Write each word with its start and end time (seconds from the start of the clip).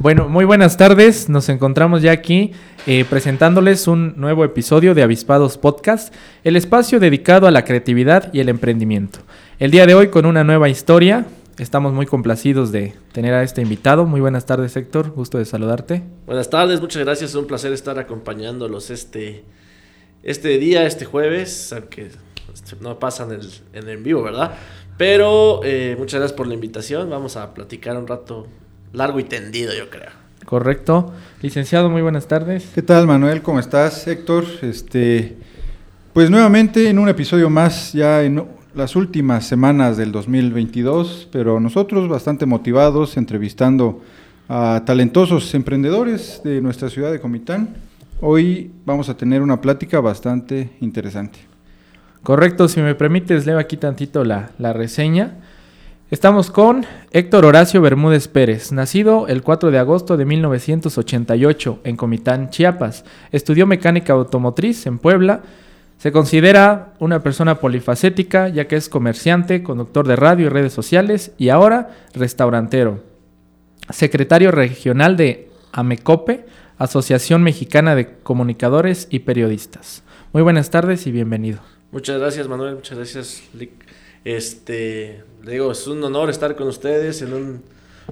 Bueno, 0.00 0.28
muy 0.28 0.44
buenas 0.44 0.76
tardes. 0.76 1.28
Nos 1.28 1.48
encontramos 1.48 2.02
ya 2.02 2.12
aquí 2.12 2.52
eh, 2.86 3.04
presentándoles 3.10 3.88
un 3.88 4.14
nuevo 4.16 4.44
episodio 4.44 4.94
de 4.94 5.02
Avispados 5.02 5.58
Podcast, 5.58 6.14
el 6.44 6.54
espacio 6.54 7.00
dedicado 7.00 7.48
a 7.48 7.50
la 7.50 7.64
creatividad 7.64 8.32
y 8.32 8.38
el 8.38 8.48
emprendimiento. 8.48 9.18
El 9.58 9.72
día 9.72 9.86
de 9.86 9.96
hoy 9.96 10.06
con 10.06 10.24
una 10.24 10.44
nueva 10.44 10.68
historia. 10.68 11.26
Estamos 11.58 11.92
muy 11.92 12.06
complacidos 12.06 12.70
de 12.70 12.94
tener 13.10 13.34
a 13.34 13.42
este 13.42 13.60
invitado. 13.60 14.06
Muy 14.06 14.20
buenas 14.20 14.46
tardes, 14.46 14.76
Héctor. 14.76 15.10
Gusto 15.10 15.38
de 15.38 15.44
saludarte. 15.44 16.04
Buenas 16.26 16.48
tardes, 16.48 16.80
muchas 16.80 17.02
gracias. 17.02 17.30
Es 17.30 17.36
un 17.36 17.48
placer 17.48 17.72
estar 17.72 17.98
acompañándolos 17.98 18.90
este, 18.90 19.42
este 20.22 20.58
día, 20.58 20.86
este 20.86 21.06
jueves, 21.06 21.72
aunque 21.72 22.12
no 22.80 23.00
pasan 23.00 23.32
en 23.32 23.40
el, 23.40 23.50
en 23.72 23.88
el 23.88 23.96
vivo, 23.96 24.22
¿verdad? 24.22 24.52
Pero 24.96 25.60
eh, 25.64 25.96
muchas 25.98 26.20
gracias 26.20 26.36
por 26.36 26.46
la 26.46 26.54
invitación. 26.54 27.10
Vamos 27.10 27.36
a 27.36 27.52
platicar 27.52 27.96
un 27.96 28.06
rato 28.06 28.46
largo 28.92 29.20
y 29.20 29.24
tendido, 29.24 29.72
yo 29.74 29.90
creo. 29.90 30.10
Correcto. 30.44 31.12
Licenciado, 31.42 31.90
muy 31.90 32.02
buenas 32.02 32.26
tardes. 32.26 32.70
¿Qué 32.74 32.82
tal, 32.82 33.06
Manuel? 33.06 33.42
¿Cómo 33.42 33.60
estás, 33.60 34.06
Héctor? 34.06 34.44
Este, 34.62 35.36
pues 36.12 36.30
nuevamente 36.30 36.88
en 36.88 36.98
un 36.98 37.08
episodio 37.08 37.50
más, 37.50 37.92
ya 37.92 38.22
en 38.22 38.44
las 38.74 38.96
últimas 38.96 39.46
semanas 39.46 39.96
del 39.96 40.10
2022, 40.10 41.28
pero 41.30 41.60
nosotros 41.60 42.08
bastante 42.08 42.46
motivados, 42.46 43.16
entrevistando 43.16 44.02
a 44.48 44.82
talentosos 44.86 45.52
emprendedores 45.54 46.40
de 46.42 46.60
nuestra 46.60 46.88
ciudad 46.88 47.12
de 47.12 47.20
Comitán. 47.20 47.76
Hoy 48.20 48.70
vamos 48.86 49.08
a 49.08 49.16
tener 49.16 49.42
una 49.42 49.60
plática 49.60 50.00
bastante 50.00 50.70
interesante. 50.80 51.40
Correcto, 52.22 52.68
si 52.68 52.80
me 52.80 52.94
permites, 52.94 53.46
leo 53.46 53.58
aquí 53.58 53.76
tantito 53.76 54.24
la, 54.24 54.50
la 54.58 54.72
reseña. 54.72 55.36
Estamos 56.10 56.50
con 56.50 56.86
Héctor 57.10 57.44
Horacio 57.44 57.82
Bermúdez 57.82 58.28
Pérez, 58.28 58.72
nacido 58.72 59.28
el 59.28 59.42
4 59.42 59.70
de 59.70 59.78
agosto 59.78 60.16
de 60.16 60.24
1988 60.24 61.80
en 61.84 61.96
Comitán, 61.98 62.48
Chiapas. 62.48 63.04
Estudió 63.30 63.66
mecánica 63.66 64.14
automotriz 64.14 64.86
en 64.86 64.98
Puebla. 64.98 65.42
Se 65.98 66.10
considera 66.10 66.94
una 66.98 67.22
persona 67.22 67.60
polifacética 67.60 68.48
ya 68.48 68.66
que 68.66 68.76
es 68.76 68.88
comerciante, 68.88 69.62
conductor 69.62 70.08
de 70.08 70.16
radio 70.16 70.46
y 70.46 70.48
redes 70.48 70.72
sociales 70.72 71.32
y 71.36 71.50
ahora 71.50 71.90
restaurantero. 72.14 73.04
Secretario 73.90 74.50
regional 74.50 75.18
de 75.18 75.50
AMECOPE, 75.72 76.46
Asociación 76.78 77.42
Mexicana 77.42 77.94
de 77.94 78.14
Comunicadores 78.22 79.08
y 79.10 79.18
Periodistas. 79.18 80.04
Muy 80.32 80.42
buenas 80.42 80.70
tardes 80.70 81.06
y 81.06 81.12
bienvenido. 81.12 81.58
Muchas 81.92 82.18
gracias 82.18 82.48
Manuel, 82.48 82.76
muchas 82.76 82.96
gracias 82.96 83.42
Lick. 83.52 83.72
Este, 84.24 85.22
le 85.42 85.52
digo, 85.52 85.72
es 85.72 85.86
un 85.86 86.02
honor 86.02 86.30
estar 86.30 86.56
con 86.56 86.68
ustedes 86.68 87.22
en 87.22 87.32
un 87.32 87.62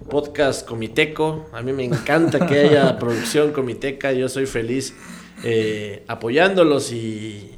podcast 0.08 0.66
comiteco. 0.66 1.46
A 1.52 1.62
mí 1.62 1.72
me 1.72 1.84
encanta 1.84 2.46
que 2.46 2.60
haya 2.60 2.98
producción 3.00 3.52
comiteca. 3.52 4.12
Yo 4.12 4.28
soy 4.28 4.46
feliz 4.46 4.94
eh, 5.42 6.04
apoyándolos 6.08 6.92
y 6.92 7.50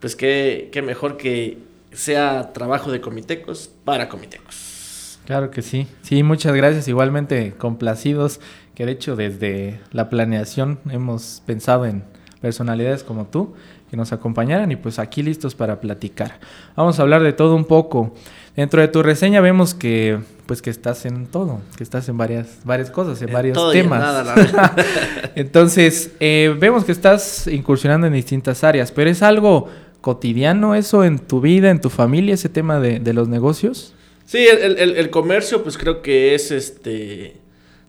pues 0.00 0.16
qué, 0.16 0.70
qué 0.72 0.82
mejor 0.82 1.16
que 1.16 1.58
sea 1.92 2.52
trabajo 2.52 2.90
de 2.90 3.00
comitecos 3.00 3.70
para 3.84 4.08
comitecos. 4.08 5.18
Claro 5.26 5.50
que 5.50 5.62
sí. 5.62 5.86
Sí, 6.02 6.22
muchas 6.22 6.54
gracias. 6.54 6.88
Igualmente 6.88 7.54
complacidos, 7.56 8.40
que 8.74 8.86
de 8.86 8.92
hecho 8.92 9.16
desde 9.16 9.80
la 9.92 10.08
planeación 10.08 10.78
hemos 10.90 11.42
pensado 11.44 11.84
en 11.86 12.04
personalidades 12.40 13.04
como 13.04 13.26
tú 13.26 13.54
que 13.90 13.96
nos 13.96 14.12
acompañaran 14.12 14.70
y 14.70 14.76
pues 14.76 15.00
aquí 15.00 15.22
listos 15.22 15.56
para 15.56 15.80
platicar. 15.80 16.38
Vamos 16.76 16.98
a 16.98 17.02
hablar 17.02 17.22
de 17.22 17.32
todo 17.32 17.56
un 17.56 17.64
poco. 17.64 18.14
Dentro 18.54 18.80
de 18.80 18.88
tu 18.88 19.02
reseña 19.02 19.40
vemos 19.40 19.74
que 19.74 20.18
pues 20.46 20.62
que 20.62 20.70
estás 20.70 21.06
en 21.06 21.26
todo, 21.26 21.60
que 21.76 21.82
estás 21.82 22.08
en 22.08 22.16
varias 22.16 22.58
varias 22.64 22.90
cosas, 22.90 23.20
en, 23.22 23.32
varios 23.32 23.72
temas. 23.72 24.00
Nada, 24.00 24.76
Entonces, 25.34 26.12
eh, 26.20 26.54
vemos 26.58 26.84
que 26.84 26.92
estás 26.92 27.48
incursionando 27.48 28.06
en 28.06 28.12
distintas 28.12 28.62
áreas, 28.62 28.92
pero 28.92 29.10
es 29.10 29.22
algo 29.22 29.68
cotidiano 30.00 30.74
eso 30.74 31.04
en 31.04 31.18
tu 31.18 31.40
vida, 31.40 31.70
en 31.70 31.80
tu 31.80 31.90
familia, 31.90 32.34
ese 32.34 32.48
tema 32.48 32.78
de, 32.78 33.00
de 33.00 33.12
los 33.12 33.28
negocios. 33.28 33.92
Sí, 34.24 34.38
el, 34.38 34.78
el, 34.78 34.96
el, 34.96 35.10
comercio 35.10 35.64
pues 35.64 35.76
creo 35.76 36.02
que 36.02 36.36
es 36.36 36.52
este 36.52 37.36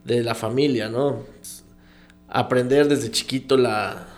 de 0.03 0.23
la 0.23 0.33
familia, 0.33 0.89
¿no? 0.89 1.19
Aprender 2.27 2.87
desde 2.87 3.11
chiquito 3.11 3.57
la, 3.57 4.10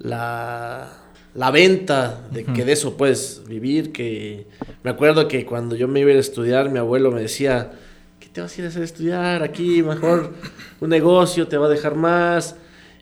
la, 0.00 0.88
la 1.34 1.50
venta, 1.50 2.22
de 2.30 2.44
que 2.44 2.64
de 2.64 2.72
eso 2.72 2.96
puedes 2.96 3.42
vivir, 3.46 3.92
que 3.92 4.46
me 4.82 4.90
acuerdo 4.90 5.28
que 5.28 5.46
cuando 5.46 5.76
yo 5.76 5.86
me 5.88 6.00
iba 6.00 6.08
a 6.08 6.12
ir 6.12 6.16
a 6.16 6.20
estudiar, 6.20 6.70
mi 6.70 6.78
abuelo 6.78 7.12
me 7.12 7.20
decía, 7.20 7.70
¿qué 8.18 8.28
te 8.28 8.40
vas 8.40 8.56
a 8.56 8.60
ir 8.60 8.66
a 8.66 8.68
hacer 8.68 8.82
estudiar 8.82 9.42
aquí? 9.42 9.82
Mejor 9.82 10.32
un 10.80 10.90
negocio 10.90 11.46
te 11.46 11.56
va 11.56 11.66
a 11.66 11.70
dejar 11.70 11.94
más. 11.94 12.56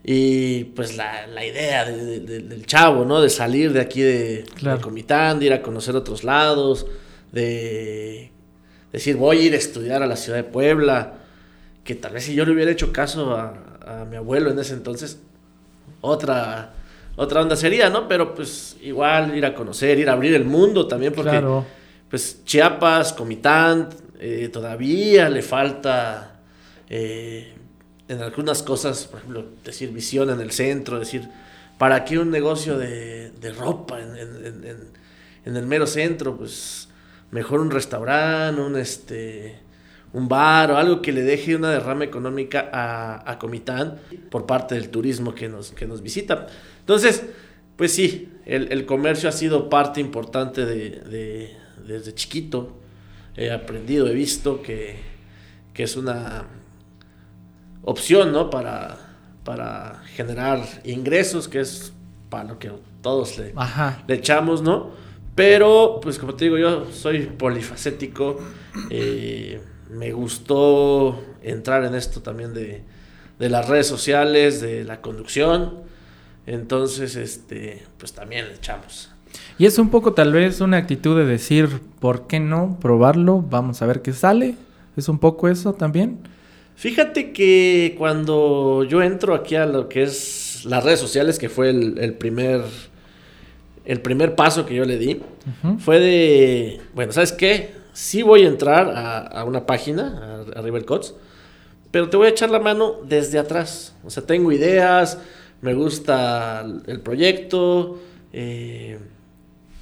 Y 0.04 0.64
pues 0.64 0.96
la, 0.96 1.26
la 1.26 1.44
idea 1.44 1.84
de, 1.84 2.20
de, 2.20 2.40
del 2.40 2.64
chavo, 2.66 3.04
¿no? 3.04 3.20
De 3.20 3.28
salir 3.28 3.72
de 3.72 3.80
aquí 3.80 4.00
de, 4.00 4.44
de, 4.62 4.80
Comitán, 4.80 5.38
de 5.38 5.46
ir 5.46 5.52
a 5.52 5.60
conocer 5.60 5.96
otros 5.96 6.24
lados, 6.24 6.86
de 7.32 8.30
decir, 8.92 9.16
voy 9.16 9.38
a 9.38 9.42
ir 9.42 9.54
a 9.54 9.58
estudiar 9.58 10.02
a 10.02 10.06
la 10.06 10.16
ciudad 10.16 10.38
de 10.38 10.44
Puebla, 10.44 11.14
que 11.84 11.94
tal 11.94 12.14
vez 12.14 12.24
si 12.24 12.34
yo 12.34 12.46
le 12.46 12.52
hubiera 12.52 12.70
hecho 12.70 12.92
caso 12.92 13.36
a, 13.36 13.54
a 13.86 14.04
mi 14.06 14.16
abuelo 14.16 14.50
en 14.50 14.58
ese 14.58 14.72
entonces, 14.74 15.18
otra, 16.00 16.74
otra 17.18 17.42
onda 17.42 17.56
sería, 17.56 17.90
¿no? 17.90 18.06
Pero 18.06 18.32
pues 18.32 18.76
igual 18.80 19.36
ir 19.36 19.44
a 19.44 19.52
conocer, 19.52 19.98
ir 19.98 20.08
a 20.08 20.12
abrir 20.12 20.34
el 20.34 20.44
mundo 20.44 20.86
también, 20.86 21.12
porque 21.12 21.32
claro. 21.32 21.66
pues 22.08 22.44
Chiapas, 22.44 23.12
Comitán, 23.12 23.88
eh, 24.20 24.48
todavía 24.52 25.28
le 25.28 25.42
falta 25.42 26.40
eh, 26.88 27.54
en 28.06 28.22
algunas 28.22 28.62
cosas, 28.62 29.06
por 29.06 29.18
ejemplo, 29.18 29.46
decir 29.64 29.90
visión 29.90 30.30
en 30.30 30.40
el 30.40 30.52
centro, 30.52 31.00
decir, 31.00 31.28
¿para 31.76 32.04
qué 32.04 32.20
un 32.20 32.30
negocio 32.30 32.78
de, 32.78 33.30
de 33.32 33.52
ropa 33.52 34.00
en, 34.00 34.16
en, 34.16 34.46
en, 34.46 34.76
en, 35.44 35.56
el 35.56 35.66
mero 35.66 35.88
centro? 35.88 36.36
Pues 36.36 36.88
mejor 37.32 37.58
un 37.58 37.72
restaurante, 37.72 38.60
un 38.60 38.76
este 38.76 39.58
un 40.12 40.28
bar 40.28 40.70
o 40.70 40.76
algo 40.76 41.02
que 41.02 41.12
le 41.12 41.22
deje 41.22 41.54
una 41.54 41.70
derrama 41.70 42.04
económica 42.04 42.70
a, 42.72 43.30
a 43.30 43.38
Comitán 43.38 43.98
por 44.30 44.46
parte 44.46 44.74
del 44.74 44.88
turismo 44.88 45.34
que 45.34 45.48
nos, 45.48 45.72
que 45.72 45.86
nos 45.86 46.00
visita. 46.00 46.46
Entonces, 46.88 47.22
pues 47.76 47.92
sí, 47.92 48.32
el, 48.46 48.72
el 48.72 48.86
comercio 48.86 49.28
ha 49.28 49.32
sido 49.32 49.68
parte 49.68 50.00
importante 50.00 50.64
de, 50.64 50.88
de, 51.02 51.54
desde 51.86 52.14
chiquito. 52.14 52.78
He 53.36 53.50
aprendido, 53.50 54.08
he 54.08 54.14
visto 54.14 54.62
que, 54.62 54.96
que 55.74 55.82
es 55.82 55.98
una 55.98 56.46
opción, 57.82 58.32
¿no? 58.32 58.48
Para, 58.48 58.96
para 59.44 60.02
generar 60.14 60.64
ingresos, 60.82 61.46
que 61.46 61.60
es 61.60 61.92
para 62.30 62.44
lo 62.44 62.58
que 62.58 62.72
todos 63.02 63.36
le, 63.36 63.52
le 64.06 64.14
echamos, 64.14 64.62
¿no? 64.62 64.92
Pero, 65.34 66.00
pues 66.02 66.18
como 66.18 66.36
te 66.36 66.46
digo, 66.46 66.56
yo 66.56 66.90
soy 66.90 67.26
polifacético. 67.26 68.38
Eh, 68.88 69.60
me 69.90 70.12
gustó 70.12 71.22
entrar 71.42 71.84
en 71.84 71.94
esto 71.94 72.22
también 72.22 72.54
de, 72.54 72.82
de 73.38 73.48
las 73.50 73.68
redes 73.68 73.86
sociales, 73.86 74.62
de 74.62 74.84
la 74.84 75.02
conducción. 75.02 75.86
Entonces, 76.48 77.14
este, 77.16 77.82
pues 77.98 78.12
también 78.12 78.48
le 78.48 78.54
echamos. 78.54 79.10
Y 79.58 79.66
es 79.66 79.78
un 79.78 79.90
poco 79.90 80.14
tal 80.14 80.32
vez 80.32 80.60
una 80.62 80.78
actitud 80.78 81.16
de 81.16 81.26
decir, 81.26 81.80
¿por 82.00 82.26
qué 82.26 82.40
no 82.40 82.78
probarlo? 82.80 83.42
Vamos 83.42 83.82
a 83.82 83.86
ver 83.86 84.00
qué 84.00 84.12
sale. 84.14 84.54
¿Es 84.96 85.08
un 85.08 85.18
poco 85.18 85.48
eso 85.48 85.74
también? 85.74 86.18
Fíjate 86.74 87.32
que 87.32 87.94
cuando 87.98 88.84
yo 88.84 89.02
entro 89.02 89.34
aquí 89.34 89.56
a 89.56 89.66
lo 89.66 89.88
que 89.88 90.04
es 90.04 90.64
las 90.64 90.82
redes 90.84 91.00
sociales, 91.00 91.38
que 91.38 91.48
fue 91.48 91.70
el, 91.70 91.98
el 91.98 92.14
primer 92.14 92.62
el 93.84 94.00
primer 94.00 94.34
paso 94.34 94.64
que 94.66 94.74
yo 94.74 94.84
le 94.84 94.98
di, 94.98 95.14
uh 95.14 95.66
-huh. 95.66 95.78
fue 95.78 95.98
de, 95.98 96.80
bueno, 96.94 97.12
¿sabes 97.12 97.32
qué? 97.32 97.74
Sí 97.94 98.22
voy 98.22 98.44
a 98.44 98.48
entrar 98.48 98.90
a, 98.94 99.18
a 99.18 99.44
una 99.44 99.64
página, 99.66 100.44
a, 100.54 100.58
a 100.58 100.62
River 100.62 100.84
Cots, 100.84 101.14
pero 101.90 102.08
te 102.10 102.16
voy 102.16 102.26
a 102.26 102.30
echar 102.30 102.50
la 102.50 102.60
mano 102.60 102.96
desde 103.08 103.38
atrás. 103.38 103.94
O 104.04 104.10
sea, 104.10 104.22
tengo 104.24 104.52
ideas, 104.52 105.18
me 105.60 105.74
gusta 105.74 106.64
el 106.86 107.00
proyecto, 107.00 107.98
eh, 108.32 108.98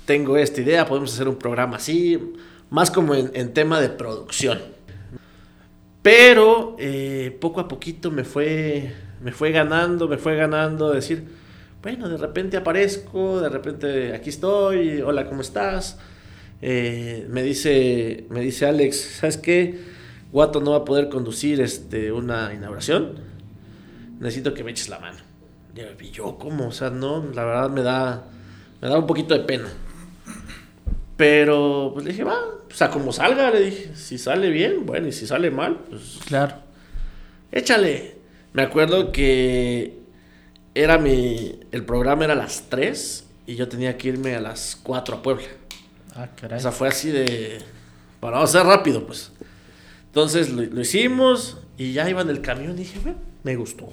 tengo 0.05 0.37
esta 0.37 0.61
idea, 0.61 0.87
podemos 0.87 1.12
hacer 1.12 1.28
un 1.28 1.37
programa 1.37 1.76
así, 1.76 2.19
más 2.70 2.90
como 2.90 3.14
en, 3.14 3.31
en 3.34 3.52
tema 3.52 3.81
de 3.81 3.88
producción. 3.88 4.58
Pero 6.02 6.76
eh, 6.78 7.37
poco 7.40 7.61
a 7.61 7.67
poquito 7.67 8.12
me 8.12 8.23
fue, 8.23 8.93
me 9.20 9.32
fue 9.32 9.50
ganando, 9.50 10.06
me 10.06 10.19
fue 10.19 10.37
ganando, 10.37 10.93
decir, 10.93 11.25
bueno, 11.82 12.08
de 12.08 12.17
repente 12.17 12.56
aparezco, 12.56 13.40
de 13.40 13.49
repente 13.49 14.14
aquí 14.14 14.31
estoy, 14.31 15.00
hola, 15.00 15.28
¿cómo 15.28 15.40
estás? 15.40 15.99
Eh, 16.62 17.26
me, 17.28 17.43
dice, 17.43 18.26
me 18.31 18.40
dice 18.40 18.67
Alex, 18.67 19.19
¿sabes 19.20 19.37
qué? 19.37 19.81
Guato 20.32 20.61
no 20.61 20.73
va 20.73 20.78
a 20.78 20.84
poder 20.84 21.08
conducir 21.08 21.61
este, 21.61 22.12
una 22.12 22.55
inauguración. 22.55 23.14
Necesito 24.20 24.55
que 24.55 24.64
me 24.64 24.70
eches 24.70 24.88
la 24.88 24.99
mano. 24.99 25.25
Y 26.00 26.11
yo, 26.11 26.38
¿cómo? 26.38 26.69
O 26.69 26.73
sea, 26.73 26.90
no, 26.90 27.25
la 27.34 27.44
verdad 27.44 27.70
me 27.70 27.82
da, 27.82 28.25
me 28.81 28.88
da 28.88 28.99
un 28.99 29.06
poquito 29.06 29.34
de 29.34 29.40
pena. 29.40 29.69
Pero 31.17 31.90
pues 31.93 32.05
le 32.05 32.12
dije, 32.12 32.25
va, 32.25 32.38
o 32.38 32.75
sea, 32.75 32.90
como 32.90 33.12
salga, 33.12 33.50
le 33.50 33.61
dije, 33.61 33.94
si 33.94 34.19
sale 34.19 34.50
bien, 34.50 34.84
bueno, 34.87 35.08
y 35.08 35.12
si 35.12 35.26
sale 35.26 35.50
mal, 35.50 35.81
pues. 35.88 36.19
Claro. 36.26 36.56
Échale. 37.52 38.17
Me 38.52 38.62
acuerdo 38.62 39.12
que 39.12 40.00
era 40.75 40.99
mi. 40.99 41.58
El 41.73 41.84
programa 41.84 42.25
era 42.25 42.32
a 42.32 42.37
las 42.37 42.69
3 42.69 43.26
y 43.46 43.55
yo 43.55 43.69
tenía 43.69 43.96
que 43.99 44.08
irme 44.08 44.34
a 44.34 44.40
las 44.40 44.78
4 44.82 45.17
a 45.17 45.23
Puebla. 45.23 45.46
Ah, 46.14 46.28
caray. 46.34 46.58
O 46.58 46.62
sea, 46.62 46.73
fue 46.73 46.88
así 46.88 47.11
de. 47.11 47.58
Para 48.20 48.43
hacer 48.43 48.64
rápido, 48.64 49.06
pues. 49.06 49.32
Entonces 50.06 50.50
lo, 50.50 50.62
lo, 50.62 50.81
hicimos 50.81 51.58
y 51.76 51.93
ya 51.93 52.08
iba 52.08 52.23
en 52.23 52.31
el 52.31 52.40
camión 52.40 52.73
y 52.73 52.76
dije, 52.76 52.99
bueno, 53.02 53.19
me 53.43 53.56
gustó. 53.56 53.90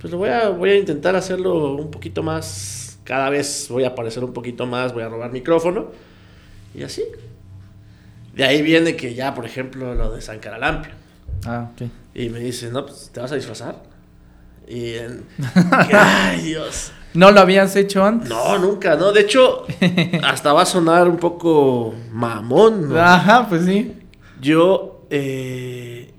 Pues 0.00 0.10
lo 0.10 0.18
voy 0.18 0.30
a, 0.30 0.48
voy 0.48 0.70
a 0.70 0.76
intentar 0.76 1.14
hacerlo 1.14 1.74
un 1.74 1.90
poquito 1.90 2.22
más. 2.22 2.98
Cada 3.04 3.28
vez 3.28 3.66
voy 3.68 3.84
a 3.84 3.88
aparecer 3.88 4.24
un 4.24 4.32
poquito 4.32 4.66
más, 4.66 4.94
voy 4.94 5.02
a 5.02 5.08
robar 5.08 5.30
micrófono. 5.30 5.90
Y 6.74 6.82
así. 6.82 7.04
De 8.34 8.44
ahí 8.44 8.62
viene 8.62 8.96
que 8.96 9.14
ya, 9.14 9.34
por 9.34 9.44
ejemplo, 9.44 9.94
lo 9.94 10.12
de 10.12 10.22
San 10.22 10.38
Caralampio. 10.38 10.92
Ah, 11.44 11.70
ok. 11.72 11.88
Y 12.14 12.28
me 12.30 12.38
dice, 12.38 12.70
no, 12.70 12.86
pues 12.86 13.10
te 13.12 13.20
vas 13.20 13.32
a 13.32 13.34
disfrazar. 13.34 13.82
Y 14.66 14.94
en... 14.94 15.24
ay, 15.92 16.40
Dios. 16.42 16.92
¿No 17.12 17.30
lo 17.32 17.40
habías 17.40 17.74
hecho 17.76 18.04
antes? 18.04 18.28
No, 18.28 18.58
nunca, 18.58 18.96
no. 18.96 19.12
De 19.12 19.22
hecho, 19.22 19.66
hasta 20.22 20.52
va 20.52 20.62
a 20.62 20.66
sonar 20.66 21.08
un 21.08 21.18
poco 21.18 21.94
mamón. 22.10 22.88
¿no? 22.88 23.00
Ajá, 23.00 23.48
pues 23.48 23.66
sí. 23.66 23.96
Yo 24.40 25.06
eh, 25.10 26.14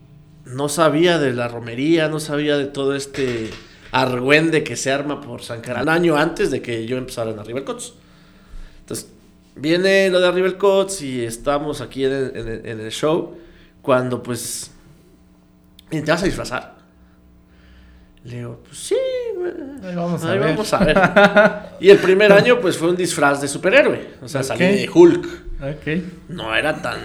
no 0.45 0.69
sabía 0.69 1.17
de 1.17 1.33
la 1.33 1.47
romería, 1.47 2.09
no 2.09 2.19
sabía 2.19 2.57
de 2.57 2.65
todo 2.65 2.93
este 2.93 3.49
argüende 3.91 4.63
que 4.63 4.75
se 4.75 4.91
arma 4.91 5.21
por 5.21 5.43
San 5.43 5.61
Caral. 5.61 5.83
Un 5.83 5.89
año 5.89 6.17
antes 6.17 6.51
de 6.51 6.61
que 6.61 6.85
yo 6.85 6.97
empezara 6.97 7.31
en 7.31 7.39
Arriba 7.39 7.63
Cots. 7.63 7.93
Entonces, 8.79 9.09
viene 9.55 10.09
lo 10.09 10.19
de 10.19 10.27
Arriba 10.27 10.57
Cots 10.57 11.01
y 11.01 11.23
estamos 11.23 11.81
aquí 11.81 12.05
en 12.05 12.11
el, 12.11 12.31
en, 12.35 12.47
el, 12.47 12.65
en 12.65 12.79
el, 12.79 12.91
show. 12.91 13.37
Cuando 13.81 14.23
pues. 14.23 14.71
¿Te 15.89 16.01
vas 16.01 16.21
a 16.21 16.25
disfrazar? 16.25 16.81
Le 18.23 18.37
digo, 18.37 18.59
pues 18.63 18.77
sí, 18.77 18.95
ahí 19.83 19.95
vamos 19.95 20.23
a 20.23 20.31
ahí 20.31 20.37
ver. 20.37 20.49
Vamos 20.51 20.73
a 20.73 20.77
ver. 20.85 20.97
y 21.79 21.89
el 21.89 21.97
primer 21.97 22.31
año, 22.31 22.59
pues 22.61 22.77
fue 22.77 22.89
un 22.89 22.95
disfraz 22.95 23.41
de 23.41 23.47
superhéroe. 23.47 24.11
O 24.21 24.27
sea, 24.27 24.43
salí 24.43 24.63
de 24.63 24.89
Hulk. 24.93 25.25
Ok. 25.61 26.03
No 26.29 26.55
era 26.55 26.81
tan. 26.81 26.99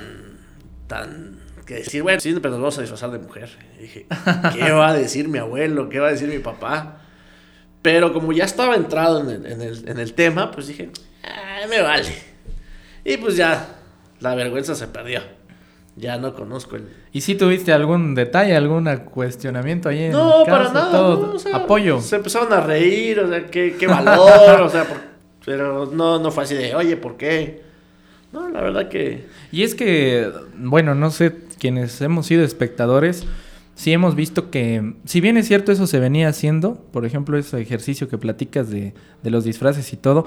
tan. 0.87 1.36
Que 1.67 1.75
decir, 1.75 2.03
bueno, 2.03 2.21
sí, 2.21 2.33
pero 2.41 2.51
nos 2.53 2.61
vamos 2.61 2.79
a 2.79 2.81
disfrazar 2.83 3.11
de 3.11 3.19
mujer. 3.19 3.51
Y 3.79 3.83
dije, 3.83 4.07
¿qué 4.55 4.71
va 4.73 4.89
a 4.89 4.95
decir 4.95 5.29
mi 5.29 5.39
abuelo? 5.39 5.89
¿Qué 5.89 5.99
va 6.01 6.09
a 6.09 6.13
decir 6.13 6.29
mi 6.29 6.39
papá? 6.39 7.03
Pero 7.83 8.13
como 8.13 8.33
ya 8.33 8.45
estaba 8.45 8.75
entrado 8.77 9.21
en 9.21 9.31
el, 9.31 9.47
en 9.53 9.61
el, 9.63 9.89
en 9.89 9.99
el 9.99 10.13
tema, 10.15 10.51
pues 10.51 10.67
dije, 10.69 10.91
"Ah, 11.25 11.67
me 11.69 11.81
vale. 11.83 12.09
Y 13.05 13.17
pues 13.19 13.37
ya, 13.37 13.69
la 14.21 14.35
vergüenza 14.35 14.75
se 14.75 14.87
perdió. 14.89 15.21
Ya 15.99 16.19
no 16.19 16.35
conozco 16.35 16.77
el. 16.77 16.89
¿Y 17.13 17.23
si 17.23 17.37
tuviste 17.37 17.73
algún 17.73 18.15
detalle, 18.15 18.55
algún 18.55 18.85
cuestionamiento 19.13 19.89
ahí 19.89 20.05
en 20.05 20.13
No, 20.13 20.45
casa, 20.45 20.51
para 20.59 20.73
nada. 20.73 20.91
todo? 20.93 21.27
no, 21.29 21.33
o 21.35 21.39
sea, 21.39 21.57
Apoyo. 21.57 22.01
Se 22.01 22.17
empezaron 22.17 22.53
a 22.53 22.61
reír, 22.61 23.21
o 23.21 23.29
sea, 23.29 23.47
qué, 23.47 23.77
qué 23.79 23.87
valor, 23.87 24.61
o 24.63 24.69
sea, 24.69 24.85
por- 24.85 25.01
pero 25.45 25.87
no, 25.87 26.19
no 26.19 26.31
fue 26.33 26.45
así 26.45 26.55
de, 26.55 26.75
oye, 26.75 26.97
¿por 26.97 27.17
qué? 27.17 27.63
No, 28.33 28.49
la 28.51 28.61
verdad 28.61 28.89
que. 28.89 29.27
Y 29.53 29.63
es 29.63 29.75
que, 29.75 30.31
bueno, 30.57 30.95
no 30.95 31.11
sé, 31.11 31.33
quienes 31.59 32.01
hemos 32.01 32.27
sido 32.27 32.45
espectadores, 32.45 33.27
sí 33.75 33.93
hemos 33.93 34.15
visto 34.15 34.51
que, 34.51 34.95
si 35.05 35.21
bien 35.21 35.37
es 35.37 35.47
cierto 35.47 35.71
eso 35.71 35.87
se 35.87 36.01
venía 36.01 36.29
haciendo, 36.29 36.83
por 36.93 37.05
ejemplo, 37.05 37.39
ese 37.39 37.61
ejercicio 37.61 38.09
que 38.09 38.19
platicas 38.19 38.71
de, 38.71 38.95
de 39.23 39.31
los 39.31 39.45
disfraces 39.45 39.93
y 39.93 39.97
todo, 39.97 40.25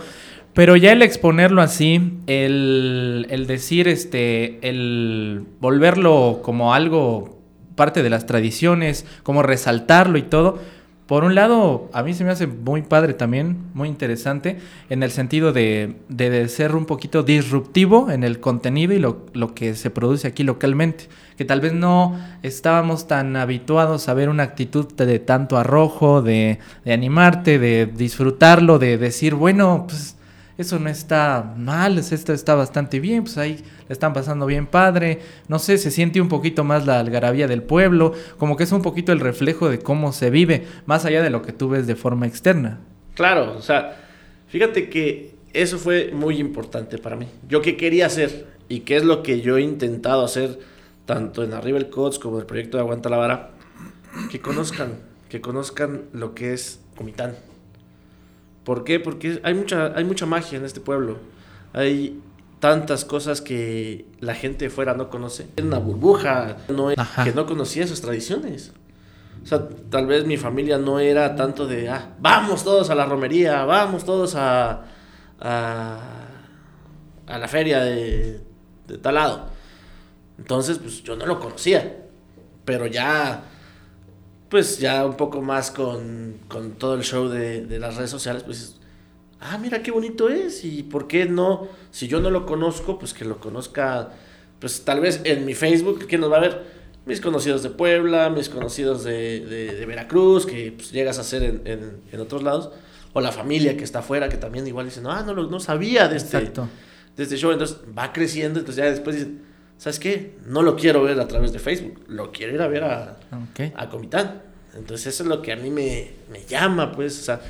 pero 0.54 0.76
ya 0.76 0.92
el 0.92 1.02
exponerlo 1.02 1.62
así, 1.62 2.20
el, 2.28 3.28
el 3.30 3.48
decir, 3.48 3.88
este, 3.88 4.60
el 4.68 5.44
volverlo 5.60 6.42
como 6.44 6.74
algo 6.74 7.40
parte 7.76 8.04
de 8.04 8.10
las 8.10 8.26
tradiciones, 8.26 9.06
como 9.24 9.42
resaltarlo 9.42 10.18
y 10.18 10.24
todo, 10.24 10.60
por 11.10 11.24
un 11.24 11.34
lado, 11.34 11.90
a 11.92 12.04
mí 12.04 12.14
se 12.14 12.24
me 12.24 12.30
hace 12.30 12.46
muy 12.46 12.84
padre 12.84 13.16
también, 13.16 13.58
muy 13.74 13.90
interesante, 13.90 14.60
en 14.92 15.02
el 15.02 15.10
sentido 15.10 15.52
de, 15.52 15.96
de- 16.08 16.48
ser 16.50 16.76
un 16.76 16.86
poquito 16.86 17.24
disruptivo 17.24 18.12
en 18.12 18.24
el 18.24 18.40
contenido 18.40 18.94
y 18.94 19.00
lo, 19.00 19.26
lo 19.34 19.56
que 19.56 19.74
se 19.74 19.90
produce 19.90 20.28
aquí 20.28 20.44
localmente. 20.44 21.10
Que 21.36 21.46
tal 21.46 21.62
vez 21.62 21.74
no 21.74 22.16
estábamos 22.44 23.08
tan 23.08 23.36
habituados 23.38 24.08
a 24.08 24.14
ver 24.14 24.30
una 24.30 24.44
actitud 24.44 24.86
de, 24.94 25.08
de 25.08 25.18
tanto 25.18 25.58
arrojo, 25.58 26.22
de, 26.22 26.60
de 26.86 26.94
animarte, 26.94 27.58
de 27.58 27.88
disfrutarlo, 27.88 28.78
de 28.78 29.00
decir, 29.00 29.34
bueno, 29.34 29.86
pues 29.88 30.16
eso 30.62 30.78
no 30.78 30.90
está 30.90 31.54
mal, 31.58 31.98
es- 31.98 32.12
esto 32.12 32.34
está 32.34 32.54
bastante 32.56 33.00
bien, 33.00 33.24
pues 33.24 33.38
ahí 33.38 33.64
le 33.88 33.94
están 33.94 34.14
pasando 34.14 34.46
bien 34.46 34.68
padre, 34.68 35.20
no 35.48 35.58
sé, 35.58 35.78
se 35.78 35.90
siente 35.90 36.20
un 36.22 36.28
poquito 36.28 36.64
más 36.64 36.86
la 36.86 37.00
algarabía 37.00 37.48
del 37.48 37.64
pueblo, 37.64 38.14
como 38.38 38.58
que 38.58 38.64
es 38.64 38.72
un 38.72 38.82
poquito 38.82 39.12
el 39.12 39.20
reflejo 39.22 39.70
de 39.70 39.80
cómo 39.80 40.12
se 40.12 40.30
vive, 40.30 40.68
más 40.86 41.06
allá 41.06 41.22
de 41.22 41.30
lo 41.30 41.42
que 41.42 41.54
tú 41.54 41.70
ves 41.70 41.88
de 41.88 41.96
forma 41.96 42.28
externa. 42.28 42.80
Claro, 43.16 43.56
o 43.58 43.62
sea, 43.62 43.98
fíjate 44.48 44.90
que 44.90 45.36
eso 45.54 45.78
fue 45.80 46.12
muy 46.14 46.38
importante 46.40 46.98
para 46.98 47.16
mí. 47.16 47.28
Yo 47.48 47.62
qué 47.62 47.76
quería 47.78 48.06
hacer 48.06 48.48
y 48.68 48.82
qué 48.82 48.98
es 48.98 49.04
lo 49.04 49.24
que 49.24 49.42
yo 49.42 49.58
he 49.58 49.62
intentado 49.62 50.24
hacer 50.24 50.60
tanto 51.06 51.44
en 51.44 51.54
Arriba 51.54 51.78
el 51.80 51.90
Cots 51.90 52.20
como 52.20 52.36
en 52.36 52.42
el 52.42 52.46
proyecto 52.46 52.78
de 52.78 52.82
Aguanta 52.84 53.10
la 53.10 53.18
Vara, 53.18 53.50
que 54.30 54.40
conozcan, 54.42 54.94
que 55.30 55.42
conozcan 55.42 56.02
lo 56.14 56.36
que 56.36 56.54
es 56.54 56.82
Comitán. 56.96 57.34
¿Por 58.64 58.84
qué? 58.84 59.00
Porque 59.00 59.40
hay 59.44 59.54
mucha, 59.54 59.94
hay 59.96 60.04
mucha 60.04 60.26
magia 60.26 60.58
en 60.58 60.66
este 60.66 60.80
pueblo. 60.80 61.18
Hay 61.74 62.20
tantas 62.60 63.06
cosas 63.06 63.42
que 63.42 64.06
la 64.20 64.36
gente 64.36 64.66
de 64.66 64.70
fuera 64.70 64.94
no 64.94 65.10
conoce. 65.10 65.48
Es 65.56 65.64
una 65.64 65.80
burbuja 65.80 66.58
no, 66.68 66.90
que 67.24 67.32
no 67.34 67.46
conocía 67.46 67.88
sus 67.88 68.02
tradiciones. 68.02 68.74
O 69.42 69.46
sea, 69.46 69.68
tal 69.90 70.06
vez 70.06 70.26
mi 70.26 70.38
familia 70.38 70.78
no 70.78 71.00
era 71.00 71.36
tanto 71.36 71.66
de, 71.66 71.90
ah, 71.90 72.16
vamos 72.20 72.64
todos 72.64 72.90
a 72.90 72.96
la 72.96 73.06
romería, 73.06 73.64
vamos 73.64 74.04
todos 74.04 74.36
a, 74.36 74.84
a, 75.40 76.00
a 77.26 77.38
la 77.38 77.48
feria 77.48 77.80
de, 77.80 78.42
de 78.88 78.98
tal 78.98 79.16
lado. 79.16 79.48
Entonces, 80.38 80.78
pues 80.80 81.04
yo 81.04 81.16
no 81.16 81.26
lo 81.26 81.40
conocía. 81.40 81.98
Pero 82.66 82.86
ya, 82.88 83.44
pues 84.50 84.80
ya 84.80 85.06
un 85.06 85.16
poco 85.16 85.42
más 85.42 85.72
con, 85.72 86.38
con 86.48 86.72
todo 86.72 86.96
el 86.96 87.04
show 87.04 87.28
de, 87.30 87.66
de 87.66 87.80
las 87.80 87.96
redes 87.98 88.10
sociales, 88.10 88.44
pues, 88.44 88.60
dices, 88.60 88.76
ah, 89.40 89.58
mira 89.60 89.82
qué 89.84 89.92
bonito 89.92 90.30
es. 90.30 90.66
Y 90.66 90.84
por 90.84 91.08
qué 91.08 91.26
no, 91.26 91.68
si 91.92 92.08
yo 92.08 92.20
no 92.20 92.30
lo 92.32 92.46
conozco, 92.46 92.98
pues 93.00 93.14
que 93.14 93.26
lo 93.26 93.40
conozca, 93.40 94.10
pues 94.60 94.84
tal 94.84 95.00
vez 95.02 95.22
en 95.24 95.46
mi 95.46 95.54
Facebook, 95.54 96.06
¿quién 96.08 96.22
nos 96.22 96.32
va 96.32 96.38
a 96.38 96.42
ver? 96.42 96.80
Mis 97.06 97.22
conocidos 97.22 97.64
de 97.64 97.70
Puebla, 97.70 98.30
mis 98.30 98.50
conocidos 98.50 99.04
de, 99.04 99.40
de- 99.46 99.76
de 99.76 99.86
Veracruz, 99.86 100.46
que 100.46 100.72
pues, 100.74 100.92
llegas 100.92 101.18
a 101.18 101.22
hacer 101.22 101.44
en, 101.44 101.62
en- 101.66 102.02
en 102.12 102.20
otros 102.20 102.44
lados. 102.44 102.70
O 103.14 103.22
la 103.22 103.32
familia 103.32 103.76
que 103.76 103.84
está 103.84 104.00
afuera, 104.00 104.30
que 104.30 104.38
también 104.38 104.68
igual 104.68 104.86
dicen, 104.86 105.06
ah, 105.08 105.24
no, 105.26 105.34
lo- 105.34 105.50
no 105.50 105.60
sabía 105.60 106.08
de 106.08 106.18
este, 106.18 106.38
Exacto. 106.38 106.68
de 107.16 107.24
este 107.24 107.38
show. 107.38 107.52
Entonces 107.52 107.78
va 107.98 108.14
creciendo, 108.14 108.60
entonces 108.60 108.84
ya 108.84 108.90
después 108.92 109.16
dicen, 109.16 109.42
¿sabes 109.80 109.98
qué? 109.98 110.36
No 110.46 110.62
lo 110.62 110.76
quiero 110.76 111.02
ver 111.02 111.20
a 111.20 111.28
través 111.28 111.52
de 111.52 111.58
Facebook, 111.58 112.04
lo 112.08 112.32
quiero 112.32 112.54
ir 112.54 112.62
a 112.62 112.68
ver 112.68 112.84
a, 112.84 113.18
a 113.76 113.90
Comitán. 113.90 114.44
Entonces 114.76 115.08
eso 115.08 115.24
es 115.24 115.30
lo 115.30 115.42
que 115.42 115.52
a 115.52 115.56
mí 115.56 115.72
me, 115.72 116.12
me 116.32 116.44
llama, 116.46 116.92
pues, 116.92 117.20
o 117.20 117.24
sea, 117.24 117.42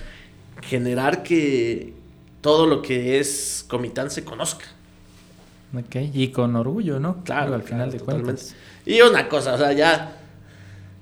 generar 0.61 1.21
que 1.23 1.93
todo 2.39 2.65
lo 2.65 2.81
que 2.81 3.19
es 3.19 3.65
Comitán 3.67 4.09
se 4.09 4.23
conozca. 4.23 4.65
Ok, 5.77 5.95
y 6.13 6.29
con 6.29 6.55
orgullo, 6.55 6.99
¿no? 6.99 7.23
Claro, 7.23 7.53
al 7.55 7.63
final 7.63 7.91
de 7.91 7.99
totalmente. 7.99 8.25
cuentas. 8.31 8.55
Y 8.85 9.01
una 9.01 9.27
cosa, 9.27 9.55
o 9.55 9.57
sea, 9.57 9.73
ya, 9.73 10.18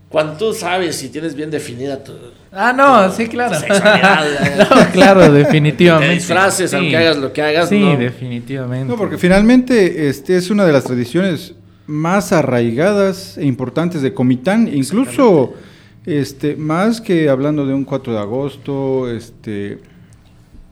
cuando 0.10 0.34
tú 0.38 0.54
sabes 0.54 0.96
si 0.96 1.10
tienes 1.10 1.36
bien 1.36 1.52
definida 1.52 2.04
tu, 2.04 2.14
Ah, 2.52 2.74
no, 2.74 3.10
tu 3.10 3.18
sí, 3.18 3.28
claro. 3.28 3.58
No, 4.58 4.92
claro, 4.94 5.32
definitivamente. 5.32 6.08
te 6.10 6.14
disfraces, 6.20 6.70
Sí. 6.72 6.76
aunque 6.78 6.98
hagas 6.98 7.18
lo 7.18 7.34
que 7.34 7.42
hagas, 7.42 7.70
Sí, 7.70 7.80
no. 7.80 7.98
definitivamente. 7.98 8.88
No, 8.88 8.96
porque 8.98 9.18
finalmente 9.18 10.08
este 10.08 10.38
es 10.38 10.50
una 10.50 10.66
de 10.66 10.72
las 10.74 10.86
tradiciones 10.86 11.54
más 11.88 12.32
arraigadas 12.34 13.38
e 13.38 13.46
importantes 13.46 14.02
de 14.02 14.14
Comitán, 14.14 14.70
incluso 14.74 15.54
este 16.06 16.56
más 16.56 17.02
que 17.02 17.30
hablando 17.30 17.66
de 17.66 17.74
un 17.74 17.84
4 17.84 18.14
de 18.14 18.20
agosto, 18.20 19.10
este 19.12 19.80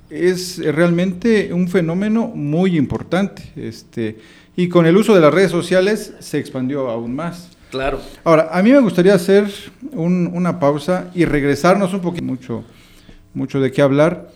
es 0.10 0.60
realmente 0.64 1.52
un 1.52 1.68
fenómeno 1.68 2.28
muy 2.28 2.78
importante, 2.78 3.44
este 3.56 4.18
y 4.56 4.70
con 4.70 4.86
el 4.86 4.96
uso 4.96 5.14
de 5.14 5.20
las 5.22 5.34
redes 5.34 5.52
sociales 5.52 6.14
se 6.20 6.38
expandió 6.38 6.90
aún 6.90 7.14
más. 7.16 7.50
Claro. 7.72 8.00
Ahora, 8.24 8.50
a 8.52 8.62
mí 8.64 8.72
me 8.72 8.80
gustaría 8.80 9.14
hacer 9.14 9.46
un- 9.92 10.30
una 10.34 10.60
pausa 10.60 11.10
y 11.14 11.26
regresarnos 11.26 11.94
un 11.94 12.00
poquito, 12.02 12.24
mucho, 12.26 12.64
mucho 13.34 13.60
de 13.60 13.72
qué 13.72 13.82
hablar, 13.82 14.30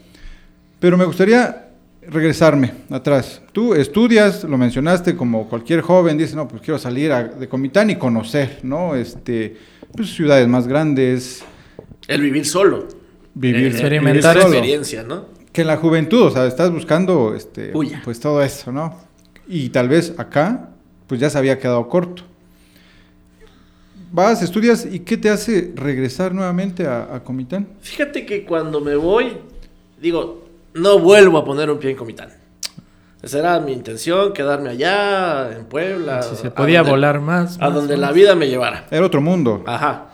pero 0.80 0.98
me 0.98 1.06
gustaría 1.06 1.68
regresarme 2.08 2.74
atrás. 2.90 3.42
Tú 3.54 3.74
estudias, 3.76 4.44
lo 4.44 4.58
mencionaste 4.58 5.16
como 5.16 5.48
cualquier 5.48 5.82
joven, 5.82 6.18
dice, 6.18 6.36
no, 6.36 6.48
pues 6.48 6.62
quiero 6.62 6.80
salir 6.80 7.12
a- 7.12 7.24
de 7.24 7.48
Comitán 7.48 7.90
y 7.92 7.96
conocer, 7.98 8.60
¿no? 8.64 8.96
Este, 8.96 9.58
pues 9.96 10.10
ciudades 10.14 10.48
más 10.48 10.68
grandes, 10.68 11.44
El 12.08 12.22
vivir 12.22 12.46
solo. 12.46 12.88
vivir, 13.36 13.68
experimentar 13.68 14.34
solo. 14.38 14.48
experiencia, 14.54 15.04
¿no? 15.04 15.26
Que 15.54 15.62
en 15.62 15.68
la 15.68 15.78
juventud, 15.78 16.24
o 16.24 16.32
sea, 16.32 16.46
estás 16.46 16.72
buscando, 16.72 17.36
este, 17.36 17.72
pues 18.04 18.20
todo 18.20 18.42
eso, 18.44 18.72
¿no? 18.72 18.96
Y 19.48 19.70
tal 19.70 19.88
vez 19.90 20.14
acá, 20.18 20.70
pues 21.08 21.20
ya 21.22 21.30
se 21.30 21.38
había 21.38 21.58
quedado 21.60 21.88
corto. 21.90 22.24
Vas, 24.12 24.42
estudias, 24.42 24.88
¿y 24.89 25.00
qué 25.01 25.18
te 25.18 25.30
hace 25.30 25.72
regresar 25.75 26.34
nuevamente 26.34 26.88
a, 26.88 27.16
a 27.16 27.24
Comitán? 27.24 27.68
Fíjate 27.82 28.25
que 28.25 28.44
cuando 28.46 28.82
me 28.82 28.96
voy, 28.96 29.38
digo, 30.01 30.46
no 30.74 31.00
vuelvo 31.00 31.38
a 31.38 31.46
poner 31.46 31.70
un 31.70 31.78
pie 31.78 31.92
en 31.92 31.98
Comitán. 31.98 32.30
Esa 33.22 33.39
era 33.39 33.60
mi 33.60 33.74
intención, 33.74 34.32
quedarme 34.34 34.70
allá, 34.70 35.51
en 35.56 35.66
Puebla. 35.66 36.24
Si 36.24 36.36
se 36.38 36.48
a 36.48 36.56
podía 36.56 36.80
donde- 36.80 36.92
volar 36.92 37.20
más. 37.22 37.58
A 37.58 37.66
más, 37.66 37.74
donde 37.75 37.96
más. 37.98 38.01
la 38.08 38.12
vida 38.13 38.34
me 38.36 38.48
llevara. 38.48 38.88
Era 38.89 39.06
otro 39.06 39.22
mundo. 39.22 39.63
Ajá. 39.68 40.10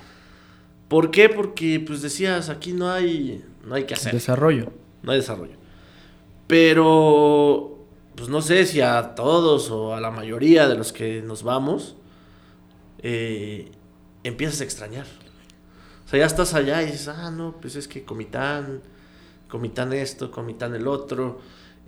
¿Por 0.88 1.12
qué? 1.12 1.30
Porque 1.30 1.80
pues 1.86 2.02
decías, 2.02 2.50
aquí 2.50 2.74
no 2.74 2.92
hay, 2.92 3.44
no 3.66 3.75
hay 3.75 3.84
que 3.86 3.94
hacer. 3.94 4.12
Desarrollo. 4.12 4.72
No 5.04 5.12
hay 5.12 5.20
desarrollo. 5.20 5.54
Pero, 6.48 7.78
pues 8.16 8.28
no 8.30 8.42
sé 8.42 8.66
si 8.66 8.82
a 8.82 9.14
todos 9.16 9.70
o 9.72 9.94
a 9.94 10.02
la 10.02 10.10
mayoría 10.12 10.68
de 10.68 10.75
los 10.75 10.92
que 10.92 11.22
nos 11.22 11.44
vamos, 11.44 11.96
eh, 13.04 13.72
empiezas 14.27 14.62
a 14.62 14.63
extrañar. 14.63 15.05
O 16.05 16.10
sea, 16.10 16.20
ya 16.20 16.25
estás 16.25 16.53
allá 16.53 16.84
y 16.84 16.88
dices, 16.88 17.08
ah, 17.08 17.32
no, 17.32 17.55
pues 17.60 17.75
es 17.75 17.88
que 17.88 18.03
Comitán, 18.03 18.82
Comitán 19.48 19.94
esto, 19.94 20.32
Comitán 20.32 20.75
el 20.75 20.88
otro. 20.88 21.41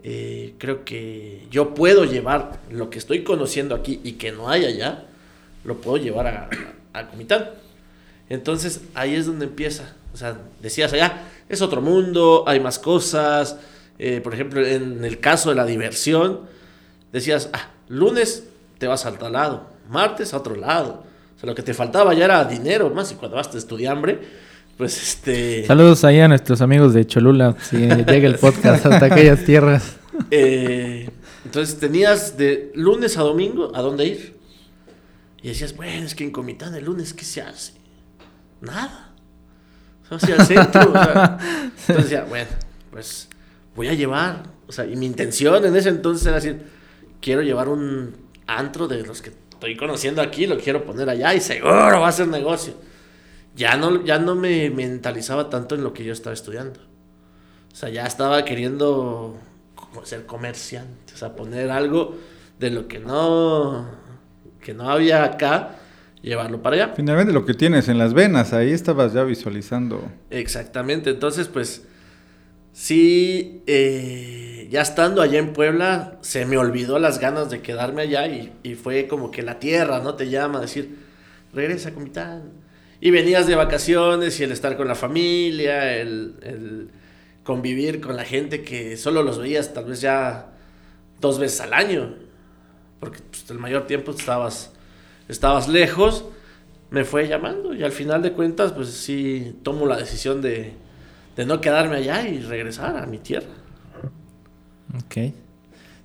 eh, 0.03 0.53
creo 0.60 0.86
que 0.86 1.48
yo 1.50 1.74
puedo 1.74 2.06
llevar 2.06 2.60
lo 2.70 2.89
que 2.89 3.00
estoy 3.00 3.24
conociendo 3.24 3.75
aquí 3.75 4.00
y 4.03 4.13
que 4.13 4.32
no 4.32 4.50
hay 4.50 4.65
allá, 4.65 5.06
lo 5.63 5.77
puedo 5.77 5.98
llevar 5.98 6.27
a, 6.27 6.50
a 6.94 7.08
Comitán. 7.08 7.50
Entonces 8.29 8.82
ahí 8.94 9.15
es 9.15 9.25
donde 9.25 9.46
empieza. 9.46 9.96
O 10.13 10.17
sea, 10.17 10.38
decías 10.62 10.94
allá, 10.94 11.24
es 11.50 11.62
otro 11.62 11.82
mundo, 11.82 12.44
hay 12.48 12.60
más 12.60 12.79
cosas. 12.79 13.58
Eh, 14.00 14.22
por 14.22 14.34
ejemplo, 14.34 14.65
en 14.65 15.03
el 15.03 15.20
caso 15.20 15.50
de 15.50 15.56
la 15.56 15.65
diversión, 15.65 16.41
decías, 17.12 17.50
ah, 17.53 17.72
lunes 17.88 18.44
te 18.77 18.88
vas 18.88 19.06
al 19.06 19.17
lado, 19.32 19.67
martes 19.89 20.34
a 20.34 20.38
otro 20.38 20.56
lado. 20.56 21.03
O 21.38 21.39
sea, 21.39 21.48
lo 21.48 21.53
que 21.53 21.62
te 21.62 21.75
faltaba 21.75 22.15
ya 22.15 22.25
era 22.25 22.44
dinero, 22.46 22.89
más 22.89 23.12
y 23.12 23.15
cuando 23.15 23.38
vas 23.38 23.53
a 23.53 23.60
estudiambre, 23.60 24.20
pues 24.75 24.98
este... 25.01 25.67
Saludos 25.67 26.03
ahí 26.03 26.20
a 26.20 26.27
nuestros 26.27 26.62
amigos 26.62 26.96
de 26.96 27.06
Cholula, 27.06 27.56
si 27.62 27.77
llega 27.77 28.27
el 28.27 28.39
podcast 28.39 28.84
hasta 28.88 29.06
aquellas 29.06 29.46
tierras. 29.46 29.98
Eh, 30.32 31.08
entonces 31.46 31.79
tenías 31.79 32.38
de 32.38 32.72
lunes 32.74 33.17
a 33.17 33.22
domingo 33.22 33.72
a 33.75 33.82
dónde 33.82 34.06
ir. 34.08 34.39
Y 35.44 35.50
decías, 35.50 35.75
bueno, 35.75 36.08
es 36.08 36.15
que 36.15 36.24
en 36.24 36.32
Comitán 36.32 36.74
el 36.74 36.86
lunes, 36.86 37.13
¿qué 37.13 37.24
se 37.24 37.44
hace? 37.44 37.74
Nada. 38.60 39.13
O 40.10 40.17
sea, 40.17 40.44
centro. 40.44 40.89
o 40.89 40.94
sea. 40.94 41.38
entonces 41.88 42.03
decía, 42.10 42.24
bueno, 42.24 42.50
pues 42.89 43.29
voy 43.75 43.89
a 43.89 43.94
llevar. 43.94 44.41
O 44.67 44.72
sea, 44.72 44.88
y 44.88 44.96
mi 44.96 45.06
intención 45.06 45.63
en 45.63 45.75
ese 45.75 45.89
entonces 45.89 46.25
era 46.25 46.38
decir, 46.38 46.63
quiero 47.22 47.44
llevar 47.44 47.70
un 47.70 48.15
antro 48.48 48.88
de 48.88 49.03
los 49.03 49.22
que 49.22 49.32
estoy 49.58 49.76
conociendo 49.76 50.22
aquí, 50.22 50.46
lo 50.46 50.58
quiero 50.58 50.86
poner 50.86 51.10
allá 51.10 51.34
y 51.34 51.42
seguro 51.42 52.00
va 52.00 52.08
a 52.08 52.12
ser 52.12 52.28
negocio. 52.28 52.76
Ya 53.56 53.76
no, 53.76 54.04
ya 54.06 54.20
no 54.20 54.36
me 54.36 54.70
mentalizaba 54.70 55.50
tanto 55.50 55.74
en 55.74 55.84
lo 55.84 55.94
que 55.94 56.04
yo 56.04 56.14
estaba 56.14 56.36
estudiando. 56.36 56.80
O 57.72 57.76
sea, 57.76 57.90
ya 57.90 58.06
estaba 58.06 58.46
queriendo 58.46 59.36
ser 60.04 60.28
comerciante, 60.28 61.14
o 61.14 61.18
sea, 61.18 61.36
poner 61.36 61.72
algo 61.72 62.16
de 62.60 62.70
lo 62.70 62.88
que 62.88 63.00
no, 63.00 63.90
que 64.62 64.76
no 64.76 64.92
había 64.92 65.24
acá, 65.24 65.80
llevarlo 66.22 66.62
para 66.62 66.76
allá. 66.76 66.94
Finalmente 66.96 67.34
lo 67.34 67.46
que 67.46 67.56
tienes 67.56 67.90
en 67.90 67.98
las 67.98 68.14
venas, 68.14 68.54
ahí 68.54 68.72
estabas 68.72 69.14
ya 69.14 69.24
visualizando. 69.24 70.04
Exactamente, 70.30 71.10
entonces 71.10 71.48
pues 71.48 71.84
sí, 72.74 73.64
eh, 73.66 74.47
ya 74.70 74.82
estando 74.82 75.22
allá 75.22 75.40
en 75.40 75.54
Puebla, 75.54 76.18
se 76.22 76.46
me 76.46 76.58
olvidó 76.58 77.00
las 77.00 77.20
ganas 77.20 77.50
de 77.50 77.62
quedarme 77.62 78.04
allá 78.04 78.28
y, 78.28 78.54
y 78.64 78.76
fue 78.76 79.08
como 79.08 79.32
que 79.32 79.42
la 79.42 79.60
tierra, 79.60 80.00
¿no? 80.00 80.16
Te 80.16 80.30
llama 80.30 80.60
a 80.60 80.62
decir, 80.62 80.98
regresa 81.54 81.94
Comitán. 81.94 82.52
Y 83.00 83.12
venías 83.12 83.46
de 83.48 83.56
vacaciones 83.56 84.40
y 84.40 84.44
el 84.44 84.52
estar 84.52 84.76
con 84.76 84.88
la 84.88 84.96
familia, 84.96 85.98
el, 85.98 86.36
el 86.42 86.90
convivir 87.44 88.02
con 88.02 88.16
la 88.16 88.26
gente 88.26 88.64
que 88.64 88.98
solo 88.98 89.24
los 89.24 89.40
veías 89.40 89.74
tal 89.74 89.86
vez 89.86 90.02
ya 90.02 90.48
dos 91.22 91.40
veces 91.40 91.62
al 91.62 91.74
año, 91.74 92.16
porque 93.00 93.20
pues, 93.30 93.50
el 93.50 93.60
mayor 93.60 93.88
tiempo 93.88 94.12
estabas, 94.12 94.74
estabas 95.30 95.68
lejos, 95.68 96.26
me 96.90 97.06
fue 97.06 97.28
llamando 97.28 97.74
y 97.74 97.84
al 97.84 97.92
final 97.92 98.22
de 98.22 98.34
cuentas 98.34 98.72
pues 98.72 98.90
sí 98.90 99.56
tomo 99.64 99.86
la 99.86 99.98
decisión 99.98 100.42
de, 100.42 100.74
de 101.36 101.46
no 101.46 101.62
quedarme 101.62 101.98
allá 101.98 102.28
y 102.28 102.40
regresar 102.40 102.98
a 102.98 103.06
mi 103.06 103.18
tierra. 103.18 103.48
Ok. 104.98 105.34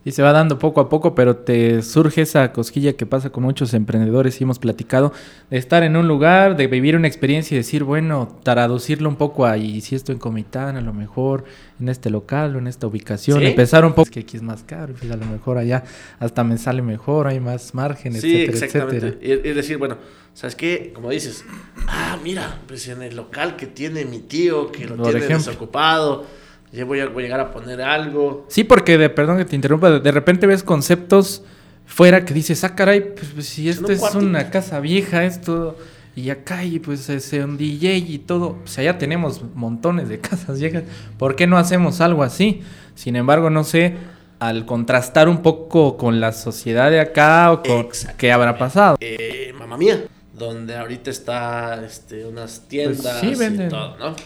Y 0.04 0.11
se 0.11 0.20
va 0.20 0.32
dando 0.32 0.58
poco 0.58 0.80
a 0.80 0.88
poco, 0.88 1.14
pero 1.14 1.37
te 1.37 1.80
surge 1.80 2.22
esa 2.22 2.50
cosquilla 2.52 2.94
que 2.94 3.06
pasa 3.06 3.30
con 3.30 3.44
muchos 3.44 3.72
emprendedores 3.72 4.40
y 4.40 4.42
hemos 4.42 4.58
platicado 4.58 5.12
de 5.49 5.58
estar 5.58 5.84
en 5.84 5.94
un 5.96 6.08
lugar, 6.08 6.56
de 6.56 6.66
vivir 6.66 6.96
una 6.96 7.06
experiencia 7.06 7.54
y 7.54 7.58
decir, 7.58 7.84
bueno, 7.84 8.37
traducirlo 8.42 9.08
un 9.08 9.14
poco 9.14 9.46
a, 9.46 9.56
y 9.58 9.80
si 9.80 9.94
esto 9.94 10.11
en 10.11 10.18
Comitán, 10.18 10.76
a 10.76 10.80
lo 10.80 10.92
mejor 10.92 11.44
en 11.78 11.88
este 11.88 12.11
local 12.11 12.56
o 12.56 12.58
en 12.58 12.66
esta 12.66 12.88
ubicación, 12.88 13.38
Sí. 13.38 13.46
empezar 13.46 13.84
un 13.84 13.92
poco, 13.92 14.11
que 14.11 14.20
aquí 14.20 14.37
es 14.37 14.42
más 14.42 14.64
caro, 14.64 14.92
pues 14.99 15.08
a 15.12 15.16
lo 15.16 15.25
mejor 15.26 15.56
allá 15.56 15.84
hasta 16.18 16.42
me 16.42 16.58
sale 16.58 16.82
mejor, 16.82 17.28
hay 17.28 17.38
más 17.38 17.72
margen, 17.72 18.14
Sí, 18.14 18.42
etcétera, 18.42 18.52
exactamente. 18.66 19.06
etcétera. 19.20 19.49
Y 19.50 19.54
decir, 19.54 19.78
bueno, 19.78 19.99
¿sabes 20.34 20.56
qué? 20.56 20.90
Como 20.92 21.11
dices, 21.11 21.44
ah, 21.87 22.18
mira, 22.25 22.58
pues 22.66 22.88
en 22.88 23.02
el 23.02 23.14
local 23.14 23.54
que 23.54 23.66
tiene 23.68 24.04
mi 24.04 24.18
tío, 24.18 24.72
que 24.72 24.84
lo 24.87 24.96
Por 24.96 25.04
tiene 25.12 25.20
ejemplo. 25.26 25.46
desocupado, 25.46 26.26
ya 26.73 26.85
voy 26.85 27.00
a, 27.00 27.09
voy 27.09 27.25
a 27.25 27.26
llegar 27.26 27.41
a 27.41 27.52
poner 27.52 27.83
algo. 27.83 28.47
Sí, 28.49 28.64
porque, 28.64 28.97
de, 28.99 29.11
perdón 29.11 29.38
que 29.38 29.45
te 29.45 29.55
interrumpa, 29.55 29.91
de, 29.91 30.00
de 30.00 30.12
repente 30.12 30.47
ves 30.47 30.62
conceptos 30.62 31.45
fuera 31.85 32.25
que 32.25 32.33
dices, 32.33 32.64
ah, 32.64 32.75
caray, 32.75 33.14
pues, 33.14 33.31
pues, 33.35 33.47
si 33.47 33.69
esto 33.69 33.87
un 33.87 33.93
es 33.93 34.14
una 34.14 34.50
casa 34.50 34.81
vieja, 34.81 35.25
esto, 35.25 35.76
y 36.17 36.31
acá 36.31 36.59
hay 36.59 36.79
pues 36.79 37.09
ese 37.09 37.45
un 37.45 37.57
DJ 37.57 37.97
y 37.97 38.19
todo, 38.19 38.59
sea, 38.64 38.85
ya 38.85 38.99
tenemos 38.99 39.43
montones 39.55 40.09
de 40.09 40.19
casas 40.21 40.59
viejas, 40.59 40.85
¿por 41.19 41.37
qué 41.37 41.47
no 41.47 41.59
hacemos 41.59 42.00
algo 42.00 42.23
así? 42.23 42.62
Sin 42.95 43.17
embargo, 43.17 43.50
no 43.50 43.64
sé, 43.64 43.97
al 44.38 44.67
contrastar 44.67 45.29
un 45.29 45.43
poco 45.43 45.97
con 45.97 46.21
la 46.21 46.33
sociedad 46.33 46.91
de 46.91 47.00
acá 47.00 47.52
o 47.52 47.62
con 47.62 47.88
qué 48.17 48.33
habrá 48.33 48.59
pasado. 48.59 48.97
Eh, 49.00 49.52
mamá 49.59 49.76
mía, 49.76 50.05
donde 50.33 50.76
ahorita 50.76 51.11
está 51.11 51.85
este, 51.85 52.25
unas 52.26 52.62
tiendas 52.69 53.21
Pues 53.21 53.38
sí, 53.38 53.64
y 53.64 53.69
todo, 53.69 53.97
¿no? 53.99 54.17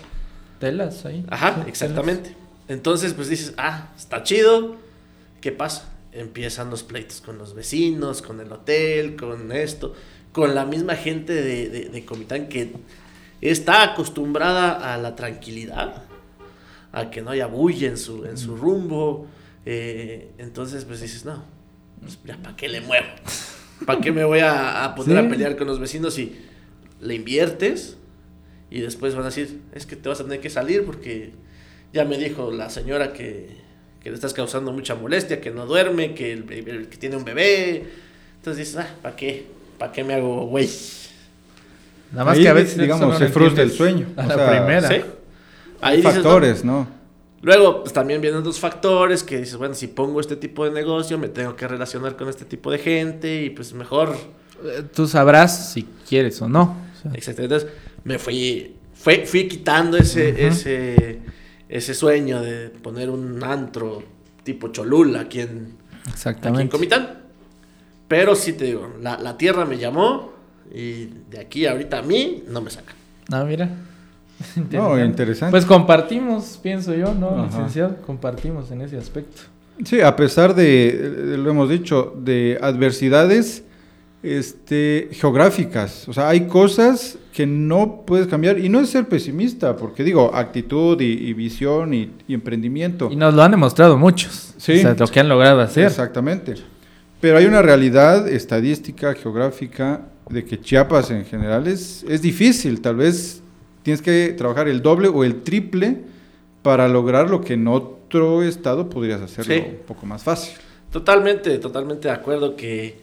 Telas 0.70 1.04
ahí. 1.04 1.24
Ajá, 1.28 1.48
Sí, 1.48 1.52
telas. 1.54 1.68
exactamente. 1.68 2.36
Entonces, 2.68 3.14
pues 3.14 3.28
dices, 3.28 3.54
ah, 3.58 3.92
está 3.96 4.22
chido. 4.22 4.76
¿Qué 5.40 5.52
pasa? 5.52 5.92
Empiezan 6.12 6.70
los 6.70 6.82
pleitos 6.82 7.20
con 7.20 7.38
los 7.38 7.54
vecinos, 7.54 8.22
con 8.22 8.40
el 8.40 8.50
hotel, 8.50 9.16
con 9.16 9.52
esto, 9.52 9.94
con 10.32 10.54
la 10.54 10.64
misma 10.64 10.96
gente 10.96 11.32
de, 11.34 11.68
de, 11.68 11.88
de 11.90 12.04
Comitán 12.04 12.48
que 12.48 12.72
está 13.40 13.82
acostumbrada 13.82 14.94
a 14.94 14.96
la 14.98 15.14
tranquilidad, 15.14 16.02
a 16.92 17.10
que 17.10 17.20
no 17.22 17.30
haya 17.30 17.46
bulla 17.46 17.88
en 17.88 17.98
su, 17.98 18.24
en 18.24 18.38
su 18.38 18.56
rumbo. 18.56 19.26
eh, 19.66 20.30
entonces, 20.38 20.84
pues 20.84 21.00
dices, 21.00 21.24
no, 21.24 21.44
pues 22.00 22.18
ya, 22.24 22.36
¿para 22.38 22.56
qué 22.56 22.68
le 22.68 22.80
muevo? 22.80 23.06
¿Para 23.84 24.00
qué 24.00 24.10
me 24.10 24.24
voy 24.24 24.40
a, 24.40 24.84
a 24.84 24.94
poner 24.94 25.20
Sí. 25.20 25.26
a 25.26 25.28
pelear 25.28 25.56
con 25.56 25.66
los 25.66 25.78
vecinos 25.78 26.14
si 26.14 26.34
le 27.00 27.14
inviertes? 27.14 27.98
Y 28.70 28.80
después 28.80 29.14
van 29.14 29.22
a 29.22 29.26
decir, 29.26 29.60
es 29.72 29.86
que 29.86 29.96
te 29.96 30.08
vas 30.08 30.20
a 30.20 30.24
tener 30.24 30.40
que 30.40 30.50
salir 30.50 30.84
porque 30.84 31.32
ya 31.92 32.04
me 32.04 32.18
dijo 32.18 32.50
la 32.50 32.68
señora 32.68 33.12
que, 33.12 33.48
que 34.02 34.10
le 34.10 34.14
estás 34.16 34.34
causando 34.34 34.72
mucha 34.72 34.94
molestia, 34.94 35.40
que 35.40 35.50
no 35.50 35.66
duerme, 35.66 36.14
que, 36.14 36.32
el 36.32 36.88
que 36.88 36.96
tiene 36.96 37.16
un 37.16 37.24
bebé. 37.24 37.84
Entonces 38.36 38.66
dices, 38.66 38.76
ah, 38.84 38.94
¿para 39.02 39.16
qué? 39.16 39.46
¿Para 39.78 39.92
qué 39.92 40.02
me 40.04 40.14
hago 40.14 40.46
güey? 40.46 40.68
Nada 42.12 42.24
más 42.24 42.36
Ahí, 42.36 42.42
que 42.42 42.48
a 42.48 42.52
veces 42.52 42.78
digamos, 42.78 43.08
no 43.08 43.18
se 43.18 43.28
frustra 43.28 43.62
el 43.62 43.70
sueño. 43.72 44.06
A 44.16 44.24
O 44.24 44.28
la 44.28 44.34
sea, 44.34 44.50
primera. 44.50 44.88
¿Sí? 44.88 44.94
Dices, 45.96 46.04
no. 46.04 46.10
factores, 46.12 46.64
¿no? 46.64 46.88
Luego, 47.42 47.82
pues 47.82 47.92
también 47.92 48.20
vienen 48.20 48.40
otros 48.40 48.58
factores 48.58 49.22
que 49.22 49.38
dices, 49.38 49.56
bueno, 49.56 49.74
si 49.74 49.86
pongo 49.88 50.20
este 50.20 50.36
tipo 50.36 50.64
de 50.64 50.70
negocio, 50.72 51.18
me 51.18 51.28
tengo 51.28 51.54
que 51.54 51.68
relacionar 51.68 52.16
con 52.16 52.28
este 52.28 52.44
tipo 52.44 52.70
de 52.70 52.78
gente 52.78 53.42
y 53.44 53.50
pues 53.50 53.72
mejor 53.72 54.16
Eh, 54.64 54.82
Tú 54.94 55.06
sabrás 55.06 55.72
si 55.72 55.86
quieres 56.08 56.40
o 56.40 56.48
no. 56.48 56.76
O 56.96 57.02
sea, 57.02 57.12
Exacto. 57.12 57.42
Entonces 57.42 57.68
me 58.06 58.20
fui, 58.20 58.76
fue, 58.94 59.26
fui 59.26 59.48
quitando 59.48 59.96
ese, 59.96 60.46
ese, 60.46 61.18
ese 61.68 61.92
sueño 61.92 62.40
de 62.40 62.68
poner 62.68 63.10
un 63.10 63.42
antro 63.42 64.02
tipo 64.44 64.68
Cholula 64.68 65.22
aquí 65.22 65.40
en, 65.40 65.74
aquí 66.24 66.60
en. 66.60 66.68
Comitán. 66.68 67.18
Pero 68.06 68.36
sí 68.36 68.52
te 68.52 68.66
digo, 68.66 68.94
la, 69.02 69.18
la 69.18 69.36
tierra 69.36 69.64
me 69.64 69.78
llamó 69.78 70.32
Y 70.72 71.06
de 71.28 71.40
aquí 71.40 71.66
ahorita 71.66 71.98
a 71.98 72.02
mí 72.02 72.44
no 72.48 72.60
me 72.60 72.70
sacan. 72.70 72.94
Ah, 73.30 73.44
mira. 73.44 73.68
No, 74.70 75.02
interesante. 75.02 75.50
Pues 75.50 75.64
compartimos, 75.64 76.60
pienso 76.62 76.94
yo, 76.94 77.12
¿no, 77.14 77.30
Ajá. 77.30 77.46
licenciado? 77.46 77.96
Compartimos 78.02 78.70
en 78.70 78.82
ese 78.82 78.98
aspecto. 78.98 79.42
Sí, 79.84 80.00
a 80.00 80.14
pesar 80.14 80.54
de, 80.54 81.36
lo 81.38 81.50
hemos 81.50 81.68
dicho, 81.70 82.14
de 82.18 82.58
adversidades 82.60 83.64
este, 84.26 85.08
geográficas. 85.12 86.08
O 86.08 86.12
sea, 86.12 86.28
hay 86.28 86.46
cosas 86.46 87.18
que 87.32 87.46
no 87.46 88.02
puedes 88.06 88.26
cambiar. 88.26 88.58
Y 88.58 88.68
no 88.68 88.80
es 88.80 88.90
ser 88.90 89.06
pesimista, 89.08 89.76
porque 89.76 90.02
digo, 90.04 90.34
actitud 90.34 91.00
y, 91.00 91.04
y 91.28 91.32
visión 91.34 91.94
y, 91.94 92.10
y 92.26 92.34
emprendimiento. 92.34 93.08
Y 93.10 93.16
nos 93.16 93.34
lo 93.34 93.42
han 93.42 93.50
demostrado 93.52 93.96
muchos. 93.96 94.54
Sí. 94.56 94.72
O 94.78 94.80
sea, 94.80 94.94
lo 94.98 95.06
que 95.06 95.20
han 95.20 95.28
logrado 95.28 95.60
hacer. 95.60 95.86
Exactamente. 95.86 96.54
Pero 97.20 97.38
hay 97.38 97.46
una 97.46 97.62
realidad 97.62 98.28
estadística, 98.28 99.14
geográfica, 99.14 100.02
de 100.28 100.44
que 100.44 100.60
Chiapas 100.60 101.10
en 101.10 101.24
general 101.24 101.66
es, 101.66 102.04
es 102.08 102.20
difícil. 102.22 102.80
Tal 102.80 102.96
vez 102.96 103.42
tienes 103.82 104.02
que 104.02 104.34
trabajar 104.36 104.68
el 104.68 104.82
doble 104.82 105.08
o 105.08 105.22
el 105.24 105.42
triple 105.42 105.98
para 106.62 106.88
lograr 106.88 107.30
lo 107.30 107.40
que 107.42 107.54
en 107.54 107.68
otro 107.68 108.42
estado 108.42 108.90
podrías 108.90 109.20
hacerlo 109.20 109.54
Sí. 109.54 109.60
un 109.60 109.76
poco 109.86 110.04
más 110.04 110.22
fácil. 110.24 110.54
Totalmente, 110.90 111.58
totalmente 111.58 112.08
de 112.08 112.14
acuerdo 112.14 112.56
que 112.56 112.98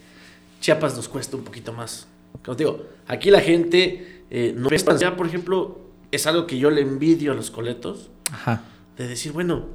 Chiapas 0.64 0.96
nos 0.96 1.10
cuesta 1.10 1.36
un 1.36 1.44
poquito 1.44 1.74
más. 1.74 2.08
Como 2.42 2.56
te 2.56 2.64
digo, 2.64 2.86
aquí 3.06 3.30
la 3.30 3.42
gente 3.42 4.24
eh, 4.30 4.54
no 4.56 4.70
es 4.70 4.86
ya, 4.98 5.18
por 5.18 5.28
ejemplo, 5.28 5.82
es 6.10 6.26
algo 6.26 6.48
que 6.48 6.58
yo 6.58 6.70
le 6.72 6.80
envidio 6.80 7.34
a 7.34 7.36
los 7.36 7.52
coletos, 7.52 8.10
Ajá. 8.32 8.64
de 8.98 9.10
decir, 9.10 9.34
bueno, 9.34 9.66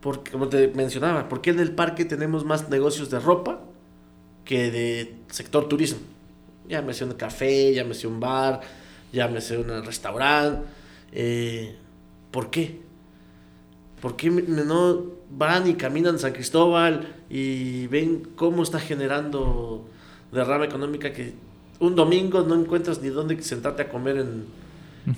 porque, 0.00 0.30
como 0.30 0.48
te 0.48 0.68
mencionaba, 0.68 1.28
¿por 1.28 1.40
qué 1.40 1.50
en 1.50 1.58
el 1.58 1.72
parque 1.72 2.04
tenemos 2.04 2.44
más 2.44 2.70
negocios 2.70 3.10
de 3.10 3.18
ropa 3.18 3.60
que 4.44 4.70
de 4.70 5.16
sector 5.28 5.68
turismo? 5.68 5.98
Llámese 6.68 7.04
un 7.04 7.14
café, 7.14 7.74
llámese 7.74 8.06
un 8.06 8.20
bar, 8.20 8.60
llámese 9.12 9.58
un 9.58 9.84
restaurante. 9.84 10.68
eh, 11.10 11.74
¿Por 12.30 12.48
qué? 12.50 12.80
¿Por 14.00 14.16
qué 14.16 14.30
no 14.30 15.02
van 15.30 15.68
y 15.68 15.74
caminan 15.74 16.18
San 16.18 16.32
Cristóbal 16.32 17.16
y 17.28 17.86
ven 17.88 18.28
cómo 18.36 18.62
está 18.62 18.78
generando 18.78 19.86
derrama 20.32 20.64
económica 20.66 21.12
que 21.12 21.32
un 21.80 21.94
domingo 21.94 22.42
no 22.42 22.54
encuentras 22.54 23.00
ni 23.02 23.08
dónde 23.08 23.40
sentarte 23.42 23.82
a 23.82 23.88
comer 23.88 24.18
en, 24.18 24.44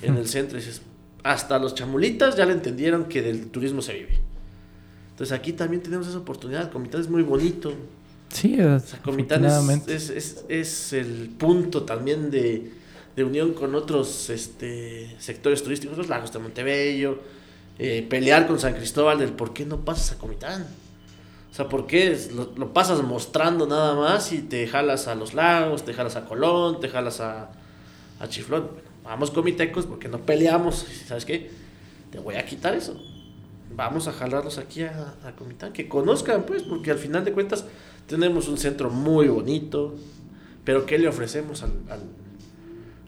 en 0.01 0.17
el 0.17 0.27
centro? 0.27 0.57
Y 0.57 0.61
dices, 0.61 0.81
hasta 1.23 1.59
los 1.59 1.75
chamulitas 1.75 2.35
ya 2.35 2.45
le 2.45 2.53
entendieron 2.53 3.05
que 3.05 3.21
del 3.21 3.47
turismo 3.47 3.81
se 3.81 3.93
vive. 3.93 4.19
Entonces 5.11 5.37
aquí 5.37 5.53
también 5.53 5.83
tenemos 5.83 6.07
esa 6.07 6.17
oportunidad. 6.17 6.71
Comitán 6.71 7.01
es 7.01 7.09
muy 7.09 7.21
bonito. 7.21 7.73
Sí, 8.29 8.59
O 8.61 8.79
sea, 8.79 8.99
Comitán 9.01 9.43
es, 9.91 10.09
es- 10.09 10.45
es 10.49 10.93
el 10.93 11.29
punto 11.37 11.83
también 11.83 12.31
de, 12.31 12.71
de 13.15 13.23
unión 13.23 13.53
con 13.53 13.75
otros 13.75 14.29
este, 14.29 15.15
sectores 15.19 15.61
turísticos, 15.63 15.97
los 15.97 16.07
lagos 16.09 16.31
de 16.31 16.39
Montebello, 16.39 17.19
eh, 17.79 18.05
pelear 18.09 18.47
con 18.47 18.59
San 18.59 18.73
Cristóbal 18.73 19.19
del 19.19 19.31
por 19.33 19.53
qué 19.53 19.65
no 19.65 19.81
pasas 19.81 20.13
a 20.13 20.17
Comitán. 20.17 20.67
O 21.51 21.53
sea, 21.53 21.67
¿por 21.67 21.85
qué 21.85 22.17
lo, 22.33 22.53
lo 22.55 22.73
pasas 22.73 23.01
mostrando 23.03 23.67
nada 23.67 23.93
más 23.95 24.31
y 24.31 24.41
te 24.41 24.67
jalas 24.67 25.07
a 25.07 25.15
los 25.15 25.33
lagos, 25.33 25.83
te 25.83 25.93
jalas 25.93 26.15
a 26.15 26.25
Colón, 26.25 26.79
te 26.79 26.87
jalas 26.87 27.19
a, 27.19 27.51
a 28.19 28.27
Chiflón? 28.29 28.69
Vamos 29.03 29.31
comitecos 29.31 29.85
porque 29.85 30.07
no 30.07 30.19
peleamos. 30.19 30.85
¿Sabes 31.07 31.25
qué? 31.25 31.51
Te 32.11 32.19
voy 32.19 32.35
a 32.35 32.45
quitar 32.45 32.75
eso. 32.75 32.95
Vamos 33.75 34.07
a 34.07 34.13
jalarlos 34.13 34.57
aquí 34.57 34.83
a, 34.83 35.15
a 35.25 35.31
Comitán, 35.35 35.73
que 35.73 35.87
conozcan, 35.87 36.43
pues, 36.43 36.63
porque 36.63 36.91
al 36.91 36.97
final 36.99 37.23
de 37.25 37.31
cuentas 37.31 37.65
tenemos 38.05 38.47
un 38.47 38.57
centro 38.57 38.89
muy 38.89 39.27
bonito, 39.27 39.95
pero 40.65 40.85
¿qué 40.85 40.99
le 40.99 41.07
ofrecemos 41.07 41.63
al, 41.63 41.71
al, 41.89 42.01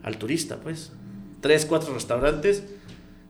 al 0.02 0.18
turista? 0.18 0.56
Pues, 0.56 0.90
tres, 1.42 1.66
cuatro 1.66 1.92
restaurantes, 1.92 2.64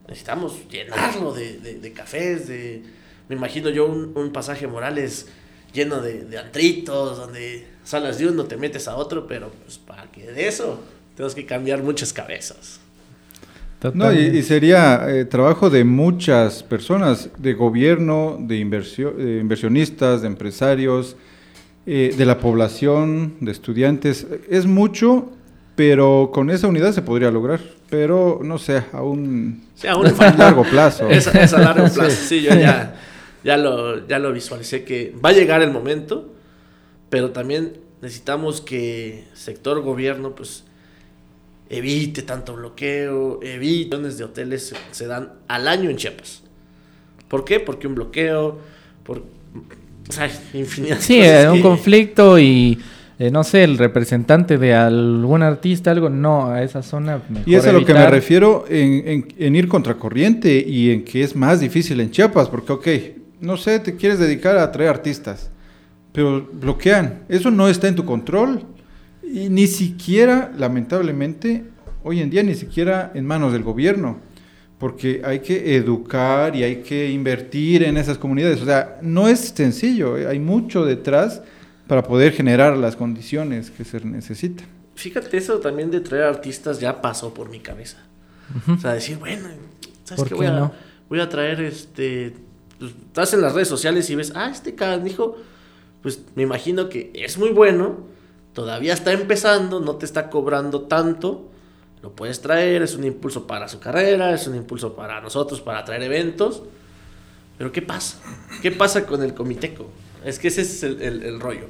necesitamos 0.07 0.67
llenarlo 0.69 1.33
de, 1.33 1.59
de- 1.59 1.79
de 1.79 1.91
cafés, 1.93 2.47
de, 2.47 2.83
me 3.29 3.35
imagino 3.35 3.69
yo 3.69 3.85
un, 3.87 4.11
un 4.15 4.31
pasaje 4.31 4.67
Morales 4.67 5.27
lleno 5.73 6.01
de, 6.01 6.23
de 6.25 6.37
antritos, 6.37 7.17
donde 7.17 7.65
salas 7.83 8.17
de 8.17 8.27
uno, 8.27 8.45
te 8.45 8.57
metes 8.57 8.87
a 8.87 8.95
otro, 8.95 9.27
pero 9.27 9.49
pues 9.63 9.77
para 9.77 10.03
que 10.11 10.31
de 10.31 10.47
eso 10.47 10.79
tenemos 11.15 11.35
que 11.35 11.45
cambiar 11.45 11.83
muchas 11.83 12.13
cabezas. 12.13 12.79
No, 13.93 14.11
y, 14.11 14.37
y 14.37 14.41
sería 14.41 15.05
eh, 15.09 15.25
trabajo 15.25 15.69
de 15.69 15.83
muchas 15.83 16.63
personas, 16.63 17.29
de 17.37 17.53
gobierno, 17.53 18.37
de, 18.39 18.57
inversio- 18.57 19.11
de 19.11 19.39
inversionistas, 19.39 20.21
de 20.21 20.27
empresarios, 20.27 21.15
eh, 21.85 22.15
de 22.17 22.25
la 22.25 22.39
población, 22.39 23.35
de 23.41 23.51
estudiantes. 23.51 24.25
Es 24.49 24.65
mucho, 24.65 25.31
pero 25.75 26.31
con 26.33 26.49
esa 26.49 26.67
unidad 26.67 26.91
se 26.93 27.01
podría 27.01 27.31
lograr. 27.31 27.59
Pero 27.89 28.39
no 28.43 28.57
sé, 28.57 28.83
a 28.91 29.01
un, 29.03 29.63
O 29.75 29.77
sea, 29.77 29.95
un 29.95 30.07
a 30.21 30.35
largo 30.35 30.63
plazo. 30.69 31.09
Es, 31.09 31.27
es 31.27 31.53
a 31.53 31.59
largo 31.59 31.87
plazo. 31.93 32.11
Sí, 32.11 32.41
yo 32.41 32.49
ya, 32.55 32.95
ya, 33.43 33.57
lo, 33.57 34.07
ya 34.07 34.19
lo 34.19 34.31
visualicé 34.33 34.83
que 34.83 35.13
va 35.23 35.29
a 35.29 35.33
llegar 35.33 35.61
el 35.61 35.71
momento, 35.71 36.33
pero 37.09 37.31
también 37.31 37.77
necesitamos 38.01 38.61
que 38.61 39.25
sector 39.33 39.81
gobierno 39.81 40.33
pues 40.35 40.63
evite 41.69 42.21
tanto 42.21 42.55
bloqueo, 42.55 43.39
evite 43.41 43.95
millones 43.97 44.17
de 44.17 44.23
hoteles 44.23 44.67
se, 44.67 44.75
se 44.91 45.07
dan 45.07 45.33
al 45.47 45.67
año 45.67 45.89
en 45.89 45.97
Chiapas. 45.97 46.43
¿Por 47.27 47.43
qué? 47.43 47.59
Porque 47.59 47.87
un 47.87 47.95
bloqueo, 47.95 48.59
por 49.03 49.19
o 50.07 50.11
sea, 50.11 50.29
infinidad 50.53 50.99
Sí, 50.99 51.17
cosas 51.17 51.45
eh, 51.45 51.49
un 51.49 51.55
que- 51.57 51.61
conflicto 51.63 52.37
y 52.39 52.79
eh, 53.17 53.31
no 53.31 53.43
sé, 53.43 53.63
el 53.63 53.77
representante 53.77 54.57
de 54.57 54.73
algún 54.73 55.41
artista, 55.41 55.91
algo, 55.91 56.09
no, 56.09 56.47
a 56.47 56.63
esa 56.63 56.81
zona. 56.83 57.21
Mejor 57.29 57.47
Y 57.49 57.55
es 57.55 57.65
a 57.65 57.71
lo 57.71 57.85
que 57.85 57.93
me 57.93 58.07
refiero 58.09 58.65
en, 58.69 59.07
en- 59.07 59.27
en 59.37 59.55
ir 59.55 59.67
contracorriente 59.67 60.57
y 60.67 60.91
en 60.91 61.03
que 61.05 61.23
es 61.23 61.35
más 61.35 61.59
difícil 61.59 61.99
en 62.01 62.11
Chiapas, 62.11 62.49
porque, 62.49 62.73
ok, 62.73 62.87
no 63.41 63.57
sé, 63.57 63.79
te 63.79 63.95
quieres 63.95 64.19
dedicar 64.19 64.57
a 64.57 64.71
traer 64.71 64.89
artistas, 64.89 65.49
pero 66.11 66.47
bloquean. 66.53 67.19
Eso 67.29 67.51
no 67.51 67.67
está 67.69 67.87
en 67.87 67.95
tu 67.95 68.05
control. 68.05 68.63
Y 69.23 69.49
ni 69.49 69.67
siquiera, 69.67 70.51
lamentablemente, 70.57 71.63
hoy 72.03 72.21
en 72.21 72.29
día, 72.29 72.43
ni 72.43 72.53
siquiera 72.55 73.11
en 73.15 73.25
manos 73.25 73.51
del 73.53 73.63
gobierno, 73.63 74.17
porque 74.77 75.21
hay 75.25 75.39
que 75.39 75.75
educar 75.75 76.55
y 76.55 76.63
hay 76.63 76.77
que 76.77 77.09
invertir 77.09 77.83
en 77.83 77.97
esas 77.97 78.17
comunidades. 78.17 78.61
O 78.61 78.65
sea, 78.65 78.97
no 79.01 79.27
es 79.27 79.39
sencillo, 79.55 80.17
eh, 80.17 80.27
hay 80.27 80.39
mucho 80.39 80.85
detrás 80.85 81.41
para 81.87 82.03
poder 82.03 82.33
generar 82.33 82.77
las 82.77 82.95
condiciones 82.95 83.71
que 83.71 83.83
se 83.83 84.03
necesitan. 84.03 84.67
Fíjate, 84.95 85.37
eso 85.37 85.59
también 85.59 85.91
de 85.91 85.99
traer 85.99 86.23
artistas 86.23 86.79
ya 86.79 87.01
pasó 87.01 87.33
por 87.33 87.49
mi 87.49 87.59
cabeza. 87.59 87.97
O 88.67 88.79
sea, 88.79 88.93
decir, 88.93 89.17
bueno, 89.17 89.49
¿sabes 90.03 90.19
¿Por 90.19 90.27
qué? 90.27 90.29
qué 90.29 90.35
Voy, 90.35 90.45
a, 90.45 90.51
no? 90.51 90.71
voy 91.09 91.19
a 91.19 91.29
traer 91.29 91.61
este. 91.61 92.33
pues, 92.79 92.91
estás 92.91 93.33
en 93.33 93.41
las 93.41 93.53
redes 93.53 93.67
sociales 93.67 94.09
y 94.09 94.15
ves, 94.15 94.31
ah, 94.35 94.49
este 94.51 94.75
canijo, 94.75 95.37
pues 96.01 96.21
me 96.35 96.43
imagino 96.43 96.87
que 96.89 97.11
es 97.15 97.37
muy 97.37 97.49
bueno, 97.49 98.05
todavía 98.53 98.93
está 98.93 99.11
empezando, 99.11 99.79
no 99.79 99.95
te 99.95 100.05
está 100.05 100.29
cobrando 100.29 100.81
tanto, 100.83 101.49
lo 102.01 102.11
puedes 102.11 102.39
traer, 102.41 102.83
es 102.83 102.95
un 102.95 103.03
impulso 103.03 103.47
para 103.47 103.67
su 103.67 103.79
carrera, 103.79 104.33
es 104.33 104.47
un 104.47 104.55
impulso 104.55 104.95
para 104.95 105.19
nosotros, 105.21 105.59
para 105.61 105.83
traer 105.83 106.03
eventos. 106.03 106.63
Pero 107.57 107.71
¿qué 107.71 107.81
pasa? 107.81 108.19
¿Qué 108.61 108.71
pasa 108.71 109.05
con 109.05 109.23
el 109.23 109.33
comiteco? 109.33 109.89
Es 110.25 110.39
que 110.39 110.49
ese 110.49 110.61
es 110.61 110.83
el, 110.83 111.01
el- 111.01 111.39
rollo. 111.39 111.67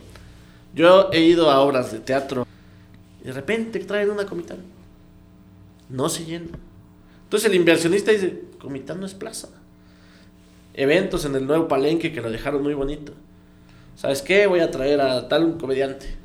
Yo 0.74 1.10
he 1.12 1.22
ido 1.22 1.52
a 1.52 1.60
obras 1.62 1.92
de 1.92 2.00
teatro 2.00 2.48
y 3.22 3.28
de 3.28 3.34
repente 3.34 3.80
traen 3.80 4.10
una 4.10 4.26
comitán. 4.26 4.60
No 5.90 6.10
se 6.10 6.26
llena. 6.26 6.58
Entonces 7.24 7.50
el 7.50 7.56
inversionista 7.56 8.12
dice, 8.12 8.42
comitán 8.60 9.00
no 9.00 9.06
es 9.06 9.14
plaza. 9.14 9.50
Eventos 10.74 11.26
en 11.26 11.36
el 11.36 11.46
nuevo 11.46 11.68
palenque 11.68 12.12
que 12.12 12.22
lo 12.22 12.32
dejaron 12.32 12.64
muy 12.64 12.74
bonito. 12.74 13.14
¿Sabes 13.96 14.22
qué? 14.22 14.48
Voy 14.48 14.62
a 14.62 14.72
traer 14.72 15.00
a 15.02 15.28
tal 15.30 15.44
un 15.46 15.58
comediante. 15.58 16.16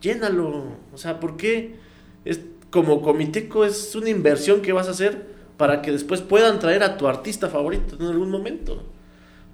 Llénalo. 0.00 0.64
O 0.92 0.98
sea, 0.98 1.20
¿por 1.20 1.36
qué? 1.36 1.76
Es, 2.24 2.40
como 2.70 3.02
comiteco 3.02 3.64
es 3.64 3.94
una 3.94 4.10
inversión 4.10 4.60
que 4.62 4.72
vas 4.72 4.88
a 4.88 4.92
hacer 4.92 5.34
para 5.56 5.82
que 5.82 5.92
después 5.92 6.20
puedan 6.20 6.58
traer 6.58 6.82
a 6.82 6.96
tu 6.96 7.06
artista 7.06 7.48
favorito 7.48 7.96
en 7.98 8.06
algún 8.06 8.30
momento. 8.30 8.82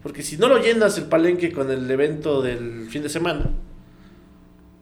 Porque 0.03 0.23
si 0.23 0.37
no 0.37 0.49
lo 0.49 0.59
llenas 0.59 0.97
el 0.99 1.05
palenque 1.05 1.53
con 1.53 1.71
el 1.71 1.91
evento 1.91 2.41
del 2.41 2.89
fin 2.89 3.03
de 3.03 3.09
semana, 3.09 3.51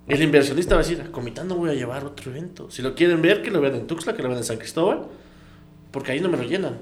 el 0.07 0.23
inversionista 0.23 0.75
va 0.75 0.81
a 0.81 0.85
decir, 0.85 1.03
a 1.03 1.11
Comitán 1.11 1.49
no 1.49 1.57
voy 1.57 1.71
a 1.71 1.75
llevar 1.75 2.05
otro 2.05 2.31
evento. 2.31 2.71
Si 2.71 2.83
lo 2.83 2.95
quieren 2.95 3.21
ver, 3.21 3.43
que 3.43 3.51
lo 3.51 3.61
vean 3.61 3.75
en 3.75 3.87
Tuxtla, 3.87 4.15
que 4.15 4.23
lo 4.23 4.29
vean 4.29 4.39
en 4.39 4.45
San 4.45 4.57
Cristóbal, 4.57 5.07
porque 5.91 6.13
ahí 6.13 6.21
no 6.21 6.29
me 6.29 6.39
lo 6.39 6.45
llenan. 6.45 6.79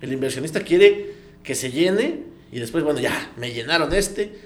El 0.00 0.12
inversionista 0.12 0.60
quiere 0.60 1.14
que 1.42 1.54
se 1.54 1.70
llene 1.70 2.22
y 2.52 2.60
después, 2.60 2.84
bueno, 2.84 3.00
ya, 3.00 3.32
me 3.36 3.52
llenaron 3.52 3.92
este, 3.94 4.38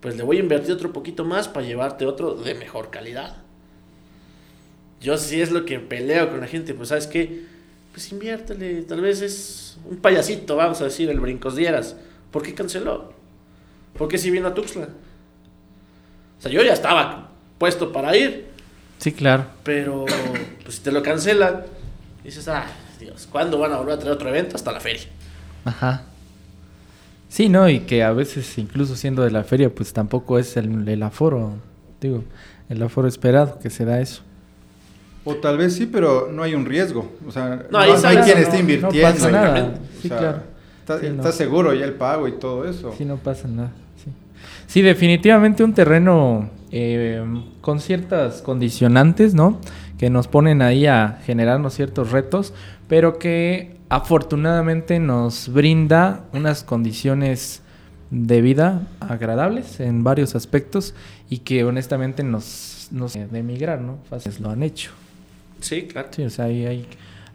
pues 0.00 0.16
le 0.16 0.24
voy 0.24 0.38
a 0.38 0.40
invertir 0.40 0.72
otro 0.72 0.92
poquito 0.92 1.24
más 1.24 1.48
para 1.48 1.64
llevarte 1.64 2.04
otro 2.04 2.34
de 2.34 2.54
mejor 2.54 2.90
calidad. 2.90 3.36
Yo 5.00 5.16
sí 5.16 5.40
es 5.40 5.50
lo 5.50 5.64
que 5.64 5.78
peleo 5.78 6.30
con 6.30 6.40
la 6.40 6.46
gente, 6.46 6.74
pues 6.74 6.90
sabes 6.90 7.06
qué, 7.06 7.44
pues 7.92 8.10
inviértele, 8.12 8.82
tal 8.82 9.00
vez 9.00 9.20
es 9.22 9.78
un 9.88 9.96
payasito, 9.96 10.56
vamos 10.56 10.80
a 10.80 10.84
decir, 10.84 11.08
el 11.08 11.20
Brincos 11.20 11.56
Dieras. 11.56 11.96
¿Por 12.32 12.42
qué 12.42 12.54
canceló? 12.54 13.12
¿Por 13.96 14.08
qué 14.08 14.18
si 14.18 14.30
vino 14.30 14.48
a 14.48 14.54
Tuxtla? 14.54 14.88
O 16.38 16.42
sea, 16.42 16.50
yo 16.50 16.62
ya 16.62 16.72
estaba 16.72 17.28
puesto 17.58 17.92
para 17.92 18.16
ir, 18.16 18.50
Sí, 18.98 19.10
claro. 19.10 19.46
Pero, 19.64 20.04
pues 20.62 20.76
si 20.76 20.80
te 20.82 20.92
lo 20.92 21.02
cancelan, 21.02 21.62
dices, 22.22 22.46
ah, 22.46 22.66
Dios, 23.00 23.26
¿cuándo 23.30 23.58
van 23.58 23.72
a 23.72 23.78
volver 23.78 23.94
a 23.94 23.98
traer 23.98 24.14
otro 24.14 24.28
evento? 24.28 24.54
Hasta 24.54 24.70
la 24.70 24.78
feria. 24.78 25.02
Ajá. 25.64 26.02
Sí, 27.28 27.48
¿no? 27.48 27.68
Y 27.68 27.80
que 27.80 28.04
a 28.04 28.12
veces, 28.12 28.56
incluso 28.58 28.94
siendo 28.94 29.22
de 29.24 29.32
la 29.32 29.42
feria, 29.42 29.74
pues 29.74 29.92
tampoco 29.92 30.38
es 30.38 30.56
el, 30.56 30.88
el 30.88 31.02
aforo, 31.02 31.54
digo, 32.00 32.22
el 32.68 32.80
aforo 32.80 33.08
esperado 33.08 33.58
que 33.58 33.70
se 33.70 33.84
da 33.84 34.00
eso. 34.00 34.22
O 35.24 35.34
tal 35.34 35.56
vez 35.58 35.74
sí, 35.74 35.86
pero 35.86 36.28
no 36.30 36.44
hay 36.44 36.54
un 36.54 36.64
riesgo. 36.64 37.10
O 37.26 37.32
sea, 37.32 37.56
No, 37.56 37.62
no, 37.72 37.78
ahí 37.78 37.92
no 38.00 38.08
hay 38.08 38.16
quien 38.18 38.36
no, 38.36 38.42
esté 38.44 38.54
no 38.54 38.60
invirtiendo. 38.60 39.02
pasa 39.02 39.30
nada. 39.32 39.74
O 39.98 40.00
Sí, 40.02 40.08
sea, 40.08 40.18
claro. 40.18 40.42
Está, 40.82 40.98
Sí, 40.98 41.06
no. 41.08 41.14
está 41.16 41.30
seguro 41.32 41.72
ya 41.74 41.84
el 41.84 41.94
pago 41.94 42.26
y 42.26 42.32
todo 42.32 42.68
eso. 42.68 42.92
Sí, 42.98 43.04
no 43.04 43.16
pasa 43.16 43.46
nada. 43.48 43.70
Sí, 44.02 44.10
Sí, 44.66 44.82
definitivamente 44.82 45.62
un 45.62 45.74
terreno 45.74 46.50
eh, 46.72 47.24
con 47.60 47.78
ciertas 47.78 48.42
condicionantes, 48.42 49.32
¿no? 49.34 49.60
Que 49.96 50.10
nos 50.10 50.26
ponen 50.26 50.60
ahí 50.60 50.86
a 50.86 51.20
generarnos 51.24 51.74
ciertos 51.74 52.10
retos, 52.10 52.52
pero 52.88 53.18
que 53.18 53.76
afortunadamente 53.88 54.98
nos 54.98 55.52
brinda 55.52 56.24
unas 56.32 56.64
condiciones 56.64 57.62
de 58.10 58.42
vida 58.42 58.82
agradables 59.00 59.78
en 59.80 60.02
varios 60.02 60.34
aspectos 60.34 60.94
y 61.30 61.38
que 61.38 61.64
honestamente 61.64 62.24
nos, 62.24 62.88
nos 62.90 63.12
de 63.14 63.38
emigrar, 63.38 63.80
¿no? 63.80 63.98
Fáciles 64.10 64.40
lo 64.40 64.50
han 64.50 64.62
hecho. 64.62 64.90
Sí, 65.60 65.82
claro. 65.82 66.08
Sí, 66.10 66.24
o 66.24 66.30
sea, 66.30 66.46
hay, 66.46 66.66
hay, 66.66 66.86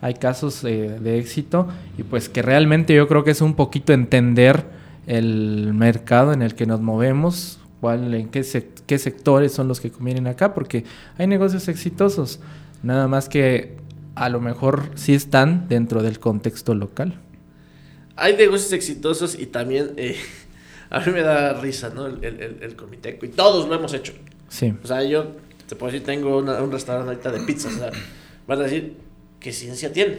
hay 0.02 0.14
casos 0.16 0.64
eh, 0.64 0.98
de 1.00 1.18
éxito 1.20 1.68
y 1.98 2.04
pues 2.04 2.30
que 2.30 2.42
realmente 2.42 2.94
yo 2.94 3.08
creo 3.08 3.24
que 3.24 3.32
es 3.32 3.42
un 3.42 3.56
poquito 3.56 3.94
entender 3.94 4.66
el 5.08 5.74
mercado 5.74 6.34
en 6.34 6.42
el 6.42 6.54
que 6.56 6.66
nos 6.66 6.82
movemos, 6.82 7.60
cuál, 7.82 8.14
en 8.14 8.30
qué, 8.30 8.42
sec- 8.42 8.82
qué 8.86 8.98
sectores 9.00 9.54
son 9.54 9.68
los 9.68 9.80
que 9.80 9.90
convienen 9.92 10.28
acá, 10.28 10.54
porque 10.54 10.84
hay 11.18 11.28
negocios 11.28 11.68
exitosos, 11.68 12.40
nada 12.84 13.08
más 13.08 13.30
que 13.30 13.78
a 14.16 14.30
lo 14.30 14.42
mejor 14.42 14.90
sí 14.96 15.14
están 15.14 15.68
dentro 15.70 16.02
del 16.04 16.20
contexto 16.20 16.74
local. 16.76 17.16
Hay 18.16 18.36
negocios 18.36 18.74
exitosos 18.74 19.38
y 19.40 19.46
también 19.46 19.92
eh, 19.98 20.16
a 20.90 21.00
mí 21.02 21.12
me 21.12 21.22
da 21.22 21.54
risa, 21.62 21.90
¿no? 21.94 22.08
El, 22.08 22.58
el, 22.62 22.76
comiteco. 22.76 23.26
Y 23.26 23.30
todos 23.30 23.68
lo 23.70 23.76
hemos 23.76 23.94
hecho. 23.94 24.14
Sí, 24.50 24.74
O 24.84 24.88
sea, 24.88 25.04
yo 25.04 25.34
te 25.68 25.76
puedo 25.76 25.92
decir, 25.92 26.06
tengo 26.06 26.38
una- 26.40 26.62
un 26.62 26.72
restaurante 26.72 27.10
ahorita 27.12 27.32
de 27.32 27.40
pizzas. 27.42 27.76
O 27.76 27.78
sea, 27.78 27.92
van 28.48 28.60
a 28.60 28.64
decir, 28.64 28.98
¿qué 29.48 29.54
ciencia 29.54 29.94
tiene? 29.94 30.18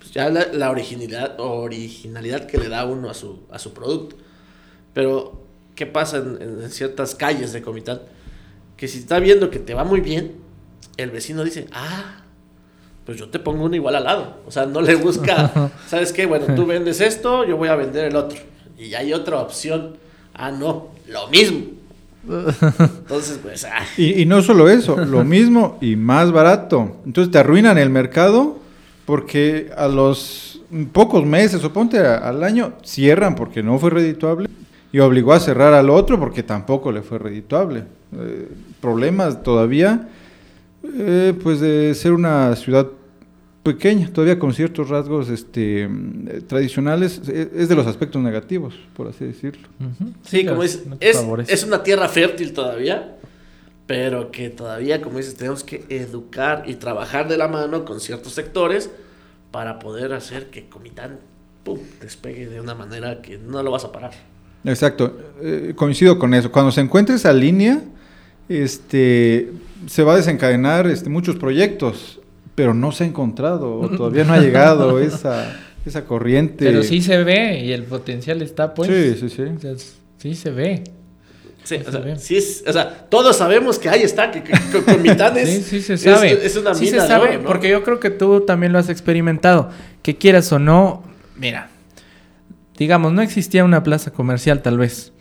Pues 0.00 0.10
ya 0.10 0.28
la, 0.28 0.48
la 0.52 0.72
originalidad, 0.72 1.38
originalidad 1.38 2.46
que 2.46 2.58
le 2.58 2.68
da 2.68 2.84
uno 2.84 3.08
a 3.08 3.14
su, 3.14 3.44
a 3.48 3.60
su 3.60 3.72
producto. 3.72 4.16
Pero, 4.92 5.40
¿qué 5.76 5.86
pasa 5.86 6.16
en, 6.16 6.68
ciertas 6.68 7.14
calles 7.14 7.52
de 7.52 7.62
Comitán? 7.62 8.00
Que 8.76 8.88
si 8.88 8.98
está 8.98 9.20
viendo 9.20 9.50
que 9.50 9.60
te 9.60 9.72
va 9.72 9.84
muy 9.84 10.00
bien, 10.00 10.38
el 10.96 11.12
vecino 11.12 11.44
dice, 11.44 11.68
ah, 11.70 12.24
pues 13.04 13.16
yo 13.16 13.28
te 13.28 13.38
pongo 13.38 13.66
uno 13.66 13.76
igual 13.76 13.94
al 13.94 14.02
lado. 14.02 14.40
O 14.44 14.50
sea, 14.50 14.66
no 14.66 14.80
le 14.80 14.96
busca, 14.96 15.70
¿sabes 15.86 16.12
qué? 16.12 16.26
Bueno, 16.26 16.52
tú 16.56 16.66
vendes 16.66 17.00
esto, 17.00 17.44
yo 17.44 17.56
voy 17.56 17.68
a 17.68 17.76
vender 17.76 18.06
el 18.06 18.16
otro. 18.16 18.40
Y 18.76 18.94
hay 18.94 19.12
otra 19.12 19.38
opción. 19.42 19.96
Ah, 20.34 20.50
no, 20.50 20.88
lo 21.06 21.28
mismo. 21.28 21.66
Entonces, 22.28 23.38
pues, 23.42 23.64
ah, 23.64 23.84
Y, 23.96 24.24
no 24.26 24.42
solo 24.42 24.68
eso, 24.68 24.96
lo 24.96 25.24
mismo 25.24 25.78
y 25.80 25.96
más 25.96 26.32
barato. 26.32 26.96
Entonces 27.04 27.30
te 27.30 27.38
arruinan 27.38 27.78
el 27.78 27.90
mercado 27.90 28.58
porque 29.04 29.70
a 29.76 29.88
los 29.88 30.60
pocos 30.92 31.24
meses, 31.24 31.62
o 31.64 31.72
ponte 31.72 31.98
al 31.98 32.42
año, 32.42 32.72
cierran 32.82 33.34
porque 33.34 33.62
no 33.62 33.78
fue 33.78 33.90
redituable 33.90 34.48
y 34.92 34.98
obligó 34.98 35.32
a 35.32 35.40
cerrar 35.40 35.74
al 35.74 35.90
otro 35.90 36.18
porque 36.18 36.42
tampoco 36.42 36.90
le 36.90 37.02
fue 37.02 37.18
redituable. 37.18 37.84
Eh, 38.16 38.48
problemas 38.80 39.42
todavía, 39.42 40.08
eh, 40.84 41.34
pues 41.42 41.60
de 41.60 41.94
ser 41.94 42.12
una 42.12 42.54
ciudad 42.56 42.86
pequeña, 43.66 44.08
todavía 44.12 44.38
con 44.38 44.54
ciertos 44.54 44.88
rasgos 44.88 45.28
este, 45.28 45.90
tradicionales, 46.46 47.20
eh, 47.28 47.50
es 47.56 47.68
de 47.68 47.74
los 47.74 47.84
aspectos 47.88 48.22
negativos, 48.22 48.74
por 48.94 49.08
así 49.08 49.24
decirlo. 49.24 49.66
Sí, 50.22 50.46
como 50.46 50.62
es, 50.62 50.84
es 51.00 51.64
una 51.64 51.82
tierra 51.82 52.08
fértil 52.08 52.52
todavía, 52.52 53.16
pero 53.88 54.30
que 54.30 54.50
todavía, 54.50 55.02
como 55.02 55.18
dices, 55.18 55.34
tenemos 55.34 55.64
que 55.64 55.84
educar 55.88 56.62
y 56.66 56.76
trabajar 56.76 57.26
de 57.26 57.36
la 57.36 57.48
mano 57.48 57.84
con 57.84 57.98
ciertos 57.98 58.34
sectores 58.34 58.88
para 59.50 59.80
poder 59.80 60.12
hacer 60.12 60.50
que 60.50 60.68
Comitán 60.68 61.18
pum, 61.64 61.80
despegue 62.00 62.48
de 62.48 62.60
una 62.60 62.76
manera 62.76 63.20
que 63.20 63.36
no 63.36 63.64
lo 63.64 63.72
vas 63.72 63.84
a 63.84 63.90
parar. 63.90 64.12
Exacto, 64.64 65.18
eh, 65.42 65.72
coincido 65.74 66.20
con 66.20 66.34
eso. 66.34 66.52
Cuando 66.52 66.70
se 66.70 66.80
encuentre 66.82 67.16
esa 67.16 67.32
línea, 67.32 67.82
este, 68.48 69.50
se 69.88 70.04
va 70.04 70.12
a 70.12 70.16
desencadenar 70.16 70.86
este, 70.86 71.10
muchos 71.10 71.34
proyectos, 71.34 72.20
pero 72.56 72.74
no 72.74 72.90
se 72.90 73.04
ha 73.04 73.06
encontrado, 73.06 73.78
o 73.78 73.88
todavía 73.88 74.24
no 74.24 74.32
ha 74.32 74.38
llegado 74.40 74.98
esa, 75.00 75.54
esa 75.86 76.04
corriente. 76.04 76.64
Pero 76.64 76.82
sí 76.82 77.00
se 77.00 77.22
ve 77.22 77.60
y 77.64 77.70
el 77.72 77.84
potencial 77.84 78.42
está 78.42 78.74
pues. 78.74 78.88
Sí, 78.90 79.20
sí, 79.20 79.28
sí. 79.36 79.42
O 79.42 79.60
sea, 79.60 79.72
sí 80.18 80.34
se 80.34 80.50
ve. 80.50 80.82
Sí, 81.62 81.78
Sí, 81.78 81.82
o 81.84 81.90
sea, 81.90 82.16
sí 82.16 82.36
es- 82.36 82.64
o 82.66 82.72
sea, 82.72 83.06
todos 83.08 83.36
sabemos 83.36 83.78
que 83.80 83.88
ahí 83.88 84.02
está, 84.02 84.30
que, 84.30 84.42
que- 84.42 84.52
que 84.52 84.82
Comitán 84.84 85.36
es, 85.36 85.48
Sí, 85.66 85.80
sí 85.80 85.82
se 85.82 85.96
sabe. 85.98 86.46
es, 86.46 86.56
una 86.56 86.74
Sí 86.76 86.84
mina 86.86 87.02
se 87.02 87.08
sabe, 87.08 87.24
de 87.28 87.34
oro, 87.34 87.42
¿no? 87.42 87.48
porque 87.48 87.68
yo 87.68 87.82
creo 87.82 87.98
que 88.00 88.10
tú 88.10 88.42
también 88.42 88.72
lo 88.72 88.78
has 88.78 88.88
experimentado. 88.88 89.70
Que 90.02 90.16
quieras 90.16 90.52
o 90.52 90.58
no, 90.60 91.02
mira, 91.36 91.68
digamos, 92.78 93.12
no 93.12 93.20
existía 93.20 93.64
una 93.64 93.82
plaza 93.82 94.12
comercial 94.12 94.62
tal 94.62 94.78
vez. 94.78 95.12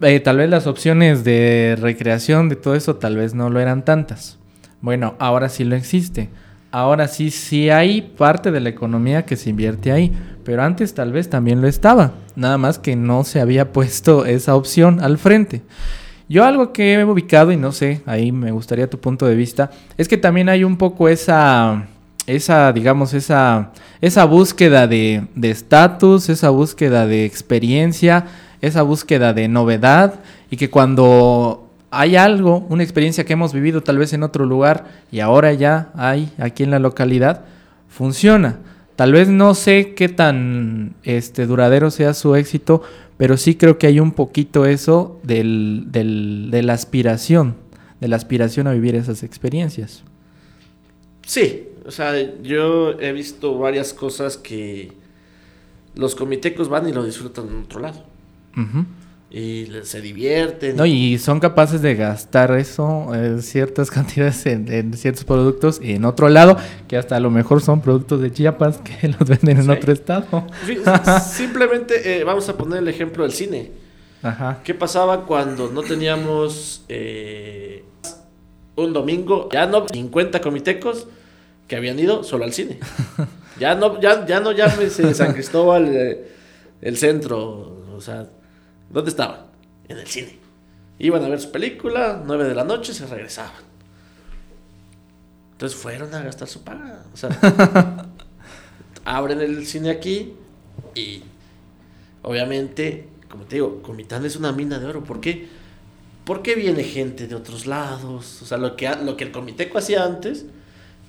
Eh, 0.00 0.20
tal 0.20 0.36
vez 0.36 0.48
las 0.48 0.68
opciones 0.68 1.24
de 1.24 1.76
recreación, 1.80 2.48
de 2.48 2.54
todo 2.54 2.76
eso, 2.76 2.94
tal 2.96 3.16
vez 3.16 3.34
no 3.34 3.50
lo 3.50 3.58
eran 3.58 3.84
tantas. 3.84 4.38
Bueno, 4.80 5.14
ahora 5.18 5.48
sí 5.48 5.64
lo 5.64 5.76
existe. 5.76 6.28
Ahora 6.70 7.08
sí, 7.08 7.30
sí 7.30 7.70
hay 7.70 8.02
parte 8.02 8.50
de 8.50 8.60
la 8.60 8.68
economía 8.68 9.24
que 9.24 9.36
se 9.36 9.50
invierte 9.50 9.90
ahí, 9.90 10.12
pero 10.44 10.62
antes 10.62 10.92
tal 10.94 11.12
vez 11.12 11.30
también 11.30 11.62
lo 11.62 11.68
estaba. 11.68 12.12
Nada 12.36 12.58
más 12.58 12.78
que 12.78 12.94
no 12.94 13.24
se 13.24 13.40
había 13.40 13.72
puesto 13.72 14.26
esa 14.26 14.54
opción 14.54 15.00
al 15.00 15.18
frente. 15.18 15.62
Yo 16.28 16.44
algo 16.44 16.74
que 16.74 16.92
he 16.92 17.04
ubicado 17.04 17.52
y 17.52 17.56
no 17.56 17.72
sé, 17.72 18.02
ahí 18.04 18.32
me 18.32 18.50
gustaría 18.52 18.90
tu 18.90 18.98
punto 18.98 19.24
de 19.24 19.34
vista, 19.34 19.70
es 19.96 20.08
que 20.08 20.18
también 20.18 20.50
hay 20.50 20.62
un 20.62 20.76
poco 20.76 21.08
esa, 21.08 21.86
esa, 22.26 22.70
digamos, 22.74 23.14
esa, 23.14 23.72
esa 24.02 24.26
búsqueda 24.26 24.86
de 24.86 25.24
de 25.34 25.50
estatus, 25.50 26.28
esa 26.28 26.50
búsqueda 26.50 27.06
de 27.06 27.24
experiencia, 27.24 28.26
esa 28.60 28.82
búsqueda 28.82 29.32
de 29.32 29.48
novedad 29.48 30.20
y 30.50 30.58
que 30.58 30.68
cuando 30.68 31.67
hay 31.90 32.16
algo, 32.16 32.66
una 32.68 32.82
experiencia 32.82 33.24
que 33.24 33.32
hemos 33.32 33.52
vivido 33.52 33.82
tal 33.82 33.98
vez 33.98 34.12
en 34.12 34.22
otro 34.22 34.44
lugar 34.44 34.86
y 35.10 35.20
ahora 35.20 35.52
ya 35.54 35.90
hay 35.94 36.30
aquí 36.38 36.62
en 36.62 36.70
la 36.70 36.78
localidad, 36.78 37.44
funciona. 37.88 38.58
Tal 38.96 39.12
vez 39.12 39.28
no 39.28 39.54
sé 39.54 39.94
qué 39.94 40.08
tan 40.08 40.94
este, 41.04 41.46
duradero 41.46 41.90
sea 41.90 42.14
su 42.14 42.34
éxito, 42.34 42.82
pero 43.16 43.36
sí 43.36 43.54
creo 43.54 43.78
que 43.78 43.86
hay 43.86 44.00
un 44.00 44.12
poquito 44.12 44.66
eso 44.66 45.20
del, 45.22 45.84
del- 45.88 46.48
de 46.50 46.62
la 46.62 46.72
aspiración, 46.74 47.54
de 48.00 48.08
la 48.08 48.16
aspiración 48.16 48.66
a 48.66 48.72
vivir 48.72 48.94
esas 48.96 49.22
experiencias. 49.22 50.02
Sí, 51.26 51.68
o 51.86 51.90
sea, 51.90 52.12
yo 52.42 52.98
he 53.00 53.12
visto 53.12 53.56
varias 53.58 53.92
cosas 53.94 54.36
que 54.36 54.92
los 55.94 56.14
comitecos 56.14 56.68
van 56.68 56.88
y 56.88 56.92
lo 56.92 57.04
disfrutan 57.04 57.48
en 57.48 57.62
otro 57.62 57.80
lado. 57.80 58.04
Y 59.30 59.68
se 59.82 60.00
divierten. 60.00 60.76
No, 60.76 60.86
y 60.86 61.18
son 61.18 61.38
capaces 61.38 61.82
de 61.82 61.94
gastar 61.94 62.50
eso, 62.52 63.14
eh, 63.14 63.42
ciertas 63.42 63.90
cantidades 63.92 64.46
en, 64.46 64.72
en 64.72 64.94
ciertos 64.94 65.24
productos 65.24 65.80
en 65.82 66.06
otro 66.06 66.30
lado, 66.30 66.56
que 66.88 66.96
hasta 66.96 67.16
a 67.16 67.20
lo 67.20 67.30
mejor 67.30 67.60
son 67.60 67.82
productos 67.82 68.22
de 68.22 68.32
Chiapas 68.32 68.78
que 69.00 69.08
los 69.08 69.28
venden 69.28 69.58
en 69.58 69.64
Sí. 69.64 69.70
otro 69.70 69.92
estado. 69.92 70.46
Simplemente 71.30 72.18
eh, 72.20 72.24
vamos 72.24 72.48
a 72.48 72.56
poner 72.56 72.78
el 72.78 72.88
ejemplo 72.88 73.22
del 73.24 73.32
cine. 73.32 73.70
Ajá. 74.22 74.60
¿Qué 74.64 74.74
pasaba 74.74 75.26
cuando 75.26 75.70
no 75.70 75.82
teníamos 75.82 76.84
eh, 76.88 77.84
un 78.76 78.92
domingo? 78.92 79.48
Ya 79.52 79.66
no 79.66 79.86
50 79.86 80.40
comitecos 80.40 81.06
que 81.68 81.76
habían 81.76 81.98
ido 81.98 82.24
solo 82.24 82.44
al 82.44 82.52
cine. 82.52 82.78
Ya 83.60 83.74
no, 83.74 84.00
ya, 84.00 84.24
ya 84.26 84.40
no 84.40 84.52
llámese 84.52 85.12
San 85.14 85.34
Cristóbal 85.34 85.86
eh, 85.94 86.28
el 86.80 86.96
centro. 86.96 87.84
O 87.94 88.00
sea, 88.00 88.26
¿dónde 88.90 89.10
estaban? 89.10 89.46
En 89.88 89.98
el 89.98 90.06
cine. 90.06 90.38
Iban 90.98 91.24
a 91.24 91.28
ver 91.28 91.40
su 91.40 91.50
película, 91.52 92.22
9 92.24 92.44
de 92.44 92.54
la 92.54 92.64
noche, 92.64 92.92
se 92.92 93.06
regresaban. 93.06 93.68
Entonces 95.52 95.78
fueron 95.78 96.14
a 96.14 96.20
gastar 96.22 96.48
su 96.48 96.62
paga. 96.62 97.04
O 97.12 97.16
sea, 97.16 97.30
abren 99.04 99.40
el 99.40 99.66
cine 99.66 99.90
aquí 99.90 100.34
y 100.94 101.22
obviamente, 102.22 103.08
como 103.28 103.44
te 103.44 103.56
digo, 103.56 103.82
Comitán 103.82 104.24
es 104.24 104.36
una 104.36 104.52
mina 104.52 104.78
de 104.78 104.86
oro. 104.86 105.02
¿Por 105.02 105.20
qué? 105.20 105.48
Porque 106.24 106.54
viene 106.54 106.84
gente 106.84 107.26
de 107.26 107.34
otros 107.34 107.66
lados. 107.66 108.42
O 108.42 108.46
sea, 108.46 108.58
lo 108.58 108.76
que, 108.76 108.88
lo 109.04 109.16
que 109.16 109.24
el 109.24 109.32
Comiteco 109.32 109.78
hacía 109.78 110.04
antes, 110.04 110.46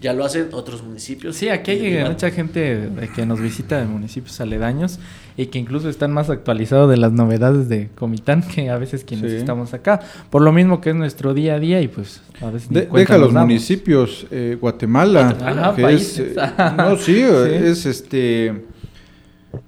ya 0.01 0.13
lo 0.13 0.23
hacen 0.23 0.47
otros 0.53 0.81
municipios. 0.83 1.35
Sí, 1.35 1.49
aquí 1.49 1.71
hay 1.71 1.85
Igual. 1.87 2.11
mucha 2.11 2.31
gente 2.31 2.59
de 2.89 3.07
que 3.09 3.25
nos 3.25 3.39
visita 3.41 3.77
de 3.79 3.85
municipios 3.85 4.39
aledaños 4.39 4.99
y 5.35 5.47
que 5.47 5.59
incluso 5.59 5.89
están 5.89 6.11
más 6.13 6.29
actualizados 6.29 6.89
de 6.89 6.97
las 6.97 7.11
novedades 7.11 7.67
de 7.69 7.89
Comitán 7.95 8.41
que 8.43 8.69
a 8.69 8.77
veces 8.77 9.03
quienes 9.03 9.31
Sí. 9.31 9.37
estamos 9.37 9.73
acá. 9.73 9.99
Por 10.29 10.41
lo 10.41 10.51
mismo 10.53 10.79
que 10.79 10.91
es 10.91 10.95
nuestro 10.95 11.33
día 11.33 11.55
a 11.55 11.59
día 11.59 11.81
y 11.81 11.87
pues 11.89 12.21
a 12.41 12.49
veces 12.49 12.71
ni 12.71 12.79
De- 12.81 12.85
deja 12.87 13.17
los 13.17 13.33
damos. 13.33 13.47
municipios, 13.49 14.25
eh, 14.31 14.57
Guatemala, 14.59 15.23
Guatemala, 15.37 15.73
que 15.75 15.81
países. 15.81 16.19
es, 16.31 16.37
eh, 16.37 16.51
no, 16.77 16.95
sí, 16.97 17.15
Sí. 17.15 17.21
es 17.21 17.85
este, 17.85 18.63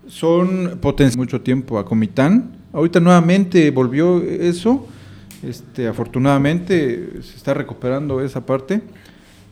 son 0.07 0.77
potencias 0.81 1.17
mucho 1.17 1.41
tiempo 1.41 1.79
a 1.79 1.85
Comitán. 1.85 2.51
Ahorita 2.73 2.99
nuevamente 2.99 3.69
volvió 3.71 4.21
eso, 4.23 4.87
este, 5.43 5.87
afortunadamente 5.87 7.09
se 7.21 7.35
está 7.37 7.53
recuperando 7.53 8.21
esa 8.21 8.45
parte, 8.45 8.81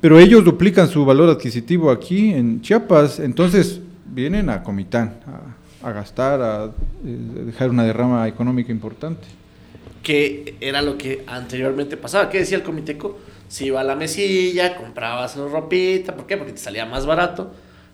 pero 0.02 0.20
ellos 0.20 0.44
duplican 0.46 0.88
su 0.88 1.06
valor 1.06 1.30
adquisitivo 1.30 1.92
aquí 1.92 2.32
en 2.34 2.62
Chiapas, 2.62 3.20
entonces 3.20 3.82
vienen 4.06 4.50
a 4.50 4.64
Comitán 4.64 5.20
a, 5.84 5.88
a 5.88 5.92
gastar, 5.92 6.42
a 6.42 6.66
eh, 6.66 6.70
dejar 7.46 7.70
una 7.70 7.84
derrama 7.84 8.28
económica 8.28 8.72
importante. 8.72 9.28
que 10.04 10.56
era 10.62 10.82
lo 10.82 10.98
que 10.98 11.24
anteriormente 11.28 11.98
pasaba. 11.98 12.30
¿Qué 12.30 12.40
decía 12.40 12.58
el 12.58 12.64
comiteco? 12.64 13.20
Si 13.50 13.66
iba 13.66 13.82
a 13.82 13.84
la 13.84 13.96
mesilla, 13.96 14.76
comprabas 14.76 15.36
ropita, 15.36 16.16
¿por 16.16 16.26
qué? 16.26 16.38
Porque 16.38 16.54
te 16.54 16.60
salía 16.60 16.86
más 16.86 17.06
barato. 17.06 17.52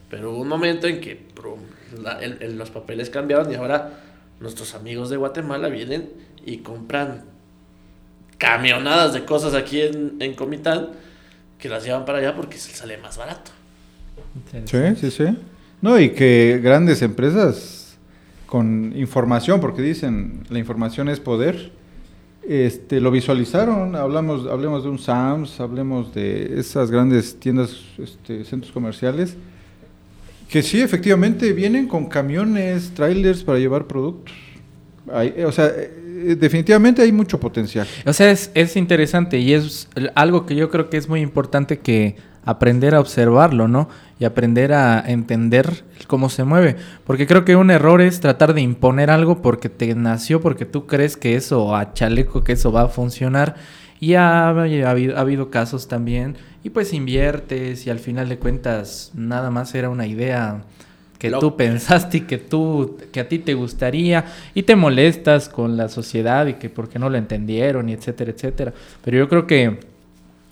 Pero 0.10 0.32
hubo 0.32 0.42
un 0.42 0.48
momento 0.48 0.86
en 0.88 1.02
que 1.02 1.20
brum, 1.36 1.60
la- 2.04 2.20
el- 2.20 2.38
el- 2.42 2.58
los 2.58 2.70
papeles 2.70 3.10
cambiaron 3.10 3.52
y 3.52 3.56
ahora 3.56 4.00
nuestros 4.40 4.76
amigos 4.76 5.10
de 5.10 5.18
Guatemala 5.18 5.68
vienen 5.70 6.10
y 6.46 6.58
compran 6.58 7.24
camionadas 8.38 9.14
de 9.14 9.26
cosas 9.26 9.54
aquí 9.54 9.82
en, 9.82 10.16
en 10.20 10.34
Comitán 10.36 10.90
que 11.60 11.70
las 11.70 11.84
llevan 11.84 12.06
para 12.06 12.20
allá 12.20 12.36
porque 12.36 12.58
se 12.58 12.70
les 12.70 12.78
sale 12.78 12.98
más 12.98 13.18
barato. 13.18 13.52
Sí, 14.66 14.78
sí, 15.00 15.12
sí. 15.12 15.38
No, 15.82 16.00
y 16.00 16.10
que 16.10 16.60
grandes 16.64 17.02
empresas 17.02 17.98
con 18.46 18.94
información, 18.96 19.60
porque 19.60 19.82
dicen 19.82 20.44
la 20.50 20.60
información 20.60 21.10
es 21.10 21.20
poder, 21.20 21.72
este, 22.48 23.02
lo 23.02 23.12
visualizaron. 23.12 23.96
Hablamos, 23.96 24.48
hablemos 24.48 24.84
de 24.84 24.90
un 24.90 25.00
Sams, 25.00 25.60
hablemos 25.60 26.14
de 26.14 26.60
esas 26.60 26.92
grandes 26.92 27.40
tiendas, 27.40 27.76
este, 27.98 28.44
centros 28.46 28.72
comerciales, 28.72 29.36
que 30.50 30.62
sí, 30.62 30.80
efectivamente 30.80 31.54
vienen 31.54 31.88
con 31.88 32.06
camiones, 32.06 32.92
trailers 32.94 33.44
para 33.44 33.58
llevar 33.60 33.88
productos. 33.88 34.34
Hay- 35.12 35.44
o 35.44 35.52
sea, 35.52 35.72
definitivamente 36.16 37.02
hay 37.02 37.12
mucho 37.12 37.40
potencial. 37.40 37.88
O 38.06 38.14
sea, 38.14 38.32
es, 38.32 38.52
es 38.54 38.76
interesante 38.76 39.40
y 39.40 39.54
es 39.54 39.88
algo 40.16 40.46
que 40.46 40.56
yo 40.56 40.70
creo 40.70 40.90
que 40.90 40.98
es 40.98 41.10
muy 41.10 41.22
importante 41.22 41.80
que 41.80 42.16
aprender 42.46 42.96
a 42.96 43.00
observarlo, 43.00 43.68
¿no? 43.68 43.90
Y 44.20 44.26
aprender 44.26 44.72
a 44.74 45.04
entender 45.06 45.84
cómo 46.08 46.30
se 46.30 46.44
mueve. 46.44 46.78
Porque 47.04 47.28
creo 47.28 47.44
que 47.44 47.56
un 47.56 47.72
error 47.72 48.02
es 48.02 48.20
tratar 48.20 48.54
de 48.54 48.62
imponer 48.62 49.10
algo 49.10 49.42
porque 49.42 49.68
te 49.68 49.94
nació, 49.96 50.42
porque 50.42 50.66
tú 50.66 50.86
crees 50.86 51.18
que 51.18 51.36
eso, 51.36 51.76
a 51.76 51.94
chaleco, 51.94 52.44
que 52.44 52.54
eso 52.54 52.72
va 52.72 52.84
a 52.84 52.88
funcionar. 52.88 53.56
Y 54.00 54.14
ha 54.14 54.50
habido, 54.50 54.88
ha 55.18 55.22
habido 55.22 55.50
casos 55.50 55.88
también. 55.88 56.38
Y 56.64 56.70
pues 56.70 56.94
inviertes 56.94 57.86
y 57.88 57.90
al 57.90 58.00
final 58.00 58.30
de 58.30 58.38
cuentas 58.38 59.12
nada 59.16 59.50
más 59.50 59.74
era 59.76 59.90
una 59.90 60.08
idea 60.08 60.64
que 61.32 61.38
tú 61.40 61.56
pensaste 61.56 62.18
y 62.18 62.22
que 62.22 62.38
tú 62.38 62.98
que 63.12 63.20
a 63.20 63.28
ti 63.28 63.40
te 63.40 63.54
gustaría 63.54 64.26
y 64.54 64.64
te 64.64 64.76
molestas 64.76 65.50
con 65.50 65.78
la 65.78 65.90
sociedad 65.90 66.46
y 66.48 66.54
que 66.56 66.70
porque 66.70 67.00
no 67.00 67.10
lo 67.10 67.18
entendieron 67.18 67.90
y 67.90 67.94
etcétera 67.94 68.32
etcétera. 68.32 68.74
Pero 69.04 69.18
yo 69.18 69.30
creo 69.30 69.48
que 69.48 69.80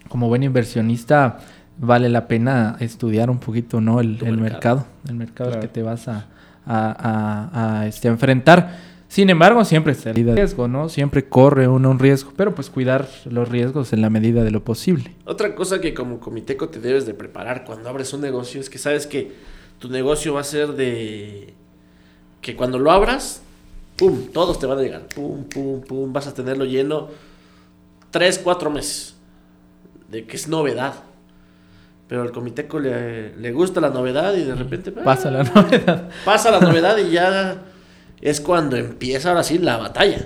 como 0.10 0.28
buen 0.28 0.44
inversionista 0.44 1.40
vale 1.78 2.08
la 2.10 2.28
pena 2.28 2.76
estudiar 2.80 3.30
un 3.30 3.40
poquito 3.40 3.82
no 3.82 4.00
el, 4.00 4.20
el 4.24 4.38
mercado. 4.38 4.78
mercado 4.78 4.86
el 5.10 5.16
mercado 5.16 5.54
al 5.54 5.60
que 5.60 5.68
te 5.68 5.82
vas 5.82 6.08
a, 6.08 6.28
a- 6.66 7.50
a- 7.56 7.80
a, 7.82 7.88
este, 7.88 8.08
enfrentar. 8.08 8.94
Sin 9.08 9.30
embargo 9.30 9.64
siempre 9.64 9.94
está 9.94 10.10
el 10.10 10.36
riesgo 10.36 10.68
no 10.68 10.90
siempre 10.90 11.26
corre 11.26 11.68
uno 11.68 11.92
un 11.92 12.00
riesgo 12.00 12.34
pero 12.36 12.56
pues 12.56 12.72
cuidar 12.72 13.08
los 13.30 13.48
riesgos 13.48 13.94
en 13.94 14.02
la 14.02 14.10
medida 14.10 14.44
de 14.44 14.50
lo 14.52 14.64
posible. 14.64 15.12
Otra 15.26 15.54
cosa 15.54 15.80
que 15.82 15.94
como 15.94 16.20
comiteco 16.20 16.70
te 16.70 16.80
debes 16.80 17.06
de 17.06 17.14
preparar 17.14 17.64
cuando 17.64 17.90
abres 17.90 18.12
un 18.14 18.22
negocio 18.22 18.60
es 18.60 18.70
que 18.72 18.80
sabes 18.80 19.06
que 19.06 19.32
tu 19.84 19.90
negocio 19.90 20.34
va 20.34 20.40
a 20.40 20.46
ser 20.46 20.70
de 20.76 21.56
que 22.40 22.56
cuando 22.56 22.80
lo 22.80 22.90
abras, 22.90 23.42
pum, 23.98 24.28
todos 24.32 24.58
te 24.58 24.66
van 24.66 24.80
a 24.80 24.82
llegar, 24.82 25.08
pum, 25.14 25.44
pum, 25.44 25.82
pum, 25.82 26.14
vas 26.14 26.26
a 26.26 26.34
tenerlo 26.34 26.64
lleno 26.64 27.10
tres, 28.10 28.40
cuatro 28.42 28.70
meses 28.70 29.18
de 30.08 30.26
que 30.26 30.38
es 30.38 30.48
novedad. 30.48 30.94
Pero 32.08 32.22
al 32.22 32.32
comiteco 32.32 32.80
le, 32.80 33.36
le 33.36 33.52
gusta 33.52 33.82
la 33.82 33.90
novedad 33.90 34.34
y 34.36 34.46
de 34.46 34.56
repente 34.56 34.94
pasa 34.94 35.30
la 35.30 35.42
ah, 35.42 35.52
novedad 35.54 36.10
pasa 36.26 36.50
la 36.50 36.62
novedad 36.62 36.98
y 37.00 37.12
ya 37.12 37.64
es 38.22 38.40
cuando 38.40 38.78
empieza 38.78 39.32
ahora 39.32 39.44
sí 39.44 39.58
la 39.58 39.76
batalla. 39.76 40.26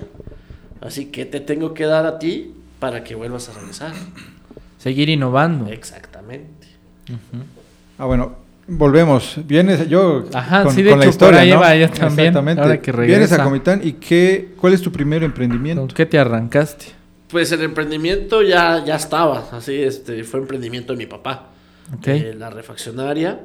Así 0.80 1.06
que 1.06 1.26
te 1.26 1.40
tengo 1.40 1.74
que 1.74 1.86
dar 1.86 2.06
a 2.06 2.20
ti 2.20 2.54
para 2.78 3.02
que 3.02 3.16
vuelvas 3.16 3.48
a 3.48 3.54
regresar. 3.54 3.92
seguir 4.78 5.08
innovando 5.08 5.66
Exactamente. 5.66 6.68
Ah, 7.98 8.04
bueno, 8.04 8.46
volvemos. 8.68 9.36
Vienes, 9.46 9.88
yo 9.88 10.26
Ajá, 10.32 10.70
sí, 10.70 10.82
de 10.82 10.92
hecho, 10.92 11.18
por 11.18 11.34
ahí 11.34 11.50
va 11.50 11.74
yo 11.74 11.88
también, 11.90 12.28
Exactamente. 12.28 12.62
ahora 12.62 12.80
que 12.80 12.92
Vienes 12.92 13.32
a 13.32 13.42
Comitán 13.42 13.80
y 13.82 13.94
qué, 13.94 14.54
¿cuál 14.60 14.74
es 14.74 14.82
tu 14.82 14.92
primer 14.92 15.22
emprendimiento? 15.24 15.80
¿Con 15.80 15.88
qué 15.88 16.06
te 16.06 16.18
arrancaste? 16.18 16.86
Pues 17.28 17.50
el 17.52 17.62
emprendimiento 17.62 18.42
ya, 18.42 18.84
ya 18.84 18.96
estaba, 18.96 19.48
así 19.52 19.74
este, 19.82 20.22
fue 20.24 20.40
emprendimiento 20.40 20.92
de 20.92 20.98
mi 20.98 21.06
papá, 21.06 21.48
eh, 22.06 22.34
la 22.38 22.50
refaccionaria, 22.50 23.40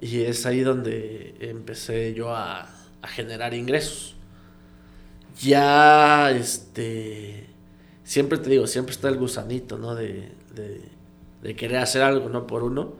y 0.00 0.20
es 0.22 0.46
ahí 0.46 0.60
donde 0.60 1.34
empecé 1.40 2.14
yo 2.14 2.34
a, 2.34 2.68
a 3.02 3.08
generar 3.08 3.54
ingresos. 3.54 4.16
Ya, 5.40 6.30
este, 6.30 7.46
siempre 8.02 8.38
te 8.38 8.50
digo, 8.50 8.66
siempre 8.66 8.94
está 8.94 9.08
el 9.08 9.16
gusanito, 9.16 9.78
¿no? 9.78 9.94
De, 9.94 10.32
de, 10.54 10.80
de 11.42 11.56
querer 11.56 11.78
hacer 11.78 12.02
algo, 12.02 12.28
¿no? 12.28 12.46
Por 12.46 12.64
uno, 12.64 12.94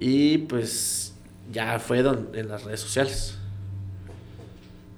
y 0.00 0.38
pues 0.38 1.14
ya 1.52 1.78
fue 1.78 1.98
en 2.00 2.48
las 2.48 2.64
redes 2.64 2.80
sociales. 2.80 3.36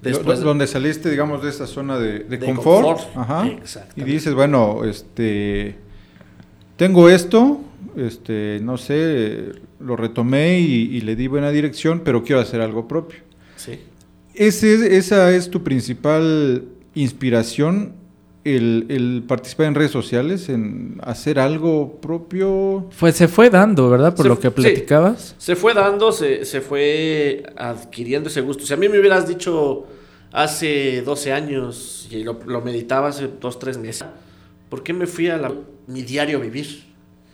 Después, 0.02 0.40
Do- 0.40 0.46
donde 0.46 0.66
saliste, 0.66 1.10
digamos, 1.10 1.42
de 1.42 1.50
esa 1.50 1.66
zona 1.66 1.98
de, 1.98 2.20
de 2.20 2.38
De 2.38 2.46
confort, 2.46 2.98
confort, 3.00 3.16
ajá, 3.16 3.50
y 3.96 4.02
dices, 4.04 4.32
bueno, 4.34 4.84
este, 4.84 5.74
tengo 6.76 7.08
esto, 7.08 7.60
este, 7.96 8.60
no 8.62 8.76
sé, 8.78 9.52
lo 9.80 9.96
retomé 9.96 10.60
y, 10.60 10.96
y 10.96 11.00
le 11.00 11.16
di 11.16 11.26
buena 11.26 11.50
dirección, 11.50 12.02
pero 12.04 12.22
quiero 12.22 12.40
hacer 12.40 12.60
algo 12.60 12.86
propio. 12.86 13.18
sí. 13.56 13.80
Ese, 14.34 14.72
es- 14.74 14.82
esa 14.82 15.32
es 15.34 15.50
tu 15.50 15.64
principal 15.64 16.62
inspiración, 16.94 17.94
el, 18.44 18.86
el 18.88 19.24
participar 19.26 19.66
en 19.66 19.74
redes 19.74 19.90
sociales, 19.90 20.48
en 20.48 20.98
hacer 21.02 21.38
algo 21.38 22.00
propio. 22.00 22.88
Pues 22.98 23.16
se 23.16 23.28
fue 23.28 23.50
dando, 23.50 23.90
¿verdad? 23.90 24.14
Por 24.14 24.24
Se- 24.24 24.28
lo 24.28 24.38
que 24.38 24.48
sí. 24.48 24.54
platicabas. 24.54 25.34
Se 25.38 25.56
fue 25.56 25.74
dando, 25.74 26.12
se, 26.12 26.44
se 26.44 26.60
fue 26.60 27.42
adquiriendo 27.56 28.28
ese 28.28 28.40
gusto. 28.40 28.64
Si 28.64 28.72
a 28.72 28.76
mí 28.76 28.88
me 28.88 28.98
hubieras 28.98 29.28
dicho 29.28 29.86
hace 30.32 31.02
12 31.02 31.32
años 31.32 32.08
y 32.10 32.22
lo, 32.24 32.38
lo 32.46 32.60
meditaba 32.60 33.08
hace 33.08 33.28
2, 33.40 33.58
3 33.58 33.78
meses, 33.78 34.04
¿por 34.68 34.82
qué 34.82 34.92
me 34.92 35.06
fui 35.06 35.28
a 35.28 35.36
la- 35.36 35.52
mi 35.86 36.02
diario 36.02 36.40
vivir? 36.40 36.87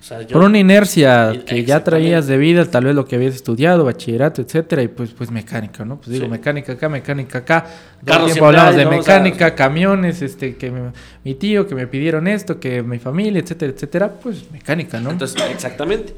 O 0.05 0.07
sea, 0.07 0.21
yo- 0.21 0.35
Por 0.35 0.43
una 0.43 0.59
inercia 0.59 1.45
que 1.47 1.65
ya 1.65 1.83
traías 1.83 2.27
de 2.27 2.37
vida, 2.37 2.67
tal 2.67 2.85
vez 2.85 2.95
lo 2.95 3.07
que 3.07 3.17
habías 3.17 3.35
estudiado, 3.35 3.85
bachillerato, 3.85 4.43
etcétera, 4.43 4.83
y 4.83 4.89
pues, 4.89 5.13
pues 5.13 5.31
mecánica, 5.31 5.83
¿no? 5.87 5.97
Pues 5.97 6.11
digo, 6.11 6.27
Sí. 6.27 6.31
mecánica 6.31 6.73
acá, 6.75 6.91
mecánica 6.91 7.39
acá. 7.39 7.65
Todo 8.05 8.27
el 8.27 8.33
tiempo 8.33 8.49
hay, 8.51 8.77
de 8.77 8.85
¿no? 8.85 8.91
O 8.91 8.93
mecánica, 8.99 9.39
sea- 9.39 9.55
camiones, 9.55 10.21
este, 10.21 10.57
que 10.57 10.71
me- 10.71 10.93
mi 11.25 11.35
tío, 11.37 11.67
que 11.67 11.75
me 11.75 11.87
pidieron 11.87 12.27
esto, 12.29 12.61
que 12.61 12.83
mi 12.83 12.99
familia, 12.99 13.41
etcétera, 13.41 13.73
etcétera, 13.73 14.13
pues 14.23 14.51
mecánica, 14.53 15.01
¿no? 15.01 15.11
Entonces, 15.11 15.43
exactamente. 15.51 16.15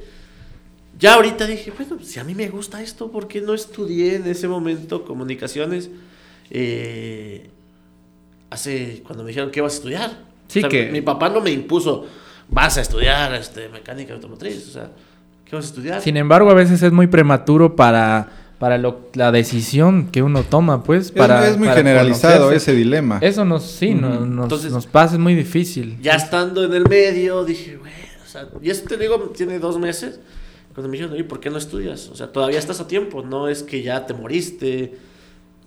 Ya 0.99 1.14
ahorita 1.14 1.46
dije, 1.46 1.70
bueno, 1.70 2.03
si 2.03 2.18
a 2.18 2.25
mí 2.25 2.35
me 2.35 2.49
gusta 2.49 2.83
esto, 2.83 3.12
¿por 3.12 3.29
qué 3.29 3.40
no 3.40 3.55
estudié 3.55 4.16
en 4.16 4.27
ese 4.27 4.49
momento 4.49 5.05
comunicaciones? 5.05 5.90
Eh, 6.51 7.51
hace, 8.51 9.03
cuando 9.07 9.22
me 9.22 9.29
dijeron 9.29 9.53
que 9.53 9.61
ibas 9.61 9.75
a 9.75 9.77
estudiar. 9.77 10.11
Sí, 10.49 10.59
O 10.59 10.62
sea, 10.62 10.68
que- 10.70 10.90
Mi 10.90 11.03
papá 11.03 11.29
no 11.29 11.40
me 11.40 11.53
impuso, 11.53 12.07
vas 12.48 12.76
a 12.78 12.80
estudiar 12.80 13.35
este, 13.35 13.68
mecánica 13.68 14.14
automotriz. 14.14 14.68
O 14.68 14.72
sea, 14.72 14.90
¿qué 15.44 15.56
vas 15.56 15.64
a 15.66 15.68
estudiar? 15.68 16.00
Sin 16.02 16.16
embargo, 16.16 16.50
a 16.50 16.54
veces 16.54 16.82
es 16.82 16.92
muy 16.92 17.06
prematuro 17.06 17.76
para, 17.76 18.28
para 18.59 18.78
lo- 18.78 19.09
la 19.14 19.32
decisión 19.32 20.09
que 20.09 20.22
uno 20.22 20.42
toma, 20.42 20.82
pues. 20.82 21.06
Es- 21.06 21.12
Para, 21.12 21.46
es 21.48 21.59
muy 21.59 21.66
para 21.68 21.78
generalizado 21.78 22.38
conocerse. 22.46 22.72
ese 22.72 22.78
dilema. 22.78 23.18
Eso 23.20 23.44
nos, 23.44 23.64
sí, 23.64 23.94
nos, 23.94 24.22
Entonces- 24.22 24.72
nos 24.72 24.87
pasa, 24.87 25.14
es 25.14 25.20
muy 25.20 25.35
difícil. 25.35 25.98
Ya 26.00 26.14
estando 26.14 26.64
en 26.64 26.72
el 26.74 26.88
medio, 26.88 27.44
dije, 27.44 27.76
güey, 27.76 27.92
o 28.24 28.28
sea, 28.28 28.48
y 28.62 28.70
esto 28.70 28.88
te 28.88 28.96
digo, 28.96 29.18
tiene 29.37 29.59
dos 29.59 29.78
meses. 29.78 30.20
Cuando 30.74 30.88
me 30.90 30.92
dijeron, 30.98 31.14
oye, 31.14 31.24
¿por 31.24 31.40
qué 31.40 31.48
no 31.48 31.56
estudias? 31.56 32.09
O 32.11 32.16
sea, 32.16 32.32
todavía 32.32 32.59
estás 32.59 32.80
a 32.80 32.87
tiempo, 32.87 33.22
no 33.22 33.48
es 33.48 33.62
que 33.62 33.82
ya 33.82 34.04
te 34.04 34.12
moriste. 34.12 34.94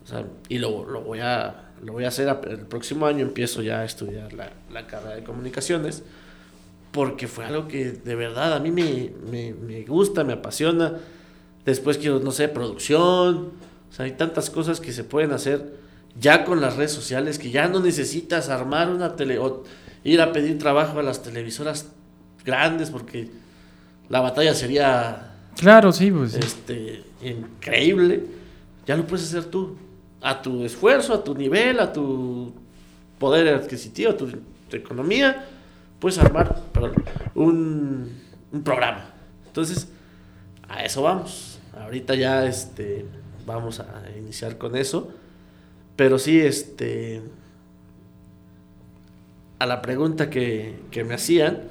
O 0.03 0.07
sea, 0.07 0.23
y 0.49 0.59
lo, 0.59 0.85
lo 0.89 1.01
voy 1.01 1.19
a 1.19 1.65
lo 1.83 1.93
voy 1.93 2.03
a 2.05 2.09
hacer 2.09 2.27
a- 2.29 2.41
el 2.47 2.59
próximo 2.59 3.05
año, 3.07 3.21
empiezo 3.21 3.61
ya 3.61 3.79
a 3.79 3.85
estudiar 3.85 4.33
la, 4.33 4.51
la 4.71 4.85
carrera 4.85 5.15
de 5.15 5.23
comunicaciones. 5.23 6.03
Porque 6.91 7.27
fue 7.27 7.45
algo 7.45 7.67
que 7.67 7.91
de 7.91 8.15
verdad 8.15 8.53
a 8.53 8.59
mí 8.59 8.71
me, 8.71 9.11
me, 9.29 9.53
me 9.53 9.81
gusta, 9.83 10.23
me 10.23 10.33
apasiona. 10.33 10.93
Después 11.65 11.97
quiero, 11.97 12.19
no 12.19 12.31
sé, 12.31 12.47
producción. 12.47 13.51
O 13.89 13.93
sea, 13.93 14.05
hay 14.05 14.11
tantas 14.13 14.49
cosas 14.49 14.79
que 14.79 14.91
se 14.91 15.03
pueden 15.03 15.31
hacer 15.31 15.77
ya 16.19 16.43
con 16.45 16.61
las 16.61 16.75
redes 16.77 16.91
sociales 16.91 17.37
que 17.39 17.51
ya 17.51 17.67
no 17.67 17.79
necesitas 17.79 18.49
armar 18.49 18.89
una 18.89 19.15
tele 19.15 19.37
o 19.39 19.63
ir 20.03 20.21
a 20.21 20.31
pedir 20.31 20.57
trabajo 20.57 20.99
a 20.99 21.03
las 21.03 21.21
televisoras 21.21 21.87
grandes 22.43 22.89
porque 22.89 23.29
la 24.09 24.21
batalla 24.21 24.53
sería 24.55 25.25
Claro, 25.55 25.91
sí, 25.91 26.09
pues. 26.11 26.33
este, 26.35 27.03
increíble. 27.21 28.23
Ya 28.87 28.95
lo 28.95 29.05
puedes 29.05 29.27
hacer 29.27 29.45
tú. 29.45 29.75
A 30.21 30.41
tu 30.41 30.63
esfuerzo, 30.65 31.13
a 31.13 31.23
tu 31.23 31.35
nivel, 31.35 31.79
a 31.79 31.93
tu 31.93 32.53
poder 33.19 33.53
adquisitivo, 33.53 34.11
a 34.11 34.17
tu, 34.17 34.27
tu 34.27 34.75
economía. 34.75 35.45
Puedes 35.99 36.17
armar 36.17 36.61
un, 37.35 38.21
un 38.51 38.63
programa. 38.63 39.13
Entonces, 39.47 39.89
a 40.67 40.83
eso 40.85 41.01
vamos. 41.01 41.59
Ahorita 41.77 42.15
ya 42.15 42.45
este, 42.45 43.05
vamos 43.45 43.79
a 43.79 44.03
iniciar 44.17 44.57
con 44.57 44.75
eso. 44.75 45.11
Pero 45.95 46.19
sí, 46.19 46.39
este. 46.39 47.21
A 49.57 49.65
la 49.65 49.81
pregunta 49.81 50.29
que, 50.29 50.79
que 50.91 51.03
me 51.03 51.15
hacían, 51.15 51.63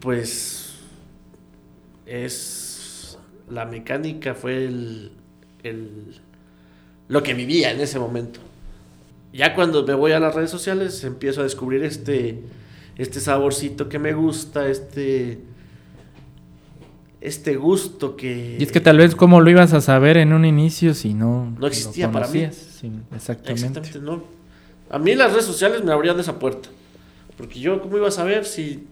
pues. 0.00 0.74
Es. 2.06 3.18
La 3.48 3.66
mecánica 3.66 4.34
fue 4.34 4.64
el, 4.64 5.12
el. 5.62 6.20
Lo 7.08 7.22
que 7.22 7.34
vivía 7.34 7.70
en 7.70 7.80
ese 7.80 7.98
momento. 7.98 8.40
Ya 9.32 9.54
cuando 9.54 9.86
me 9.86 9.94
voy 9.94 10.12
a 10.12 10.20
las 10.20 10.34
redes 10.34 10.50
sociales, 10.50 11.04
empiezo 11.04 11.40
a 11.40 11.44
descubrir 11.44 11.84
este. 11.84 12.42
Este 12.96 13.20
saborcito 13.20 13.88
que 13.88 13.98
me 13.98 14.12
gusta, 14.12 14.68
este. 14.68 15.38
Este 17.20 17.56
gusto 17.56 18.16
que. 18.16 18.56
Y 18.58 18.62
es 18.62 18.72
que 18.72 18.80
tal 18.80 18.98
vez 18.98 19.14
cómo 19.14 19.40
lo 19.40 19.48
ibas 19.48 19.72
a 19.72 19.80
saber 19.80 20.16
en 20.16 20.32
un 20.32 20.44
inicio 20.44 20.92
si 20.92 21.14
no... 21.14 21.54
No 21.58 21.66
existía 21.68 22.08
lo 22.08 22.12
para 22.12 22.26
mí. 22.26 22.48
Sí, 22.50 22.90
exactamente. 23.14 23.52
Exactamente, 23.52 23.98
no. 24.00 24.24
A 24.90 24.98
mí 24.98 25.14
las 25.14 25.32
redes 25.32 25.46
sociales 25.46 25.84
me 25.84 25.92
abrían 25.92 26.18
esa 26.18 26.38
puerta. 26.38 26.68
Porque 27.36 27.60
yo, 27.60 27.80
¿cómo 27.80 27.96
iba 27.96 28.08
a 28.08 28.12
saber 28.12 28.44
si... 28.44 28.86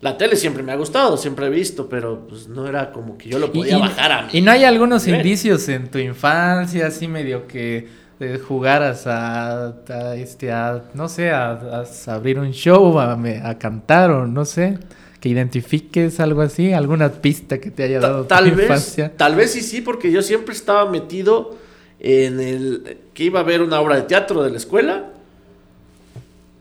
La 0.00 0.18
tele 0.18 0.36
siempre 0.36 0.62
me 0.62 0.72
ha 0.72 0.76
gustado, 0.76 1.16
siempre 1.16 1.46
he 1.46 1.50
visto, 1.50 1.88
pero 1.88 2.26
pues 2.28 2.46
no 2.46 2.66
era 2.66 2.92
como 2.92 3.16
que 3.16 3.30
yo 3.30 3.38
lo 3.38 3.50
podía 3.50 3.78
y, 3.78 3.80
bajar 3.80 4.12
a 4.12 4.22
mí. 4.22 4.28
y 4.34 4.40
no 4.42 4.50
hay 4.50 4.64
algunos 4.64 5.06
nivel. 5.06 5.20
indicios 5.20 5.66
en 5.68 5.90
tu 5.90 5.98
infancia, 5.98 6.88
así 6.88 7.08
medio 7.08 7.46
que 7.46 7.88
eh, 8.20 8.38
jugaras 8.38 9.06
a, 9.06 9.74
a, 9.88 10.14
este, 10.16 10.52
a, 10.52 10.82
no 10.94 11.08
sé, 11.08 11.30
a, 11.30 11.52
a 11.52 12.12
abrir 12.14 12.38
un 12.38 12.52
show, 12.52 12.98
a, 13.00 13.18
cantar 13.58 14.10
o 14.10 14.26
no 14.26 14.44
sé, 14.44 14.78
que 15.20 15.28
identifiques 15.28 16.20
algo 16.20 16.42
así, 16.42 16.72
alguna 16.72 17.10
pista 17.10 17.58
que 17.58 17.70
te 17.70 17.82
haya 17.84 18.00
Ta- 18.00 18.08
dado 18.08 18.22
tu 18.22 18.28
tal 18.28 18.50
vez, 18.52 18.64
infancia. 18.64 19.12
tal 19.16 19.34
vez 19.34 19.52
sí, 19.52 19.62
sí, 19.62 19.80
porque 19.80 20.12
yo 20.12 20.22
siempre 20.22 20.54
estaba 20.54 20.90
metido 20.90 21.56
en 22.00 22.40
el 22.40 22.98
que 23.14 23.24
iba 23.24 23.40
a 23.40 23.42
ver 23.42 23.62
una 23.62 23.80
obra 23.80 23.96
de 23.96 24.02
teatro 24.02 24.42
de 24.42 24.50
la 24.50 24.56
escuela. 24.58 25.10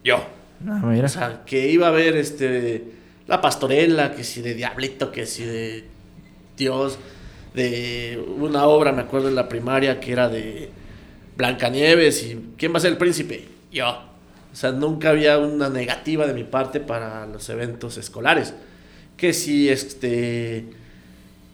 Yo. 0.03 0.17
Ah, 0.67 0.81
mira. 0.83 1.05
O 1.05 1.09
sea, 1.09 1.43
que 1.45 1.69
iba 1.69 1.87
a 1.87 1.91
ver 1.91 2.15
este 2.17 2.83
la 3.27 3.41
pastorela, 3.41 4.13
que 4.13 4.23
si 4.23 4.41
de 4.41 4.53
Diablito, 4.53 5.11
que 5.11 5.25
si 5.25 5.43
de 5.45 5.85
Dios, 6.57 6.97
de 7.53 8.21
una 8.37 8.65
obra, 8.65 8.91
me 8.91 9.01
acuerdo 9.01 9.29
en 9.29 9.35
la 9.35 9.47
primaria, 9.47 9.99
que 9.99 10.11
era 10.11 10.27
de 10.29 10.69
Blancanieves 11.35 12.23
y 12.23 12.53
¿quién 12.57 12.73
va 12.73 12.77
a 12.77 12.81
ser 12.81 12.91
el 12.91 12.97
príncipe? 12.97 13.47
Yo. 13.71 13.89
O 13.89 14.55
sea, 14.55 14.71
nunca 14.71 15.09
había 15.09 15.39
una 15.39 15.69
negativa 15.69 16.27
de 16.27 16.33
mi 16.33 16.43
parte 16.43 16.79
para 16.79 17.25
los 17.25 17.49
eventos 17.49 17.97
escolares. 17.97 18.53
Que 19.17 19.33
si 19.33 19.69
este 19.69 20.65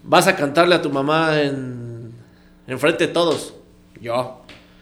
vas 0.03 0.27
a 0.27 0.35
cantarle 0.35 0.75
a 0.75 0.81
tu 0.81 0.89
mamá 0.89 1.41
en 1.41 2.11
enfrente 2.67 3.07
de 3.07 3.13
todos. 3.13 3.53
Yo. 4.01 4.41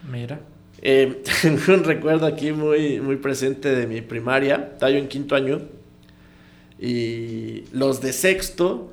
Mira. 0.10 0.40
Eh, 0.82 1.24
tengo 1.42 1.74
un 1.74 1.84
recuerdo 1.84 2.26
aquí 2.26 2.52
muy, 2.52 3.00
muy 3.00 3.18
presente 3.18 3.76
de 3.76 3.88
mi 3.88 4.02
primaria. 4.02 4.70
Estaba 4.74 4.92
yo 4.92 4.98
en 4.98 5.08
quinto 5.08 5.36
año. 5.36 5.62
Y 6.80 7.64
los 7.72 8.02
de 8.02 8.14
sexto, 8.14 8.92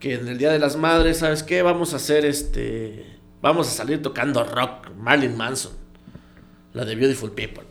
que 0.00 0.14
en 0.14 0.28
el 0.28 0.38
Día 0.38 0.52
de 0.52 0.58
las 0.58 0.76
Madres, 0.76 1.18
¿sabes 1.18 1.42
qué? 1.42 1.62
Vamos 1.62 1.92
a 1.92 1.96
hacer 1.96 2.24
este. 2.24 3.13
Vamos 3.44 3.68
a 3.68 3.70
salir 3.72 4.00
tocando 4.00 4.42
rock. 4.42 4.88
Marilyn 4.96 5.36
Manson. 5.36 5.72
La 6.72 6.82
de 6.86 6.94
Beautiful 6.94 7.30
People. 7.32 7.64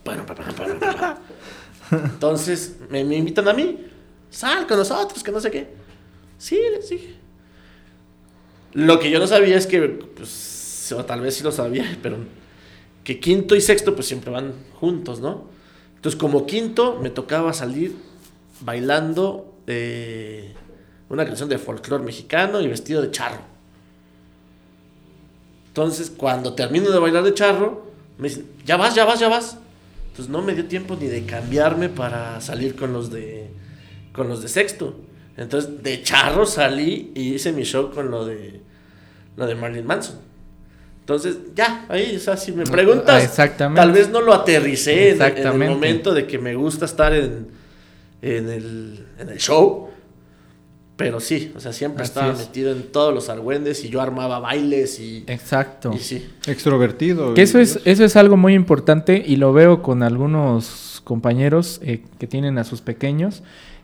Entonces 1.90 2.78
me, 2.92 3.00
invitan 3.00 3.48
a 3.48 3.54
mí. 3.54 3.80
Sal 4.30 4.68
con 4.68 4.78
nosotros, 4.78 5.24
que 5.24 5.32
no 5.32 5.40
sé 5.40 5.50
qué. 5.50 5.74
Sí, 6.38 6.60
les. 6.72 6.94
Lo 8.74 9.00
que 9.00 9.10
yo 9.10 9.18
no 9.18 9.26
sabía 9.26 9.58
es 9.58 9.66
que, 9.66 9.82
pues, 9.82 10.94
o 10.96 11.04
tal 11.06 11.22
vez 11.22 11.34
sí 11.34 11.44
lo 11.44 11.52
sabía, 11.52 11.98
pero 12.04 12.18
que 13.04 13.20
quinto 13.20 13.56
y 13.56 13.62
sexto 13.62 13.96
pues 13.96 14.06
siempre 14.06 14.30
van 14.30 14.54
juntos, 14.76 15.22
¿no? 15.22 15.46
Entonces 15.96 16.20
como 16.20 16.46
quinto 16.46 17.00
me 17.02 17.10
tocaba 17.10 17.52
salir 17.52 17.96
bailando 18.60 19.56
eh, 19.66 20.54
una 21.10 21.26
canción 21.26 21.50
de 21.50 21.58
folclore 21.58 22.04
mexicano 22.04 22.62
y 22.62 22.68
vestido 22.68 23.02
de 23.02 23.10
charro. 23.10 23.53
Entonces 25.74 26.12
cuando 26.16 26.54
termino 26.54 26.92
de 26.92 27.00
bailar 27.00 27.24
de 27.24 27.34
charro, 27.34 27.88
me 28.20 28.28
dicen, 28.30 28.46
ya 28.64 28.78
vas, 28.78 28.94
ya 28.94 29.06
vas, 29.06 29.20
ya 29.20 29.28
vas. 29.28 29.58
Entonces 30.12 30.30
no 30.32 30.44
me 30.44 30.54
dio 30.54 30.66
tiempo 30.68 30.96
ni 31.02 31.08
de 31.08 31.26
cambiarme 31.26 31.90
para 31.90 32.40
salir 32.42 32.76
con 32.76 32.94
los 32.94 33.10
de, 33.12 33.50
con 34.14 34.30
los 34.30 34.44
de 34.44 34.50
sexto. 34.50 34.96
Entonces 35.36 35.82
de 35.82 36.04
charro 36.04 36.46
salí 36.46 37.12
y 37.16 37.34
hice 37.34 37.52
mi 37.52 37.64
show 37.64 37.90
con 37.92 38.12
lo 38.12 38.24
de, 38.24 38.62
lo 39.36 39.48
de 39.48 39.56
Marilyn 39.56 39.88
Manson. 39.88 40.18
Entonces, 41.00 41.38
ya, 41.56 41.86
ahí, 41.90 42.16
o 42.16 42.20
sea, 42.20 42.38
si 42.38 42.52
me 42.52 42.64
preguntas, 42.66 43.16
Ah, 43.22 43.24
exactamente. 43.24 43.82
tal 43.82 43.92
vez 43.92 44.10
no 44.10 44.22
lo 44.22 44.32
aterricé 44.34 45.10
en, 45.10 45.22
en 45.24 45.38
el 45.64 45.70
momento 45.70 46.14
de 46.14 46.28
que 46.28 46.38
me 46.38 46.54
gusta 46.56 46.86
estar 46.86 47.14
en, 47.14 47.48
en, 48.22 48.50
el, 48.50 49.06
en 49.20 49.28
el 49.30 49.38
show, 49.40 49.90
pero 50.96 51.20
sí, 51.20 51.52
o 51.56 51.60
sea, 51.60 51.74
siempre 51.74 52.04
Así 52.04 52.12
estaba 52.12 52.34
es. 52.34 52.40
metido 52.40 52.72
en 52.72 52.84
todos 52.92 53.14
los 53.14 53.30
argüendes 53.30 53.84
y 53.84 53.90
yo 53.90 54.00
armaba 54.02 54.40
bailes 54.40 55.00
y, 55.00 55.24
Exacto. 55.28 55.92
y 55.94 56.00
sí. 56.00 56.30
Extrovertido. 56.46 57.34
Que 57.34 57.42
eso 57.42 57.60
es, 57.60 57.80
eso 57.86 58.04
es 58.06 58.16
algo 58.16 58.38
muy 58.38 58.54
importante 58.54 59.24
y 59.26 59.38
lo 59.38 59.54
veo 59.54 59.82
con 59.82 60.04
algunos 60.04 61.02
compañeros 61.04 61.80
eh, 61.84 62.04
que 62.20 62.28
tienen 62.28 62.58
a 62.60 62.64
sus 62.64 62.82
pequeños, 62.82 63.44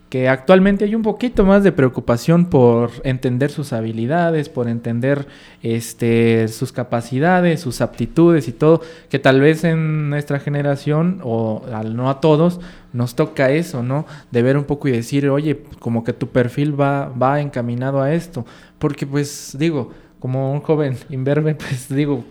que 0.10 0.28
actualmente 0.28 0.86
hay 0.86 0.96
un 0.96 1.04
poquito 1.04 1.46
más 1.46 1.64
de 1.64 1.72
preocupación 1.72 2.46
por 2.46 2.92
entender 3.04 3.52
sus 3.52 3.74
habilidades, 3.74 4.50
por 4.50 4.68
entender 4.68 5.28
este, 5.62 6.48
sus 6.48 6.72
capacidades, 6.72 7.62
sus 7.62 7.82
aptitudes 7.82 8.48
y 8.48 8.52
todo, 8.52 8.82
que 9.10 9.20
tal 9.20 9.40
vez 9.40 9.64
en 9.64 10.10
nuestra 10.10 10.40
generación, 10.40 11.22
o 11.24 11.64
al 11.72 11.96
no 11.96 12.10
a 12.10 12.22
todos, 12.22 12.60
nos 12.92 13.16
toca 13.16 13.52
eso, 13.52 13.84
¿no? 13.84 14.08
De 14.32 14.42
ver 14.42 14.58
un 14.58 14.64
poco 14.64 14.88
y 14.88 14.92
decir, 14.92 15.30
oye, 15.30 15.62
como 15.78 16.04
que 16.04 16.14
tu 16.14 16.30
perfil 16.30 16.80
va, 16.80 17.10
va 17.10 17.40
encaminado 17.40 18.02
a 18.02 18.14
esto. 18.14 18.46
Porque 18.80 19.06
pues 19.06 19.56
digo, 19.60 19.92
como 20.20 20.52
un 20.52 20.62
joven 20.62 20.98
imberbe, 21.10 21.54
pues 21.56 21.88
digo, 21.88 22.26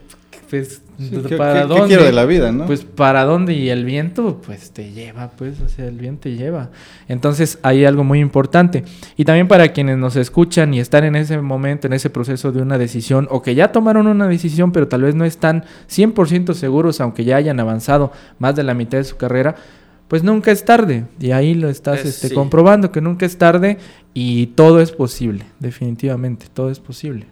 pues, 0.50 0.82
Sí, 0.98 1.10
¿qué- 1.28 1.36
¿para 1.36 1.54
qué- 1.54 1.60
qué 1.60 1.66
dónde? 1.68 1.86
quiero 1.86 2.04
de 2.04 2.12
la 2.12 2.24
vida, 2.24 2.50
no? 2.50 2.66
Pues 2.66 2.84
para 2.84 3.24
dónde 3.24 3.52
y 3.54 3.68
el 3.70 3.84
viento, 3.84 4.40
pues 4.44 4.72
te 4.72 4.90
lleva, 4.92 5.30
pues, 5.30 5.60
o 5.60 5.68
sea, 5.68 5.86
el 5.86 5.96
viento 5.96 6.22
te 6.22 6.34
lleva. 6.34 6.70
Entonces 7.06 7.58
hay 7.62 7.84
algo 7.84 8.02
muy 8.02 8.18
importante. 8.18 8.82
Y 9.16 9.24
también 9.24 9.46
para 9.46 9.68
quienes 9.72 9.96
nos 9.98 10.16
escuchan 10.16 10.74
y 10.74 10.80
están 10.80 11.04
en 11.04 11.14
ese 11.16 11.40
momento, 11.40 11.86
en 11.86 11.92
ese 11.92 12.10
proceso 12.10 12.50
de 12.50 12.62
una 12.62 12.78
decisión, 12.78 13.28
o 13.30 13.42
que 13.42 13.54
ya 13.54 13.70
tomaron 13.70 14.06
una 14.08 14.26
decisión, 14.26 14.72
pero 14.72 14.88
tal 14.88 15.02
vez 15.02 15.14
no 15.14 15.24
están 15.24 15.64
100% 15.86 16.54
seguros, 16.54 17.00
aunque 17.00 17.24
ya 17.24 17.36
hayan 17.36 17.60
avanzado 17.60 18.10
más 18.40 18.56
de 18.56 18.64
la 18.64 18.74
mitad 18.74 18.98
de 18.98 19.04
su 19.04 19.16
carrera, 19.16 19.54
pues 20.08 20.24
nunca 20.24 20.50
es 20.50 20.64
tarde. 20.64 21.04
Y 21.20 21.30
ahí 21.30 21.54
lo 21.54 21.68
estás 21.68 22.00
Es- 22.00 22.06
este, 22.06 22.28
sí. 22.30 22.34
comprobando, 22.34 22.90
que 22.90 23.00
nunca 23.00 23.24
es 23.26 23.36
tarde 23.38 23.78
y 24.14 24.46
todo 24.48 24.80
es 24.80 24.90
posible, 24.90 25.44
definitivamente, 25.60 26.46
todo 26.52 26.70
es 26.70 26.80
posible. 26.80 27.26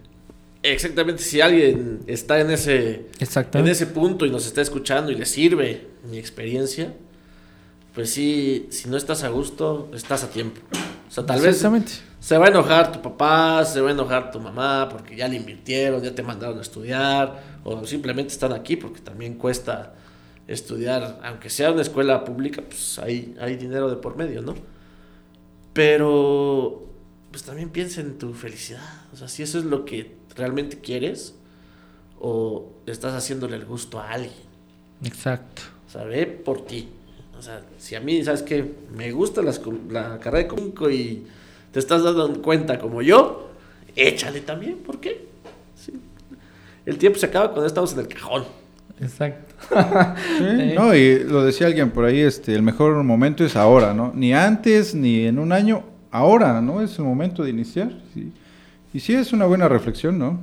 Exactamente, 0.73 1.23
si 1.23 1.41
alguien 1.41 2.01
está 2.09 2.41
en 2.41 2.51
ese, 2.51 3.07
en 3.53 3.69
ese 3.69 3.87
punto 3.87 4.27
y 4.27 4.31
nos 4.31 4.47
está 4.47 4.63
escuchando 4.63 5.13
y 5.13 5.15
le 5.15 5.25
sirve 5.25 5.87
mi 6.11 6.19
experiencia, 6.19 6.93
pues 7.95 8.11
sí, 8.11 8.67
si 8.71 8.89
no 8.89 8.97
estás 8.97 9.23
a 9.23 9.29
gusto, 9.29 9.91
estás 9.95 10.25
a 10.25 10.31
tiempo. 10.31 10.61
O 11.09 11.11
sea, 11.11 11.25
tal 11.25 11.41
vez 11.41 11.65
se 12.19 12.37
va 12.37 12.47
a 12.47 12.49
enojar 12.49 12.91
tu 12.91 13.01
papá, 13.01 13.65
se 13.65 13.81
va 13.81 13.91
a 13.91 13.93
enojar 13.93 14.33
tu 14.33 14.41
mamá 14.41 14.89
porque 14.91 15.15
ya 15.15 15.29
le 15.29 15.37
invirtieron, 15.37 16.03
ya 16.03 16.13
te 16.13 16.25
mandaron 16.25 16.59
a 16.59 16.63
estudiar, 16.63 17.43
o 17.63 17.87
simplemente 17.87 18.33
están 18.33 18.53
aquí 18.53 18.75
porque 18.75 19.01
también 19.01 19.35
cuesta 19.35 19.95
estudiar, 20.49 21.21
aunque 21.23 21.49
sea 21.49 21.71
una 21.71 21.83
escuela 21.83 22.25
pública, 22.25 22.63
pues 22.69 22.99
hay, 22.99 23.37
hay 23.41 23.57
dinero 23.57 23.89
de 23.89 23.97
por 23.97 24.17
medio, 24.17 24.43
¿no? 24.43 24.57
Pero, 25.73 26.89
pues 27.31 27.45
también 27.45 27.71
piensa 27.71 28.01
en 28.01 28.19
tu 28.19 28.35
felicidad. 28.35 28.83
O 29.13 29.17
sea, 29.17 29.29
si 29.29 29.45
eso 29.45 29.59
es 29.59 29.65
lo 29.65 29.85
que 29.85 30.26
realmente 30.37 30.79
quieres, 30.79 31.35
o 32.21 32.71
estás 32.87 33.15
haciéndole 33.15 33.57
el 33.57 33.65
gusto 33.65 34.01
a 34.01 34.11
alguien. 34.11 34.47
Exacto. 35.05 35.63
O 35.87 35.91
sea, 35.91 36.05
ve 36.05 36.27
por 36.27 36.65
ti. 36.67 36.89
O 37.39 37.43
sea, 37.43 37.63
si 37.79 37.95
a 37.95 38.01
mí, 38.01 38.25
¿sabes 38.25 38.43
qué? 38.43 38.65
Me 38.95 39.13
gusta 39.13 39.43
las 39.43 39.61
la 39.91 40.19
carrera 40.19 40.45
de 40.45 40.49
comunico 40.49 40.91
y 40.91 41.27
te 41.71 41.79
estás 41.79 42.03
dando 42.03 42.41
cuenta 42.41 42.79
como 42.79 43.03
yo, 43.03 43.51
échale 43.95 44.41
también, 44.41 44.79
¿por 44.79 45.01
qué? 45.01 45.27
Sí. 45.75 45.93
El 46.87 46.97
tiempo 46.97 47.19
se 47.19 47.27
acaba 47.27 47.49
cuando 47.49 47.67
estamos 47.67 47.93
en 47.93 48.01
el 48.01 48.09
cajón. 48.09 48.45
Exacto. 49.01 49.55
Sí, 50.39 50.75
no, 50.75 50.95
y 50.95 51.25
lo 51.25 51.45
decía 51.45 51.67
alguien 51.67 51.91
por 51.91 52.05
ahí, 52.05 52.21
este, 52.21 52.55
el 52.55 52.63
mejor 52.63 53.03
momento 53.03 53.45
es 53.45 53.57
ahora, 53.57 53.95
¿no? 53.95 54.13
Ni 54.15 54.35
antes, 54.35 54.95
ni 54.95 55.27
en 55.27 55.39
un 55.39 55.51
año, 55.51 55.83
ahora, 56.11 56.61
¿no? 56.61 56.83
Es 56.83 56.99
el 56.99 57.05
momento 57.05 57.43
de 57.43 57.51
iniciar. 57.51 57.91
sí. 58.15 58.33
Y 58.97 59.01
sí 59.01 59.13
es 59.13 59.35
una 59.35 59.45
buena 59.45 59.69
reflexión, 59.69 60.19
¿no? 60.19 60.41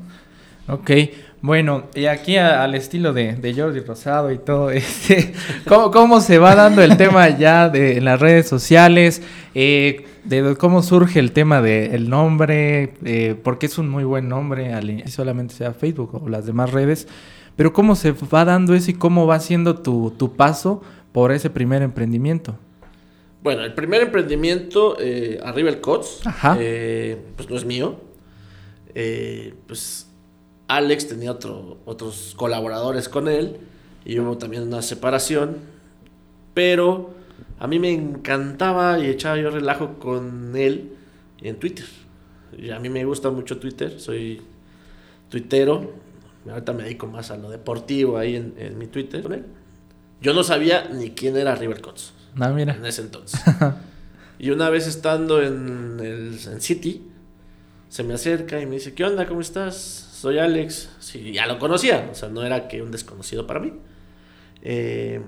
Ok, 0.67 0.91
bueno, 1.41 1.85
y 1.95 2.05
aquí 2.05 2.37
a- 2.37 2.63
al 2.63 2.75
estilo 2.75 3.11
de, 3.11 3.33
de 3.33 3.51
Jordi 3.55 3.79
Rosado 3.79 4.31
y 4.31 4.37
todo, 4.37 4.69
este, 4.71 5.33
¿cómo, 5.67 5.89
cómo 5.89 6.21
se 6.21 6.37
va 6.37 6.53
dando 6.53 6.83
el 6.83 6.95
tema 6.95 7.29
ya 7.29 7.67
de 7.67 7.97
en 7.97 8.05
las 8.05 8.19
redes 8.19 8.47
sociales? 8.47 9.23
Eh, 9.55 10.05
de 10.23 10.55
cómo 10.55 10.83
surge 10.83 11.19
el 11.19 11.31
tema 11.31 11.63
del 11.63 12.11
nombre, 12.11 12.93
eh, 13.03 13.35
porque 13.43 13.65
es 13.65 13.79
un 13.79 13.89
muy 13.89 14.03
buen 14.03 14.29
nombre, 14.29 14.71
al 14.71 15.03
solamente 15.09 15.55
sea 15.55 15.73
Facebook 15.73 16.21
o 16.23 16.29
las 16.29 16.45
demás 16.45 16.71
redes, 16.71 17.07
pero 17.55 17.73
cómo 17.73 17.95
se 17.95 18.11
va 18.11 18.45
dando 18.45 18.75
eso 18.75 18.91
y 18.91 18.93
cómo 18.93 19.25
va 19.25 19.39
siendo 19.39 19.79
tu, 19.79 20.11
tu 20.11 20.33
paso 20.35 20.83
por 21.11 21.31
ese 21.31 21.49
primer 21.49 21.81
emprendimiento. 21.81 22.55
Bueno, 23.41 23.63
el 23.63 23.73
primer 23.73 24.03
emprendimiento, 24.03 24.95
eh, 24.99 25.39
arriba 25.43 25.69
el 25.71 25.81
COTS, 25.81 26.27
Ajá. 26.27 26.55
eh, 26.59 27.17
pues 27.35 27.49
no 27.49 27.57
es 27.57 27.65
mío. 27.65 28.12
Eh, 28.95 29.53
pues 29.67 30.07
Alex 30.67 31.07
tenía 31.07 31.31
otro, 31.31 31.79
otros 31.85 32.33
colaboradores 32.37 33.09
con 33.09 33.27
él 33.27 33.57
y 34.05 34.19
hubo 34.19 34.37
también 34.37 34.63
una 34.63 34.81
separación. 34.81 35.57
Pero 36.53 37.11
a 37.59 37.67
mí 37.67 37.79
me 37.79 37.91
encantaba 37.91 38.99
y 38.99 39.07
echaba 39.07 39.37
yo 39.37 39.49
relajo 39.49 39.99
con 39.99 40.55
él 40.55 40.93
en 41.41 41.57
Twitter. 41.59 41.85
Y 42.57 42.69
a 42.69 42.79
mí 42.79 42.89
me 42.89 43.03
gusta 43.05 43.31
mucho 43.31 43.57
Twitter, 43.59 43.99
soy 43.99 44.41
tuitero. 45.29 45.93
Ahorita 46.49 46.73
me 46.73 46.83
dedico 46.83 47.07
más 47.07 47.31
a 47.31 47.37
lo 47.37 47.49
deportivo 47.49 48.17
ahí 48.17 48.35
en, 48.35 48.53
en 48.57 48.77
mi 48.77 48.87
Twitter 48.87 49.23
con 49.23 49.33
él. 49.33 49.45
Yo 50.21 50.33
no 50.33 50.43
sabía 50.43 50.89
ni 50.89 51.11
quién 51.11 51.35
era 51.35 51.55
River 51.55 51.81
Cots 51.81 52.13
Ah, 52.39 52.49
mira. 52.49 52.75
en 52.75 52.85
ese 52.85 53.01
entonces. 53.01 53.41
y 54.39 54.49
una 54.51 54.69
vez 54.69 54.87
estando 54.87 55.41
en 55.41 55.99
el 55.99 56.37
en 56.45 56.61
City, 56.61 57.01
se 57.93 58.03
me 58.03 58.15
acerca 58.15 58.59
y 58.59 58.65
me 58.65 58.77
dice, 58.77 58.95
¿qué 58.95 59.03
onda? 59.03 59.27
¿Cómo 59.27 59.39
estás? 59.39 59.75
Soy 59.75 60.39
Alex. 60.39 60.89
Sí, 60.97 61.31
ya 61.31 61.45
lo 61.45 61.59
conocía, 61.59 62.09
o 62.11 62.15
sea, 62.15 62.27
no 62.27 62.41
era 62.41 62.67
que 62.67 62.81
un 62.81 62.89
desconocido 62.89 63.45
para 63.45 63.59
mí. 63.59 63.71
Eh, 64.63 65.21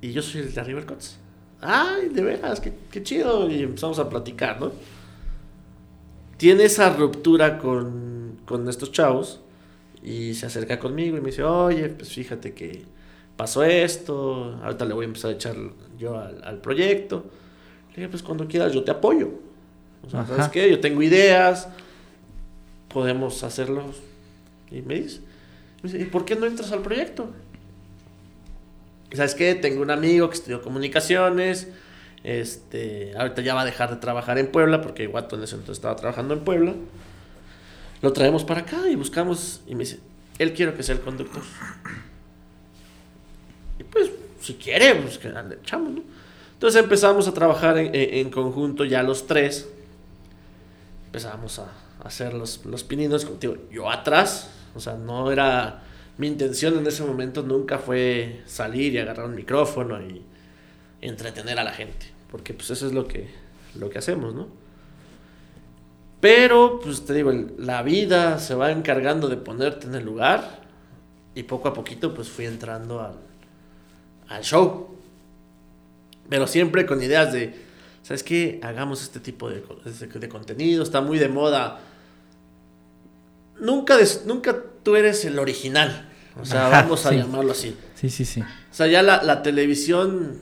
y 0.00 0.12
yo 0.12 0.22
soy 0.22 0.40
el 0.40 0.54
de 0.54 0.64
River 0.64 0.86
Cots. 0.86 1.18
Ay, 1.60 2.08
de 2.08 2.22
veras, 2.22 2.60
qué, 2.60 2.72
qué 2.90 3.02
chido. 3.02 3.50
Y 3.50 3.64
empezamos 3.64 3.98
a 3.98 4.08
platicar, 4.08 4.62
¿no? 4.62 4.72
Tiene 6.38 6.64
esa 6.64 6.88
ruptura 6.88 7.58
con, 7.58 8.38
con 8.46 8.66
estos 8.66 8.90
chavos 8.90 9.42
y 10.02 10.32
se 10.32 10.46
acerca 10.46 10.78
conmigo 10.78 11.18
y 11.18 11.20
me 11.20 11.26
dice, 11.26 11.42
oye, 11.42 11.90
pues 11.90 12.10
fíjate 12.14 12.54
que 12.54 12.86
pasó 13.36 13.62
esto, 13.62 14.58
ahorita 14.62 14.86
le 14.86 14.94
voy 14.94 15.04
a 15.04 15.08
empezar 15.08 15.32
a 15.32 15.34
echar 15.34 15.56
yo 15.98 16.18
al, 16.18 16.42
al 16.44 16.62
proyecto. 16.62 17.26
Le 17.90 17.96
dije, 17.96 18.08
pues 18.08 18.22
cuando 18.22 18.48
quieras 18.48 18.72
yo 18.72 18.84
te 18.84 18.90
apoyo. 18.90 19.43
O 20.06 20.10
sea, 20.10 20.26
¿sabes 20.26 20.48
qué? 20.48 20.70
Yo 20.70 20.80
tengo 20.80 21.02
ideas, 21.02 21.68
podemos 22.88 23.42
hacerlo. 23.42 23.84
Y 24.70 24.82
me 24.82 24.94
dice, 25.00 25.20
me 25.82 25.90
dice, 25.90 26.02
¿y 26.02 26.06
por 26.06 26.24
qué 26.24 26.36
no 26.36 26.46
entras 26.46 26.72
al 26.72 26.80
proyecto? 26.82 27.30
¿Sabes 29.12 29.34
qué? 29.34 29.54
Tengo 29.54 29.80
un 29.82 29.90
amigo 29.90 30.28
que 30.28 30.34
estudió 30.34 30.60
comunicaciones. 30.62 31.68
Este, 32.24 33.12
ahorita 33.16 33.42
ya 33.42 33.54
va 33.54 33.62
a 33.62 33.64
dejar 33.64 33.90
de 33.90 33.96
trabajar 33.96 34.38
en 34.38 34.48
Puebla 34.50 34.80
porque 34.80 35.06
Guato 35.06 35.36
en 35.36 35.42
ese 35.44 35.54
entonces 35.56 35.76
estaba 35.78 35.94
trabajando 35.96 36.34
en 36.34 36.40
Puebla. 36.40 36.74
Lo 38.02 38.12
traemos 38.12 38.44
para 38.44 38.62
acá 38.62 38.88
y 38.90 38.96
buscamos. 38.96 39.62
Y 39.66 39.74
me 39.74 39.84
dice, 39.84 40.00
él 40.38 40.52
quiero 40.52 40.74
que 40.74 40.82
sea 40.82 40.94
el 40.96 41.00
conductor. 41.00 41.42
Y 43.78 43.84
pues, 43.84 44.10
si 44.40 44.54
quiere, 44.54 44.94
pues 44.96 45.18
que 45.18 45.28
le 45.28 45.54
echamos, 45.62 45.92
¿no? 45.92 46.02
Entonces 46.54 46.82
empezamos 46.82 47.28
a 47.28 47.34
trabajar 47.34 47.76
en, 47.78 47.94
en- 47.94 48.14
en 48.14 48.30
conjunto 48.30 48.84
ya 48.84 49.02
los 49.02 49.26
tres. 49.26 49.68
Empezamos 51.14 51.60
a 51.60 51.68
hacer 52.02 52.34
los, 52.34 52.66
los 52.66 52.82
pininos 52.82 53.24
contigo. 53.24 53.56
Yo 53.70 53.88
atrás, 53.88 54.50
o 54.74 54.80
sea, 54.80 54.94
no 54.94 55.30
era. 55.30 55.84
Mi 56.18 56.26
intención 56.26 56.76
en 56.76 56.84
ese 56.88 57.04
momento 57.04 57.44
nunca 57.44 57.78
fue 57.78 58.42
salir 58.46 58.94
y 58.94 58.98
agarrar 58.98 59.26
un 59.26 59.36
micrófono 59.36 60.02
y 60.02 60.22
entretener 61.00 61.56
a 61.60 61.62
la 61.62 61.70
gente. 61.70 62.06
Porque 62.32 62.52
pues 62.52 62.70
eso 62.70 62.88
es 62.88 62.92
lo 62.92 63.06
que, 63.06 63.28
lo 63.76 63.90
que 63.90 63.98
hacemos, 63.98 64.34
¿no? 64.34 64.48
Pero, 66.20 66.80
pues 66.82 67.04
te 67.04 67.14
digo, 67.14 67.30
la 67.58 67.84
vida 67.84 68.40
se 68.40 68.56
va 68.56 68.72
encargando 68.72 69.28
de 69.28 69.36
ponerte 69.36 69.86
en 69.86 69.94
el 69.94 70.04
lugar 70.04 70.62
y 71.36 71.44
poco 71.44 71.68
a 71.68 71.74
poquito 71.74 72.12
pues 72.12 72.28
fui 72.28 72.46
entrando 72.46 73.00
al, 73.00 73.14
al 74.26 74.42
show. 74.42 74.96
Pero 76.28 76.48
siempre 76.48 76.84
con 76.86 77.00
ideas 77.00 77.32
de, 77.32 77.63
¿sabes 78.04 78.22
qué? 78.22 78.60
Hagamos 78.62 79.02
este 79.02 79.18
tipo 79.18 79.50
de, 79.50 79.62
co- 79.62 79.76
de, 79.84 80.28
contenido, 80.28 80.84
está 80.84 81.00
muy 81.00 81.18
de 81.18 81.28
moda. 81.28 81.80
Nunca, 83.60 83.96
des- 83.96 84.24
nunca 84.26 84.56
tú 84.84 84.94
eres 84.94 85.24
el 85.24 85.38
original. 85.40 86.08
O 86.40 86.44
sea, 86.44 86.66
Ajá, 86.68 86.82
vamos 86.82 87.04
a 87.06 87.10
sí. 87.10 87.16
llamarlo 87.16 87.50
así. 87.52 87.76
Sí, 87.94 88.10
sí, 88.10 88.24
sí. 88.24 88.40
O 88.42 88.44
sea, 88.74 88.86
ya 88.88 89.02
la, 89.02 89.22
la 89.22 89.42
televisión 89.42 90.38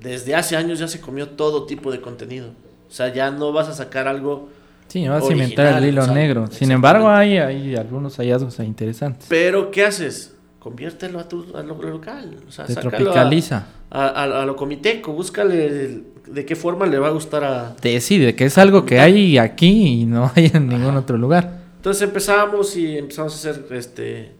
desde 0.00 0.34
hace 0.34 0.56
años 0.56 0.78
ya 0.78 0.88
se 0.88 1.00
comió 1.00 1.30
todo 1.30 1.66
tipo 1.66 1.90
de 1.92 2.00
contenido. 2.00 2.48
O 2.88 2.92
sea, 2.92 3.12
ya 3.12 3.30
no 3.30 3.52
vas 3.52 3.68
a 3.68 3.74
sacar 3.74 4.08
algo 4.08 4.48
Sí, 4.88 5.08
va 5.08 5.16
a 5.16 5.22
cimentar 5.22 5.78
el 5.82 5.88
hilo 5.88 6.02
o 6.02 6.04
sea, 6.04 6.14
negro. 6.14 6.46
Sin 6.50 6.70
embargo, 6.70 7.08
hay, 7.08 7.38
hay 7.38 7.74
algunos 7.76 8.16
hallazgos 8.18 8.58
interesantes. 8.60 9.24
Pero, 9.28 9.70
¿qué 9.70 9.84
haces? 9.86 10.34
Conviértelo 10.58 11.18
a, 11.18 11.26
tu, 11.28 11.46
a 11.56 11.62
lo 11.62 11.80
local. 11.82 12.36
O 12.46 12.52
sea, 12.52 12.66
Se 12.66 12.76
tropicaliza. 12.76 13.66
A, 13.90 14.06
a- 14.08 14.42
a 14.42 14.46
lo 14.46 14.54
comiteco. 14.54 15.12
Búscale 15.12 15.66
el- 15.66 16.04
de 16.26 16.44
qué 16.44 16.56
forma 16.56 16.86
le 16.86 16.98
va 16.98 17.08
a 17.08 17.10
gustar 17.10 17.44
a... 17.44 17.76
Decide 17.82 18.34
que 18.34 18.44
es 18.44 18.58
algo 18.58 18.84
que 18.84 19.00
hay 19.00 19.38
aquí 19.38 20.02
y 20.02 20.04
no 20.06 20.30
hay 20.34 20.50
en 20.54 20.68
ningún 20.68 20.96
otro 20.96 21.16
lugar. 21.16 21.60
Entonces 21.76 22.02
empezamos 22.02 22.76
y 22.76 22.98
empezamos 22.98 23.32
a 23.34 23.50
hacer 23.50 23.66
este 23.72 24.32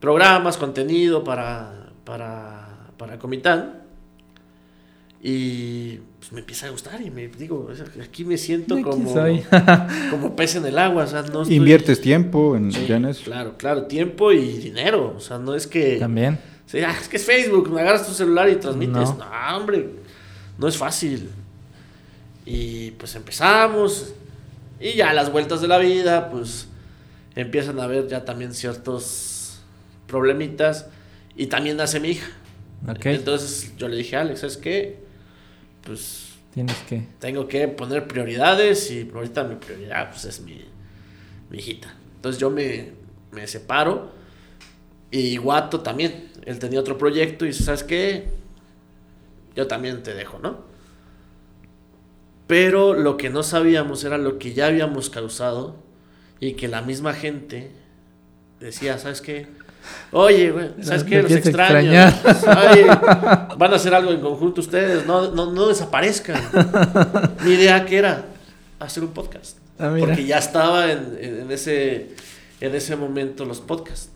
programas, 0.00 0.58
contenido 0.58 1.24
para, 1.24 1.90
para, 2.04 2.90
para 2.98 3.18
Comitán. 3.18 3.80
Y 5.22 6.00
pues 6.18 6.32
me 6.32 6.40
empieza 6.40 6.66
a 6.66 6.70
gustar 6.70 7.00
y 7.00 7.10
me 7.10 7.28
digo, 7.28 7.70
aquí 8.02 8.26
me 8.26 8.36
siento 8.36 8.74
Aquí 8.74 8.82
como, 8.82 9.14
como 10.10 10.36
pez 10.36 10.56
en 10.56 10.66
el 10.66 10.78
agua. 10.78 11.04
O 11.04 11.06
sea, 11.06 11.22
no 11.22 11.42
estoy- 11.42 11.56
Inviertes 11.56 12.02
tiempo 12.02 12.56
en, 12.56 12.70
Sí, 12.70 12.84
ya 12.86 12.96
en 12.96 13.06
eso. 13.06 13.24
Claro, 13.24 13.56
claro, 13.56 13.84
tiempo 13.86 14.32
y 14.32 14.58
dinero. 14.58 15.14
O 15.16 15.20
sea, 15.20 15.38
no 15.38 15.54
es 15.54 15.66
que... 15.66 15.96
También. 15.96 16.38
Sí, 16.66 16.80
ah, 16.80 16.94
es 17.00 17.08
que 17.08 17.16
es 17.16 17.24
Facebook, 17.24 17.70
me 17.70 17.80
agarras 17.80 18.06
tu 18.06 18.12
celular 18.12 18.50
y 18.50 18.56
transmites. 18.56 18.92
No. 18.92 19.16
No. 19.18 19.56
hombre, 19.56 19.88
no 20.58 20.68
es 20.68 20.76
fácil. 20.76 21.30
Y 22.46 22.92
pues 22.92 23.14
empezamos. 23.14 24.12
Y 24.80 24.94
ya 24.94 25.12
las 25.12 25.30
vueltas 25.32 25.60
de 25.60 25.68
la 25.68 25.78
vida, 25.78 26.30
pues 26.30 26.68
empiezan 27.34 27.80
a 27.80 27.84
haber 27.84 28.06
ya 28.08 28.24
también 28.24 28.54
ciertos 28.54 29.60
problemitas. 30.06 30.86
Y 31.36 31.46
también 31.46 31.76
nace 31.76 32.00
mi 32.00 32.10
hija. 32.10 32.28
Ok. 32.88 33.06
Entonces 33.06 33.72
yo 33.76 33.88
le 33.88 33.96
dije 33.96 34.16
Alex, 34.16 34.40
¿sabes 34.40 34.56
qué? 34.56 34.98
Pues 35.82 36.34
Tienes 36.52 36.76
que. 36.88 37.02
tengo 37.18 37.48
que 37.48 37.66
poner 37.66 38.06
prioridades 38.06 38.90
y 38.90 39.10
ahorita 39.12 39.44
mi 39.44 39.56
prioridad 39.56 40.10
pues 40.10 40.24
es 40.24 40.40
mi, 40.40 40.64
mi 41.50 41.58
hijita. 41.58 41.94
Entonces 42.16 42.40
yo 42.40 42.50
me, 42.50 42.92
me 43.32 43.46
separo 43.46 44.12
y 45.10 45.36
Guato 45.36 45.80
también. 45.80 46.30
Él 46.44 46.58
tenía 46.58 46.78
otro 46.78 46.98
proyecto 46.98 47.46
y 47.46 47.52
¿sabes 47.52 47.82
qué? 47.82 48.28
Yo 49.54 49.66
también 49.66 50.02
te 50.02 50.14
dejo, 50.14 50.38
¿no? 50.42 50.58
Pero 52.46 52.94
lo 52.94 53.16
que 53.16 53.30
no 53.30 53.42
sabíamos 53.42 54.04
era 54.04 54.18
lo 54.18 54.38
que 54.38 54.52
ya 54.52 54.66
habíamos 54.66 55.08
causado 55.10 55.76
y 56.40 56.52
que 56.54 56.68
la 56.68 56.82
misma 56.82 57.14
gente 57.14 57.70
decía, 58.60 58.98
¿sabes 58.98 59.20
qué? 59.20 59.46
Oye, 60.12 60.50
güey, 60.50 60.70
¿sabes 60.82 61.04
qué? 61.04 61.22
Los 61.22 61.30
extraño. 61.38 61.90
Oye, 62.70 62.84
van 63.58 63.72
a 63.72 63.76
hacer 63.76 63.94
algo 63.94 64.12
en 64.12 64.20
conjunto 64.20 64.60
ustedes, 64.60 65.06
no, 65.06 65.30
no, 65.30 65.52
no 65.52 65.68
desaparezcan. 65.68 66.40
Mi 67.44 67.52
idea 67.52 67.84
que 67.86 67.96
era 67.98 68.24
hacer 68.78 69.02
un 69.04 69.10
podcast. 69.10 69.58
Ah. 69.78 69.94
Porque 69.98 70.24
ya 70.24 70.38
estaba 70.38 70.90
en, 70.92 71.16
en- 71.20 71.40
en 71.42 71.50
ese, 71.50 72.14
en 72.60 72.74
ese 72.74 72.96
momento 72.96 73.44
los 73.44 73.60
podcasts. 73.60 74.10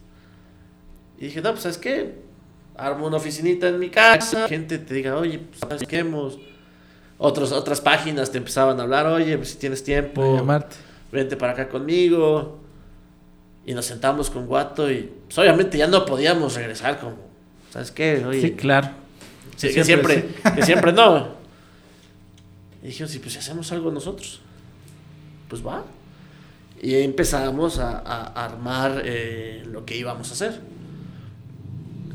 Y 1.19 1.27
dije, 1.27 1.41
no, 1.41 1.51
pues 1.51 1.63
¿sabes 1.63 1.79
qué? 1.79 2.15
Armo 2.79 3.09
una 3.09 3.17
oficinita 3.17 3.69
en 3.69 3.79
mi 3.79 3.91
casa, 3.91 4.47
gente 4.49 4.79
te 4.79 4.95
diga, 4.95 5.17
oye, 5.17 5.41
pues. 5.69 6.39
Otros, 7.19 7.51
otras 7.51 7.81
páginas 7.81 8.31
te 8.31 8.39
empezaban 8.39 8.79
a 8.79 8.85
hablar, 8.85 9.07
oye, 9.07 9.37
pues 9.37 9.51
si 9.51 9.57
tienes 9.59 9.83
tiempo, 9.83 10.37
vente 11.11 11.37
para 11.37 11.53
acá 11.53 11.69
conmigo. 11.69 12.61
Y 13.67 13.75
nos 13.75 13.85
sentamos 13.85 14.31
con 14.31 14.47
Guato 14.47 14.91
y 14.91 15.11
pues, 15.27 15.37
obviamente 15.37 15.77
ya 15.77 15.89
no 15.89 16.07
podíamos 16.07 16.55
regresar 16.55 17.01
como, 17.01 17.17
¿sabes 17.71 17.91
qué? 17.91 18.25
Oye, 18.25 18.41
Sí, 18.41 18.53
claro. 18.53 18.91
Sí, 19.57 19.75
que 19.75 19.85
siempre, 19.85 20.29
que 20.55 20.63
siempre 20.63 20.93
no. 20.93 21.37
Y 22.83 22.87
dijimos, 22.87 23.11
sí, 23.11 23.19
pues 23.19 23.33
si 23.33 23.41
hacemos 23.41 23.73
algo 23.73 23.91
nosotros, 23.91 24.41
pues 25.49 25.67
va. 25.67 25.85
Y 26.81 26.95
empezamos 26.95 27.81
a, 27.81 27.99
a 27.99 28.45
armar 28.45 29.03
eh, 29.05 29.65
lo 29.67 29.85
que 29.85 29.97
íbamos 29.97 30.31
a 30.31 30.35
hacer. 30.35 30.61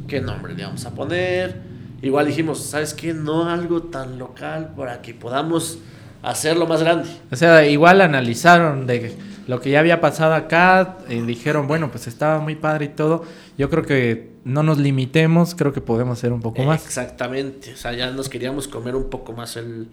¿Qué 0.07 0.21
nombre 0.21 0.53
le 0.53 0.61
íbamos 0.61 0.85
a 0.85 0.91
poner? 0.91 1.61
Igual 2.01 2.27
dijimos, 2.27 2.63
¿sabes 2.63 2.93
qué? 2.93 3.13
No 3.13 3.49
algo 3.49 3.83
tan 3.83 4.19
local 4.19 4.73
para 4.75 5.01
que 5.01 5.13
podamos 5.13 5.79
hacerlo 6.21 6.67
más 6.67 6.81
grande. 6.83 7.09
O 7.31 7.35
sea, 7.35 7.65
igual 7.65 8.01
analizaron 8.01 8.85
de 8.85 9.15
lo 9.47 9.59
que 9.59 9.71
ya 9.71 9.79
había 9.79 10.01
pasado 10.01 10.33
acá, 10.33 10.97
y 11.09 11.21
dijeron, 11.21 11.67
bueno, 11.67 11.91
pues 11.91 12.07
estaba 12.07 12.39
muy 12.39 12.55
padre 12.55 12.85
y 12.85 12.89
todo. 12.89 13.23
Yo 13.57 13.69
creo 13.69 13.83
que 13.83 14.31
no 14.43 14.63
nos 14.63 14.77
limitemos, 14.77 15.55
creo 15.55 15.73
que 15.73 15.81
podemos 15.81 16.17
hacer 16.17 16.33
un 16.33 16.41
poco 16.41 16.63
más. 16.63 16.85
Exactamente, 16.85 17.73
o 17.73 17.77
sea, 17.77 17.93
ya 17.93 18.11
nos 18.11 18.29
queríamos 18.29 18.67
comer 18.67 18.95
un 18.95 19.09
poco 19.09 19.33
más 19.33 19.55
el, 19.57 19.87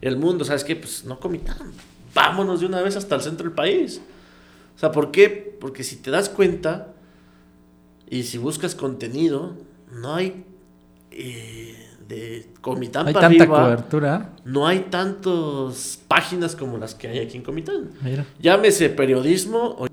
el 0.00 0.16
mundo, 0.16 0.44
¿sabes 0.44 0.64
qué? 0.64 0.76
Pues 0.76 1.04
no 1.04 1.20
comitan, 1.20 1.58
vámonos 2.14 2.60
de 2.60 2.66
una 2.66 2.80
vez 2.82 2.96
hasta 2.96 3.14
el 3.14 3.20
centro 3.20 3.44
del 3.44 3.54
país. 3.54 4.00
O 4.76 4.78
sea, 4.78 4.92
¿por 4.92 5.10
qué? 5.10 5.56
Porque 5.60 5.84
si 5.84 5.96
te 5.96 6.10
das 6.10 6.30
cuenta 6.30 6.88
y 8.10 8.24
si 8.24 8.36
buscas 8.38 8.74
contenido, 8.74 9.54
no 9.92 10.14
hay 10.16 10.44
eh, 11.12 11.76
de 12.08 12.50
Comitán 12.60 13.06
hay 13.06 13.14
para 13.14 13.28
tanta 13.28 13.44
arriba, 13.44 13.62
cobertura. 13.64 14.30
no 14.44 14.66
hay 14.66 14.80
tantas 14.90 15.98
páginas 16.08 16.54
como 16.56 16.76
las 16.76 16.94
que 16.94 17.08
hay 17.08 17.20
aquí 17.20 17.36
en 17.38 17.42
Comitán. 17.44 17.90
Mira. 18.02 18.26
Llámese 18.40 18.90
periodismo, 18.90 19.76
o- 19.78 19.86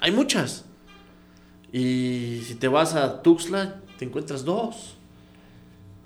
hay 0.00 0.10
muchas. 0.12 0.64
Y 1.72 2.40
si 2.46 2.54
te 2.54 2.68
vas 2.68 2.94
a 2.94 3.22
Tuxtla, 3.22 3.80
te 3.98 4.06
encuentras 4.06 4.44
dos. 4.44 4.96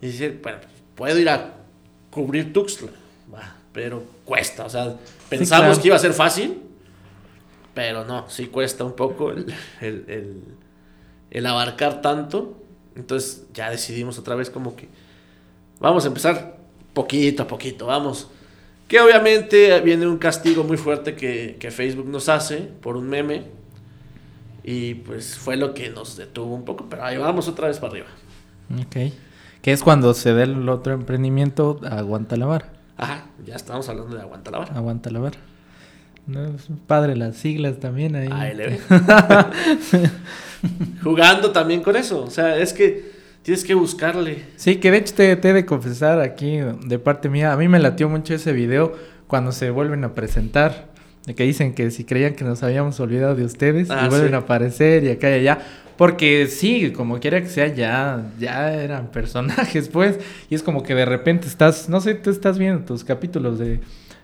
Y 0.00 0.06
dices, 0.06 0.34
bueno, 0.42 0.58
puedo 0.96 1.16
ir 1.18 1.28
a 1.28 1.54
cubrir 2.10 2.52
Tuxtla, 2.52 2.88
pero 3.72 4.02
cuesta. 4.24 4.66
O 4.66 4.70
sea, 4.70 4.96
pensamos 5.28 5.66
claro. 5.66 5.80
que 5.82 5.86
iba 5.88 5.96
a 5.96 6.00
ser 6.00 6.12
fácil, 6.12 6.58
pero 7.74 8.04
no, 8.04 8.28
sí 8.28 8.46
cuesta 8.46 8.84
un 8.84 8.94
poco 8.96 9.30
el, 9.30 9.46
el- 9.80 10.04
el- 10.08 10.42
el 11.32 11.46
abarcar 11.46 12.02
tanto. 12.02 12.54
Entonces 12.94 13.46
ya 13.54 13.70
decidimos 13.70 14.18
otra 14.18 14.36
vez 14.36 14.50
como 14.50 14.76
que 14.76 14.88
vamos 15.80 16.04
a 16.04 16.08
empezar 16.08 16.58
poquito 16.92 17.42
a 17.42 17.46
poquito, 17.48 17.86
vamos. 17.86 18.28
Que 18.86 19.00
obviamente 19.00 19.80
viene 19.80 20.06
un 20.06 20.18
castigo 20.18 20.62
muy 20.62 20.76
fuerte 20.76 21.16
que, 21.16 21.56
que 21.58 21.70
Facebook 21.70 22.06
nos 22.06 22.28
hace 22.28 22.58
por 22.58 22.96
un 22.96 23.08
meme. 23.08 23.44
Y 24.62 24.94
pues 24.94 25.36
fue 25.36 25.56
lo 25.56 25.74
que 25.74 25.88
nos 25.88 26.16
detuvo 26.16 26.54
un 26.54 26.64
poco, 26.64 26.86
pero 26.88 27.04
ahí 27.04 27.16
vamos 27.16 27.48
otra 27.48 27.68
vez 27.68 27.78
para 27.78 27.92
arriba. 27.92 28.08
Ok. 28.80 29.12
Que 29.62 29.72
es 29.72 29.82
cuando 29.82 30.12
se 30.14 30.34
dé 30.34 30.44
el 30.44 30.68
otro 30.68 30.92
emprendimiento, 30.92 31.80
aguanta 31.88 32.36
la 32.36 32.46
vara. 32.46 32.72
Ajá, 32.96 33.26
ya 33.44 33.56
estamos 33.56 33.88
hablando 33.88 34.14
de 34.14 34.22
aguanta 34.22 34.50
la 34.50 34.58
vara. 34.58 34.74
Aguanta 34.74 35.10
la 35.10 35.18
vara. 35.18 35.38
No, 36.26 36.44
es 36.44 36.68
padre 36.86 37.16
las 37.16 37.36
siglas 37.36 37.80
también 37.80 38.14
ahí. 38.16 38.28
ALB. 38.30 38.78
Jugando 41.02 41.50
también 41.50 41.82
con 41.82 41.96
eso. 41.96 42.22
O 42.22 42.30
sea, 42.30 42.56
es 42.58 42.72
que 42.72 43.10
tienes 43.42 43.64
que 43.64 43.74
buscarle. 43.74 44.44
Sí, 44.56 44.76
que 44.76 44.90
de 44.90 44.98
hecho 44.98 45.14
te, 45.14 45.34
te 45.36 45.50
he 45.50 45.52
de 45.52 45.66
confesar 45.66 46.20
aquí 46.20 46.58
de 46.84 46.98
parte 46.98 47.28
mía, 47.28 47.52
a 47.52 47.56
mí 47.56 47.68
me 47.68 47.80
latió 47.80 48.08
mucho 48.08 48.34
ese 48.34 48.52
video 48.52 48.94
cuando 49.26 49.50
se 49.52 49.70
vuelven 49.70 50.04
a 50.04 50.14
presentar, 50.14 50.90
de 51.26 51.34
que 51.34 51.44
dicen 51.44 51.74
que 51.74 51.90
si 51.90 52.04
creían 52.04 52.34
que 52.34 52.44
nos 52.44 52.62
habíamos 52.62 53.00
olvidado 53.00 53.34
de 53.34 53.44
ustedes 53.44 53.90
Ah, 53.90 54.04
y 54.06 54.08
vuelven 54.08 54.28
sí. 54.30 54.34
a 54.34 54.38
aparecer 54.38 55.04
y 55.04 55.10
acá 55.10 55.30
y 55.30 55.34
allá, 55.40 55.58
porque 55.96 56.46
sí, 56.46 56.92
como 56.92 57.18
quiera 57.18 57.40
que 57.40 57.48
sea, 57.48 57.68
ya, 57.68 58.30
ya 58.38 58.74
eran 58.74 59.06
personajes, 59.12 59.88
pues, 59.88 60.18
y 60.50 60.54
es 60.54 60.62
como 60.62 60.82
que 60.82 60.94
de 60.94 61.04
repente 61.04 61.48
estás, 61.48 61.88
no 61.88 62.00
sé, 62.00 62.14
tú 62.14 62.30
estás 62.30 62.58
viendo 62.58 62.84
tus 62.84 63.04
capítulos 63.04 63.58
de, 63.58 63.80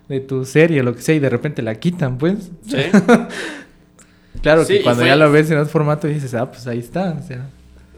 de 0.09 0.21
tu 0.21 0.45
serie, 0.45 0.83
lo 0.83 0.95
que 0.95 1.03
sea, 1.03 1.15
y 1.15 1.19
de 1.19 1.29
repente 1.31 1.63
la 1.63 1.75
quitan, 1.77 2.19
pues. 2.19 2.51
Sí. 2.67 2.77
Claro 4.43 4.65
Sí, 4.65 4.75
que 4.79 4.83
cuando 4.85 5.01
fue- 5.03 5.09
ya 5.09 5.17
lo 5.17 5.33
ves 5.33 5.51
en 5.51 5.59
otro 5.59 5.71
formato 5.71 6.07
dices, 6.07 6.33
ah, 6.35 6.49
pues 6.51 6.67
ahí 6.69 6.79
está, 6.79 7.17
o 7.21 7.27
sea. 7.27 7.51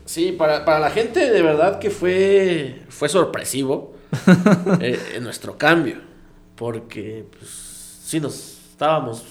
Sí, 0.07 0.33
para, 0.33 0.65
para 0.65 0.81
la 0.81 0.91
gente 0.91 1.31
de 1.31 1.43
verdad 1.43 1.79
que 1.79 1.91
fue, 1.91 2.81
fue 2.89 3.09
sorpresivo 3.11 3.95
eh, 4.81 4.99
en 5.17 5.23
nuestro 5.25 5.59
cambio. 5.59 5.97
Porque, 6.57 7.27
pues, 7.39 7.51
sí 8.05 8.21
nos 8.21 8.35
estábamos, 8.71 9.23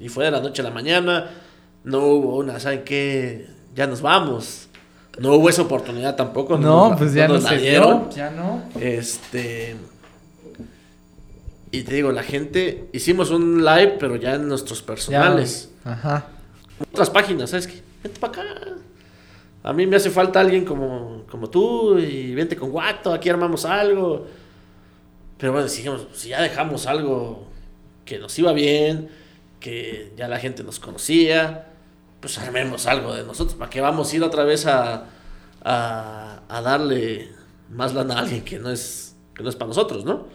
y 0.00 0.08
fue 0.08 0.24
de 0.24 0.30
la 0.32 0.40
noche 0.40 0.60
a 0.62 0.64
la 0.64 0.70
mañana, 0.72 1.30
no 1.84 2.00
hubo 2.06 2.36
una, 2.36 2.58
¿saben 2.58 2.82
qué? 2.84 3.46
Ya 3.74 3.86
nos 3.86 4.02
vamos. 4.02 4.68
No 5.18 5.34
hubo 5.34 5.48
esa 5.48 5.62
oportunidad 5.62 6.16
tampoco. 6.16 6.58
No, 6.58 6.94
pues 6.98 7.14
ya 7.14 7.26
no, 7.28 7.34
nos 7.34 7.44
la 7.44 7.50
se 7.50 7.56
dieron. 7.58 8.08
dio, 8.10 8.16
ya 8.16 8.30
no. 8.30 8.62
Este. 8.80 9.76
Y 11.78 11.82
te 11.82 11.94
digo, 11.96 12.10
la 12.12 12.22
gente, 12.22 12.88
hicimos 12.92 13.30
un 13.30 13.64
live, 13.64 13.96
pero 14.00 14.16
ya 14.16 14.34
en 14.34 14.48
nuestros 14.48 14.80
Ya. 14.80 14.86
personales 14.86 15.70
Ajá. 15.84 16.26
otras 16.92 17.10
páginas, 17.10 17.50
¿sabes 17.50 17.66
qué? 17.66 17.82
Vente 18.02 18.18
para 18.20 18.32
acá. 18.42 18.44
A 19.62 19.72
mí 19.72 19.86
me 19.86 19.96
hace 19.96 20.10
falta 20.10 20.40
alguien 20.40 20.64
como, 20.64 21.24
como 21.30 21.50
tú 21.50 21.98
y 21.98 22.34
vente 22.34 22.56
con 22.56 22.70
Guato, 22.70 23.12
aquí 23.12 23.28
armamos 23.28 23.64
algo. 23.64 24.26
Pero 25.38 25.52
bueno, 25.52 25.66
dijimos, 25.68 26.06
si 26.12 26.28
ya 26.30 26.40
dejamos 26.40 26.86
algo 26.86 27.46
que 28.04 28.18
nos 28.18 28.38
iba 28.38 28.52
bien, 28.52 29.10
que 29.60 30.12
ya 30.16 30.28
la 30.28 30.38
gente 30.38 30.62
nos 30.62 30.78
conocía, 30.78 31.66
pues 32.20 32.38
armemos 32.38 32.86
algo 32.86 33.12
de 33.12 33.24
nosotros. 33.24 33.56
¿Para 33.58 33.68
qué 33.70 33.80
vamos 33.80 34.12
a 34.12 34.16
ir 34.16 34.22
otra 34.22 34.44
vez 34.44 34.66
a, 34.66 35.06
a, 35.62 36.40
a 36.48 36.60
darle 36.62 37.28
más 37.70 37.92
lana 37.92 38.14
a 38.14 38.18
alguien 38.20 38.44
que 38.44 38.58
no 38.58 38.70
es, 38.70 39.16
que 39.34 39.42
no 39.42 39.48
es 39.50 39.56
para 39.56 39.68
nosotros, 39.68 40.04
¿no? 40.04 40.26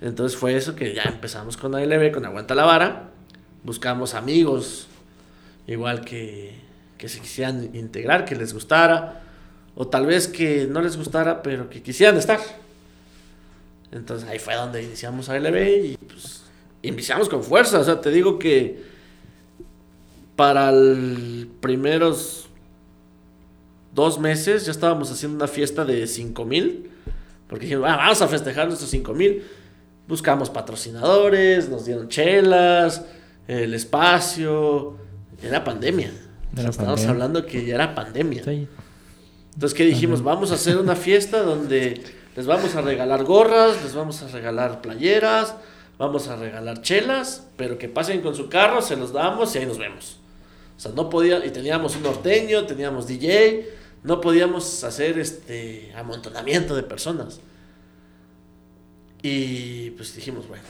Entonces 0.00 0.38
fue 0.38 0.56
eso 0.56 0.74
que 0.74 0.94
ya 0.94 1.02
empezamos 1.02 1.56
con 1.56 1.74
ALB, 1.74 2.12
con 2.12 2.24
Aguanta 2.24 2.54
la 2.54 2.64
Vara. 2.64 3.10
Buscamos 3.62 4.14
amigos, 4.14 4.88
igual 5.66 6.04
que, 6.04 6.54
que 6.96 7.08
se 7.08 7.20
quisieran 7.20 7.74
integrar, 7.74 8.24
que 8.24 8.34
les 8.34 8.54
gustara, 8.54 9.22
o 9.74 9.86
tal 9.86 10.06
vez 10.06 10.28
que 10.28 10.66
no 10.66 10.80
les 10.80 10.96
gustara, 10.96 11.42
pero 11.42 11.68
que 11.68 11.82
quisieran 11.82 12.16
estar. 12.16 12.40
Entonces 13.92 14.28
ahí 14.28 14.38
fue 14.38 14.54
donde 14.54 14.82
iniciamos 14.82 15.28
ALB 15.28 15.56
y 15.84 15.96
pues 15.96 16.44
iniciamos 16.82 17.28
con 17.28 17.42
fuerza. 17.42 17.80
O 17.80 17.84
sea, 17.84 18.00
te 18.00 18.10
digo 18.10 18.38
que 18.38 18.82
para 20.36 20.72
los 20.72 21.46
primeros 21.60 22.48
dos 23.94 24.18
meses 24.18 24.64
ya 24.64 24.70
estábamos 24.72 25.10
haciendo 25.10 25.36
una 25.36 25.48
fiesta 25.48 25.84
de 25.84 26.06
5 26.06 26.44
mil, 26.44 26.90
porque 27.48 27.66
dijimos, 27.66 27.84
"Ah, 27.88 27.96
vamos 27.96 28.22
a 28.22 28.28
festejar 28.28 28.66
nuestros 28.68 28.88
5 28.90 29.12
mil. 29.12 29.42
Buscamos 30.10 30.50
patrocinadores, 30.50 31.68
nos 31.68 31.84
dieron 31.86 32.08
chelas, 32.08 33.02
el 33.46 33.72
espacio. 33.72 34.96
Era 35.40 35.62
pandemia. 35.62 36.10
O 36.52 36.60
sea, 36.60 36.72
pandemia. 36.72 37.10
hablando 37.10 37.46
que 37.46 37.64
ya 37.64 37.76
era 37.76 37.94
pandemia. 37.94 38.42
Sí. 38.44 38.66
Entonces, 39.54 39.76
¿qué 39.76 39.84
dijimos? 39.84 40.22
Vamos 40.22 40.50
a 40.50 40.54
hacer 40.54 40.76
una 40.78 40.96
fiesta 40.96 41.42
donde 41.42 42.02
les 42.34 42.44
vamos 42.44 42.74
a 42.74 42.80
regalar 42.80 43.22
gorras, 43.22 43.80
les 43.84 43.94
vamos 43.94 44.20
a 44.22 44.26
regalar 44.26 44.80
playeras, 44.80 45.54
vamos 45.96 46.26
a 46.26 46.34
regalar 46.34 46.82
chelas, 46.82 47.46
pero 47.56 47.78
que 47.78 47.88
pasen 47.88 48.20
con 48.20 48.34
su 48.34 48.48
carro, 48.48 48.82
se 48.82 48.96
los 48.96 49.12
damos 49.12 49.54
y 49.54 49.58
ahí 49.58 49.66
nos 49.66 49.78
vemos. 49.78 50.18
O 50.76 50.80
sea, 50.80 50.90
no 50.90 51.08
podía, 51.08 51.44
y 51.46 51.50
teníamos 51.50 51.94
un 51.94 52.02
norteño, 52.02 52.66
teníamos 52.66 53.06
DJ, 53.06 53.68
no 54.02 54.20
podíamos 54.20 54.82
hacer 54.82 55.20
este 55.20 55.92
amontonamiento 55.94 56.74
de 56.74 56.82
personas. 56.82 57.38
Y 59.22 59.90
pues 59.90 60.14
dijimos, 60.14 60.48
bueno, 60.48 60.64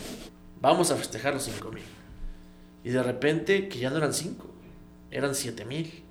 vamos 0.61 0.91
a 0.91 0.97
festejar 0.97 1.35
los 1.35 1.45
5 1.45 1.71
mil. 1.73 1.85
Y 2.85 2.91
de 2.91 3.03
repente, 3.03 3.69
que 3.69 3.79
ya 3.79 3.91
no 3.91 3.99
eran 3.99 4.13
5, 4.15 4.45
eran 5.11 5.35
7 5.35 5.65
mil. 5.65 6.03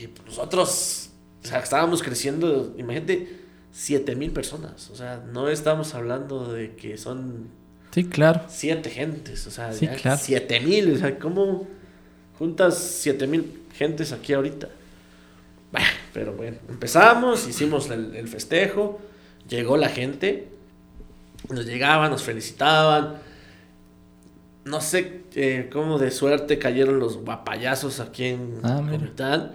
Y 0.00 0.06
pues, 0.08 0.26
nosotros, 0.26 1.10
o 1.42 1.46
sea, 1.46 1.58
estábamos 1.60 2.02
creciendo, 2.02 2.74
imagínate, 2.78 3.40
7 3.72 4.14
mil 4.16 4.30
personas. 4.30 4.90
O 4.90 4.96
sea, 4.96 5.22
no 5.32 5.48
estamos 5.48 5.94
hablando 5.94 6.52
de 6.52 6.74
que 6.76 6.96
son 6.96 7.50
Sí, 7.94 8.04
claro. 8.04 8.42
7 8.48 8.90
gentes, 8.90 9.46
o 9.46 9.52
sea, 9.52 9.72
Sí, 9.72 9.86
ya 9.86 9.94
claro. 9.94 10.20
7 10.20 10.60
mil. 10.60 10.94
O 10.94 10.98
sea, 10.98 11.16
¿cómo 11.18 11.66
juntas 12.38 12.76
7 12.78 13.26
mil 13.28 13.62
gentes 13.72 14.12
aquí 14.12 14.32
ahorita? 14.32 14.68
Bah, 15.70 15.80
pero 16.12 16.32
bueno, 16.32 16.56
empezamos, 16.68 17.46
hicimos 17.48 17.90
el, 17.90 18.16
el 18.16 18.26
festejo, 18.28 19.00
llegó 19.48 19.76
la 19.76 19.88
gente, 19.88 20.48
nos 21.48 21.66
llegaban, 21.66 22.10
nos 22.10 22.22
felicitaban. 22.22 23.14
No 24.64 24.80
sé 24.80 25.24
eh, 25.34 25.68
cómo 25.72 25.98
de 25.98 26.10
suerte 26.10 26.58
cayeron 26.58 26.98
los 26.98 27.18
guapayazos 27.18 28.00
aquí 28.00 28.24
en 28.24 28.60
Ah. 28.62 29.50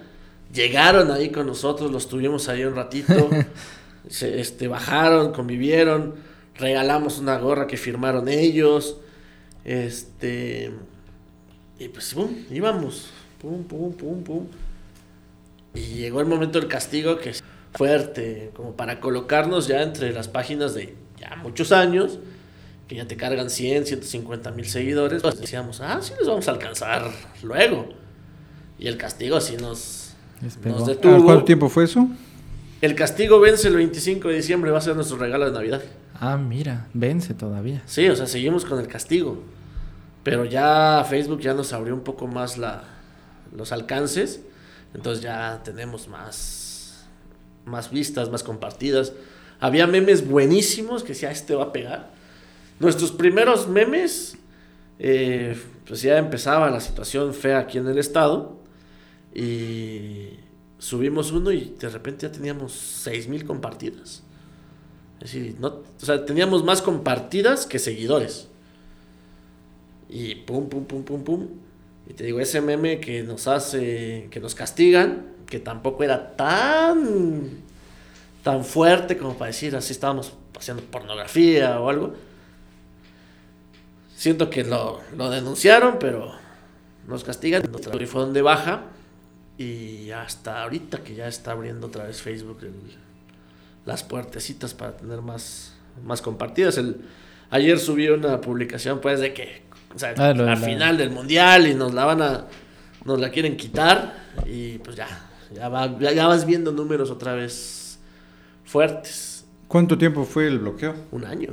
Llegaron 0.54 1.12
ahí 1.12 1.30
con 1.30 1.46
nosotros, 1.46 1.92
los 1.92 2.08
tuvimos 2.08 2.50
ahí 2.50 2.64
un 2.64 2.76
ratito. 2.76 3.30
se, 4.10 4.40
este, 4.40 4.68
bajaron, 4.68 5.32
convivieron, 5.32 6.16
regalamos 6.56 7.20
una 7.20 7.38
gorra 7.38 7.68
que 7.68 7.78
firmaron 7.78 8.28
ellos. 8.28 8.98
Este. 9.64 10.72
Y 11.80 11.88
pues, 11.90 12.14
pum, 12.14 12.30
íbamos. 12.52 13.10
Pum, 13.42 13.64
pum, 13.64 13.94
pum, 13.94 14.24
pum. 14.24 14.48
Y 15.74 15.82
llegó 15.82 16.20
el 16.20 16.28
momento 16.28 16.60
del 16.60 16.68
castigo 16.68 17.18
que 17.18 17.34
fuerte, 17.74 18.52
como 18.56 18.76
para 18.76 19.00
colocarnos 19.00 19.68
ya 19.68 19.82
entre 19.82 20.12
las 20.12 20.28
páginas 20.28 20.74
de 20.74 20.96
ya 21.20 21.36
muchos 21.38 21.72
años, 21.72 22.20
que 22.88 22.96
ya 22.96 23.08
te 23.08 23.18
cargan 23.18 23.50
100, 23.50 23.86
150 23.86 24.52
mil 24.52 24.66
seguidores, 24.66 25.22
pues 25.22 25.40
decíamos, 25.40 25.82
ah, 25.82 26.00
sí 26.02 26.14
les 26.18 26.28
vamos 26.28 26.48
a 26.48 26.52
alcanzar 26.52 27.12
luego. 27.44 27.90
Y 28.78 28.88
el 28.88 28.98
castigo 28.98 29.36
así 29.38 29.58
nos, 29.58 30.14
nos 30.64 30.84
¿A 30.84 30.86
detuvo. 30.86 31.24
¿Cuánto 31.24 31.46
tiempo 31.46 31.70
fue 31.70 31.84
eso? 31.84 32.08
El 32.82 32.96
castigo 32.96 33.40
vence 33.42 33.68
el 33.68 33.76
25 33.76 34.30
de 34.30 34.36
diciembre, 34.36 34.72
va 34.72 34.78
a 34.78 34.82
ser 34.82 34.96
nuestro 34.96 35.18
regalo 35.18 35.46
de 35.46 35.52
Navidad. 35.52 35.82
Ah, 36.20 36.38
mira, 36.38 36.88
vence 36.94 37.34
todavía. 37.34 37.82
Sí, 37.86 38.08
o 38.08 38.16
sea, 38.16 38.26
seguimos 38.26 38.64
con 38.64 38.80
el 38.80 38.88
castigo. 38.88 39.44
Pero 40.24 40.46
ya 40.46 41.06
Facebook 41.10 41.42
ya 41.42 41.54
nos 41.54 41.74
abrió 41.74 41.94
un 41.94 42.02
poco 42.02 42.28
más 42.28 42.58
la, 42.58 42.84
los 43.56 43.72
alcances. 43.72 44.42
Entonces 44.94 45.24
ya 45.24 45.62
tenemos 45.64 46.08
más, 46.08 47.06
más 47.66 47.92
vistas, 47.92 48.30
más 48.30 48.44
compartidas. 48.44 49.14
Había 49.60 49.88
memes 49.88 50.28
buenísimos 50.28 51.04
que 51.04 51.10
decía, 51.10 51.32
este 51.32 51.56
va 51.56 51.66
a 51.66 51.74
pegar. 51.74 52.12
Nuestros 52.80 53.12
primeros 53.12 53.68
memes, 53.68 54.38
eh, 55.00 55.58
pues 55.86 56.02
ya 56.02 56.18
empezaba 56.18 56.70
la 56.70 56.80
situación 56.80 57.34
fea 57.34 57.60
aquí 57.60 57.78
en 57.78 57.88
el 57.88 57.98
estado. 57.98 58.58
Y 59.34 60.30
subimos 60.78 61.32
uno 61.32 61.52
y 61.52 61.76
de 61.80 61.90
repente 61.90 62.26
ya 62.28 62.32
teníamos 62.32 62.72
6000 62.72 63.46
compartidas. 63.46 64.24
Es 65.20 65.34
decir, 65.34 65.58
no, 65.60 65.68
o 65.68 66.06
sea, 66.06 66.26
teníamos 66.26 66.64
más 66.64 66.82
compartidas 66.82 67.66
que 67.66 67.78
seguidores. 67.78 68.48
Y 70.08 70.36
pum, 70.36 70.70
pum, 70.70 70.86
pum, 70.86 71.04
pum, 71.04 71.24
pum. 71.24 71.48
Y 72.08 72.14
te 72.14 72.24
digo, 72.24 72.40
ese 72.40 72.62
meme 72.62 73.00
que 73.00 73.22
nos 73.24 73.48
hace, 73.48 74.30
que 74.32 74.40
nos 74.40 74.56
castigan, 74.56 75.28
que 75.46 75.60
tampoco 75.60 76.04
era 76.04 76.36
tan, 76.36 77.64
tan 78.52 78.64
fuerte 78.66 79.16
como 79.18 79.36
para 79.38 79.48
decir, 79.48 79.76
así 79.76 79.94
estábamos 79.94 80.34
haciendo 80.58 80.82
pornografía 80.84 81.80
o 81.80 81.90
algo. 81.90 82.14
Siento 84.16 84.50
que 84.50 84.64
lo, 84.64 85.00
lo 85.16 85.30
denunciaron, 85.30 85.98
pero 86.00 86.32
nos 87.08 87.24
castigan. 87.24 87.64
Nuestra 87.70 87.94
fueron 88.08 88.34
de 88.34 88.42
baja. 88.42 88.82
Y 89.58 90.10
hasta 90.12 90.64
ahorita 90.64 91.00
que 91.04 91.16
ya 91.16 91.28
está 91.28 91.52
abriendo 91.52 91.88
otra 91.88 92.06
vez 92.06 92.22
Facebook 92.22 92.60
el- 92.64 92.96
las 93.86 94.04
puertecitas 94.04 94.74
para 94.74 94.96
tener 94.98 95.22
más, 95.22 95.74
más 96.04 96.22
compartidas. 96.22 96.78
El, 96.78 96.98
ayer 97.50 97.78
subí 97.80 98.08
una 98.10 98.40
publicación 98.42 99.00
pues 99.02 99.20
de 99.20 99.34
que 99.34 99.64
o 99.96 100.00
sea, 100.00 100.14
Ah, 100.18 100.30
al 100.30 100.46
la- 100.46 100.56
final 100.56 100.98
del 100.98 101.10
mundial 101.12 101.68
y 101.68 101.74
nos 101.76 101.94
la 101.94 102.06
van 102.06 102.22
a 102.22 102.46
nos 103.06 103.20
la 103.20 103.30
quieren 103.32 103.58
quitar 103.58 104.14
y 104.46 104.78
pues 104.80 104.96
ya 104.96 105.08
ya, 105.54 105.68
va- 105.70 105.98
ya, 106.00 106.12
ya 106.12 106.28
vas 106.28 106.46
viendo 106.46 106.72
números 106.72 107.10
otra 107.10 107.34
vez 107.34 107.79
fuertes. 108.70 109.46
¿Cuánto 109.68 109.98
tiempo 109.98 110.24
fue 110.24 110.48
el 110.48 110.60
bloqueo? 110.60 110.94
Un 111.12 111.26
año. 111.26 111.50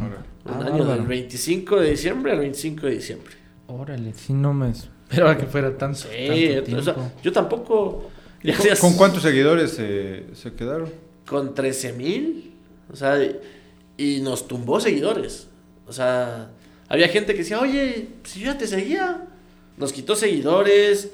Ahora. 0.00 0.24
Un 0.44 0.50
Ah, 0.52 0.58
año 0.66 0.78
bárbaro. 0.78 0.94
del 0.96 1.06
25 1.06 1.80
de 1.80 1.90
diciembre 1.90 2.32
al 2.32 2.38
25 2.40 2.86
de 2.86 2.92
diciembre. 2.94 3.34
Órale, 3.68 4.12
sí, 4.14 4.32
no 4.32 4.52
me 4.52 4.70
esperaba 4.70 5.36
que 5.38 5.46
fuera 5.46 5.76
tan 5.76 5.94
Sí, 5.94 6.08
tanto 6.64 6.78
o 6.78 6.82
sea, 6.82 6.94
tiempo. 6.94 7.12
yo 7.22 7.32
tampoco. 7.32 8.10
¿Con, 8.80 8.94
cuántos 8.94 9.22
seguidores 9.22 9.70
se, 9.72 10.24
se 10.34 10.52
quedaron? 10.54 10.88
con 11.26 11.54
13 11.54 11.92
mil. 11.92 12.54
O 12.92 12.96
sea, 12.96 13.16
y 13.96 14.20
nos 14.20 14.48
tumbó 14.48 14.80
seguidores. 14.80 15.48
O 15.86 15.92
sea, 15.92 16.50
había 16.88 17.08
gente 17.08 17.32
que 17.32 17.38
decía, 17.40 17.60
oye, 17.60 18.08
si 18.24 18.40
yo 18.40 18.46
ya 18.52 18.58
te 18.58 18.66
seguía. 18.66 19.28
Nos 19.76 19.92
quitó 19.92 20.14
seguidores. 20.16 21.10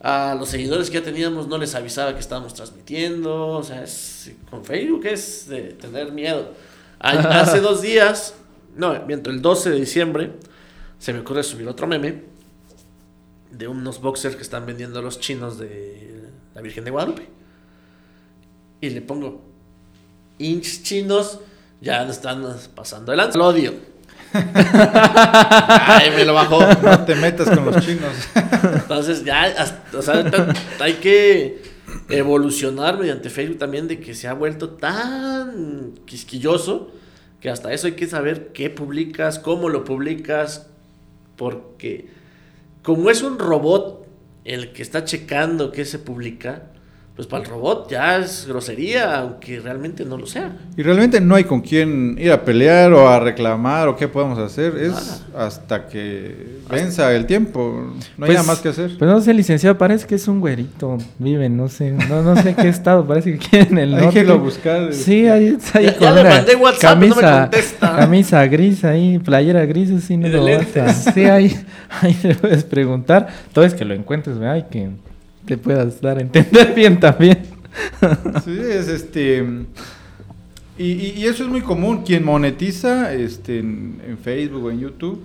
A 0.00 0.36
los 0.38 0.48
seguidores 0.50 0.90
que 0.90 0.98
ya 0.98 1.02
teníamos 1.04 1.48
no 1.48 1.58
les 1.58 1.74
avisaba 1.74 2.14
que 2.14 2.20
estábamos 2.20 2.54
transmitiendo. 2.54 3.48
O 3.48 3.62
sea, 3.62 3.82
es, 3.82 4.30
con 4.50 4.64
Facebook 4.64 5.06
es 5.06 5.48
de 5.48 5.72
tener 5.72 6.12
miedo. 6.12 6.52
A- 7.00 7.10
Hace 7.40 7.60
dos 7.60 7.82
días, 7.82 8.34
no, 8.76 8.94
miento, 9.06 9.30
el 9.30 9.42
12 9.42 9.70
de 9.70 9.76
diciembre, 9.80 10.32
se 10.98 11.12
me 11.12 11.20
ocurre 11.20 11.42
subir 11.42 11.66
otro 11.68 11.86
meme 11.86 12.22
de 13.50 13.66
unos 13.66 14.00
boxers 14.00 14.36
que 14.36 14.42
están 14.42 14.66
vendiendo 14.66 15.00
los 15.02 15.18
chinos 15.18 15.58
de 15.58 16.28
la 16.54 16.60
Virgen 16.60 16.84
de 16.84 16.90
Guadalupe. 16.90 17.28
Y 18.80 18.90
le 18.90 19.00
pongo, 19.02 19.40
inch 20.38 20.82
chinos 20.82 21.40
ya 21.80 22.06
están 22.08 22.44
pasando 22.74 23.12
el 23.12 23.18
Lo 23.34 23.46
odio. 23.48 23.72
Ay, 24.34 26.10
me 26.16 26.24
lo 26.24 26.34
bajó. 26.34 26.60
No 26.82 27.04
te 27.04 27.14
metas 27.14 27.48
con 27.50 27.64
los 27.66 27.84
chinos. 27.84 28.12
Entonces 28.74 29.24
ya, 29.24 29.42
hasta- 29.44 29.98
o 29.98 30.02
sea, 30.02 30.24
hay 30.80 30.94
que 30.94 31.62
evolucionar 32.10 32.98
mediante 32.98 33.30
Facebook 33.30 33.58
también 33.58 33.88
de 33.88 33.98
que 34.00 34.14
se 34.14 34.28
ha 34.28 34.32
vuelto 34.34 34.70
tan 34.70 35.92
quisquilloso 36.04 36.92
que 37.40 37.50
hasta 37.50 37.72
eso 37.72 37.86
hay 37.86 37.92
que 37.94 38.06
saber 38.06 38.48
qué 38.52 38.68
publicas, 38.68 39.38
cómo 39.38 39.68
lo 39.68 39.84
publicas, 39.84 40.66
porque 41.36 42.08
como 42.82 43.10
es 43.10 43.22
un 43.22 43.38
robot 43.38 44.06
el 44.44 44.72
que 44.72 44.82
está 44.82 45.04
checando 45.04 45.70
qué 45.70 45.84
se 45.84 45.98
publica, 45.98 46.64
pues 47.18 47.26
para 47.26 47.42
el 47.42 47.50
robot 47.50 47.90
ya 47.90 48.16
es 48.18 48.46
grosería, 48.46 49.18
aunque 49.18 49.58
realmente 49.58 50.04
no 50.04 50.16
lo 50.16 50.24
sea. 50.24 50.52
Y 50.76 50.82
realmente 50.84 51.20
no 51.20 51.34
hay 51.34 51.42
con 51.42 51.60
quién 51.62 52.16
ir 52.16 52.30
a 52.30 52.44
pelear 52.44 52.92
o 52.92 53.08
a 53.08 53.18
reclamar 53.18 53.88
o 53.88 53.96
qué 53.96 54.06
podemos 54.06 54.38
hacer. 54.38 54.76
Es 54.78 55.24
hasta 55.36 55.88
que 55.88 56.60
venza 56.70 57.12
el 57.12 57.26
tiempo. 57.26 57.92
No 58.16 58.24
hay 58.24 58.28
Pues- 58.28 58.34
nada 58.34 58.44
más 58.46 58.60
que 58.60 58.68
hacer. 58.68 58.96
Pues 58.96 59.10
no 59.10 59.20
sé, 59.20 59.34
licenciado, 59.34 59.76
parece 59.76 60.06
que 60.06 60.14
es 60.14 60.28
un 60.28 60.38
güerito. 60.38 60.96
Vive, 61.18 61.48
no 61.48 61.66
sé, 61.68 61.90
no, 61.90 62.22
no 62.22 62.40
sé 62.40 62.54
qué 62.54 62.68
estado, 62.68 63.04
parece 63.04 63.32
que 63.32 63.38
quiere 63.38 63.68
en 63.70 63.78
el 63.78 63.94
Hay 63.94 64.00
norte. 64.02 64.14
que 64.14 64.20
irlo 64.20 64.38
buscar. 64.38 64.92
Sí, 64.94 65.26
ahí 65.26 65.48
está 65.48 65.80
ahí 65.80 65.86
Ya- 65.86 65.96
con 65.96 66.02
ya 66.14 66.14
le 66.22 66.22
mandé 66.28 66.54
WhatsApp, 66.54 66.94
no 66.94 67.00
me 67.00 67.08
camisa, 67.08 67.40
contesta. 67.40 67.96
camisa 67.98 68.46
gris 68.46 68.84
ahí, 68.84 69.18
playera 69.18 69.66
gris, 69.66 69.90
así 69.90 70.16
no 70.16 70.28
lo 70.28 70.44
vas 70.44 70.76
a... 70.76 70.92
Sí, 70.94 71.24
ahí, 71.24 71.52
ahí 72.00 72.16
le 72.22 72.36
puedes 72.36 72.62
preguntar. 72.62 73.26
Todo 73.52 73.64
es 73.64 73.74
que 73.74 73.84
lo 73.84 73.92
encuentres, 73.94 74.38
¿verdad? 74.38 74.56
Y 74.58 74.62
que 74.72 74.88
te 75.48 75.56
puedas 75.56 76.00
dar 76.00 76.18
a 76.18 76.20
entender 76.20 76.74
bien 76.76 77.00
también. 77.00 77.42
Sí, 78.44 78.58
es 78.60 78.86
este. 78.88 79.44
Y, 80.78 81.24
eso 81.26 81.42
es 81.44 81.48
muy 81.48 81.62
común. 81.62 82.02
Quien 82.04 82.24
monetiza 82.24 83.12
este, 83.14 83.58
en, 83.58 84.00
en 84.06 84.18
Facebook 84.18 84.64
o 84.66 84.70
en 84.70 84.78
YouTube, 84.80 85.20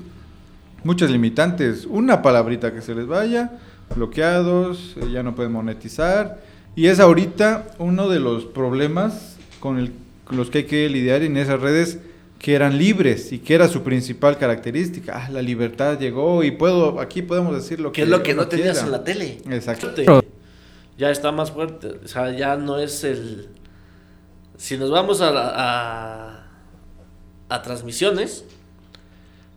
muchas 0.84 1.12
limitantes. 1.12 1.86
Una 1.86 2.22
palabrita 2.22 2.74
que 2.74 2.82
se 2.82 2.96
les 2.96 3.06
vaya, 3.06 3.52
bloqueados, 3.96 4.96
eh, 5.02 5.12
ya 5.12 5.22
no 5.24 5.36
pueden 5.36 5.52
monetizar. 5.52 6.42
Y 6.76 6.88
es 6.88 7.00
ahorita 7.00 7.68
uno 7.78 8.10
de 8.10 8.20
los 8.20 8.46
problemas 8.46 9.38
con, 9.60 9.78
el- 9.78 9.92
con 10.24 10.38
los 10.38 10.50
que 10.50 10.60
hay 10.60 10.64
que 10.64 10.90
lidiar 10.90 11.22
en 11.22 11.38
esas 11.38 11.60
redes 11.62 12.00
que 12.44 12.54
eran 12.56 12.78
libres 12.78 13.32
y 13.32 13.40
que 13.40 13.56
era 13.56 13.70
su 13.70 13.84
principal 13.84 14.38
característica. 14.38 15.14
Ah, 15.26 15.30
la 15.32 15.42
libertad 15.42 15.98
llegó 15.98 16.44
y 16.44 16.52
puedo, 16.52 17.00
aquí 17.00 17.22
podemos 17.22 17.56
decir 17.56 17.80
lo 17.80 17.94
que 17.94 18.02
Que 18.02 18.02
es 18.04 18.10
lo 18.10 18.22
que 18.22 18.34
no 18.34 18.50
tenías 18.50 18.74
quiera. 18.80 18.86
en 18.86 18.92
la 18.92 19.04
tele. 19.06 19.38
Exacto. 19.50 19.94
Ya 20.98 21.10
está 21.10 21.32
más 21.32 21.52
fuerte. 21.52 22.02
O 22.04 22.08
sea, 22.10 22.32
ya 22.36 22.58
no 22.58 22.80
es 22.80 23.06
el. 23.06 23.48
Si 24.58 24.78
nos 24.78 24.92
vamos 24.92 25.22
a, 25.22 25.32
la- 25.32 25.54
a, 25.56 26.48
a 27.48 27.62
transmisiones, 27.62 28.44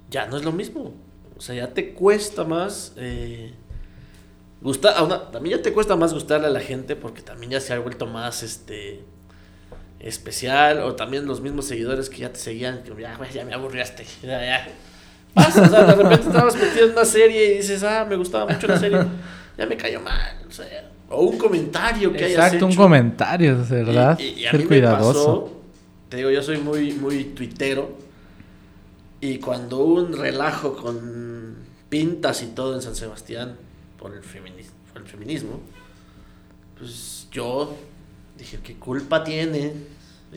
ya 0.09 0.27
no 0.27 0.37
es 0.37 0.45
lo 0.45 0.53
mismo. 0.53 0.95
O 1.37 1.41
sea, 1.41 1.57
ya 1.57 1.75
te 1.75 1.93
cuesta 1.93 2.45
más. 2.45 2.93
Eh, 2.99 3.53
gustar, 4.63 4.95
a 4.97 5.03
una- 5.03 5.29
también 5.33 5.57
ya 5.59 5.63
te 5.63 5.73
cuesta 5.73 5.97
más 5.97 6.15
gustarle 6.15 6.47
a 6.47 6.51
la 6.51 6.61
gente 6.61 6.95
porque 6.95 7.21
también 7.23 7.51
ya 7.51 7.61
se 7.61 7.73
ha 7.73 7.81
vuelto 7.81 8.07
más 8.07 8.45
este 8.45 9.05
especial. 10.01 10.81
O 10.81 10.95
también 10.95 11.27
los 11.27 11.41
mismos 11.41 11.67
seguidores 11.67 12.09
que 12.11 12.19
ya 12.19 12.33
te 12.33 12.39
seguían. 12.39 12.83
Que 12.83 12.91
ya, 13.01 13.19
ya 13.33 13.45
me 13.45 13.55
aburriaste. 13.55 14.05
Ya, 14.23 14.45
ya. 14.45 14.69
Pasa, 15.35 15.63
o 15.63 15.69
sea, 15.69 15.85
de 15.85 15.95
repente 15.95 16.27
estabas 16.29 16.57
metido 16.57 16.87
en 16.87 16.93
una 16.93 17.05
serie 17.05 17.55
y 17.55 17.57
dices, 17.59 17.83
ah, 17.83 18.07
me 18.09 18.17
gustaba 18.17 18.51
mucho 18.53 18.67
la 18.67 18.79
serie. 18.79 18.99
Ya 19.59 19.67
me 19.67 19.77
cayó 19.77 20.01
mal. 20.01 20.37
O 20.49 20.51
sea, 20.51 20.91
o 21.11 21.23
un 21.23 21.37
comentario 21.39 22.11
que 22.13 22.25
hayas 22.25 22.45
Exacto, 22.47 22.67
un 22.67 22.73
hecho. 22.73 22.81
comentario, 22.83 23.61
es 23.63 23.69
¿verdad? 23.71 24.19
Y, 24.19 24.23
y- 24.25 24.41
y 24.41 24.47
a 24.47 24.51
Ser 24.51 24.59
mí 24.61 24.65
me 24.65 24.69
cuidadoso. 24.69 25.45
pasó, 25.45 25.61
te 26.09 26.17
digo, 26.19 26.31
yo 26.31 26.43
soy 26.43 26.59
muy, 26.59 26.93
muy 26.95 27.25
tuitero. 27.25 27.97
Y 29.21 29.39
cuando 29.39 29.79
hubo 29.79 29.95
un 30.03 30.13
relajo 30.17 30.75
con 30.77 31.57
pintas 31.89 32.43
y 32.43 32.47
todo 32.49 32.75
en 32.75 32.83
San 32.83 32.95
Sebastián 32.97 33.57
por 33.99 34.13
el, 34.15 34.23
feminis- 34.23 34.71
por 34.93 35.03
el 35.03 35.09
feminismo, 35.09 35.61
pues 36.79 37.29
yo 37.31 37.77
dije, 38.51 38.59
¿qué 38.63 38.75
culpa 38.75 39.23
tiene? 39.25 39.73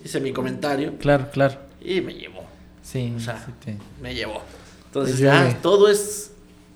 Hice 0.03 0.19
mi 0.19 0.31
comentario 0.31 0.93
Claro, 0.99 1.27
claro. 1.31 1.55
y 1.81 2.01
me 2.01 2.13
llevó. 2.13 2.43
Sí, 2.81 3.13
O 3.15 3.19
sea, 3.19 3.37
sí, 3.45 3.51
te- 3.63 3.77
Me 4.01 4.13
llevó. 4.15 4.41
Entonces 4.87 5.15
Pues 5.15 5.19
ya 5.19 5.43
ve. 5.43 5.55
todo 5.61 5.89
es 5.89 6.31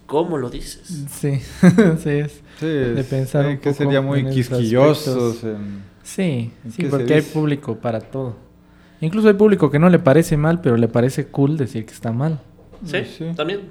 como 0.05 0.37
lo 0.37 0.49
dices. 0.49 0.81
sí, 1.09 1.39
sí 2.03 2.09
es. 2.09 2.41
Sí, 2.59 2.65
de 2.67 2.99
es- 3.01 3.05
pensar 3.07 3.45
hay 3.45 3.51
un 3.53 3.57
que 3.59 3.71
poco 3.71 3.83
sería 3.83 4.01
muy 4.01 4.19
en 4.19 4.29
quisquillosos. 4.29 5.43
en- 5.43 5.81
Sí, 6.03 6.51
¿En 6.65 6.71
sí, 6.71 6.83
porque 6.85 7.13
hay 7.13 7.21
público 7.21 7.77
para 7.77 7.99
todo. 8.01 8.35
Incluso 9.01 9.27
hay 9.29 9.33
público 9.35 9.71
que 9.71 9.79
no 9.79 9.89
le 9.89 9.99
parece 9.99 10.35
mal, 10.37 10.59
pero 10.61 10.75
le 10.77 10.87
parece 10.89 11.27
cool 11.27 11.57
decir 11.57 11.85
que 11.85 11.93
está 11.93 12.11
mal. 12.11 12.39
¿Sí? 12.85 12.97
Sí. 13.17 13.25
¿También? 13.35 13.61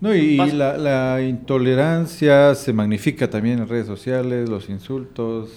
No, 0.00 0.14
y 0.14 0.36
Pasa. 0.38 0.54
la, 0.54 0.78
la 0.78 1.22
intolerancia 1.22 2.54
se 2.54 2.72
magnifica 2.72 3.28
también 3.30 3.58
en 3.60 3.68
redes 3.68 3.86
sociales, 3.86 4.48
los 4.48 4.68
insultos. 4.68 5.50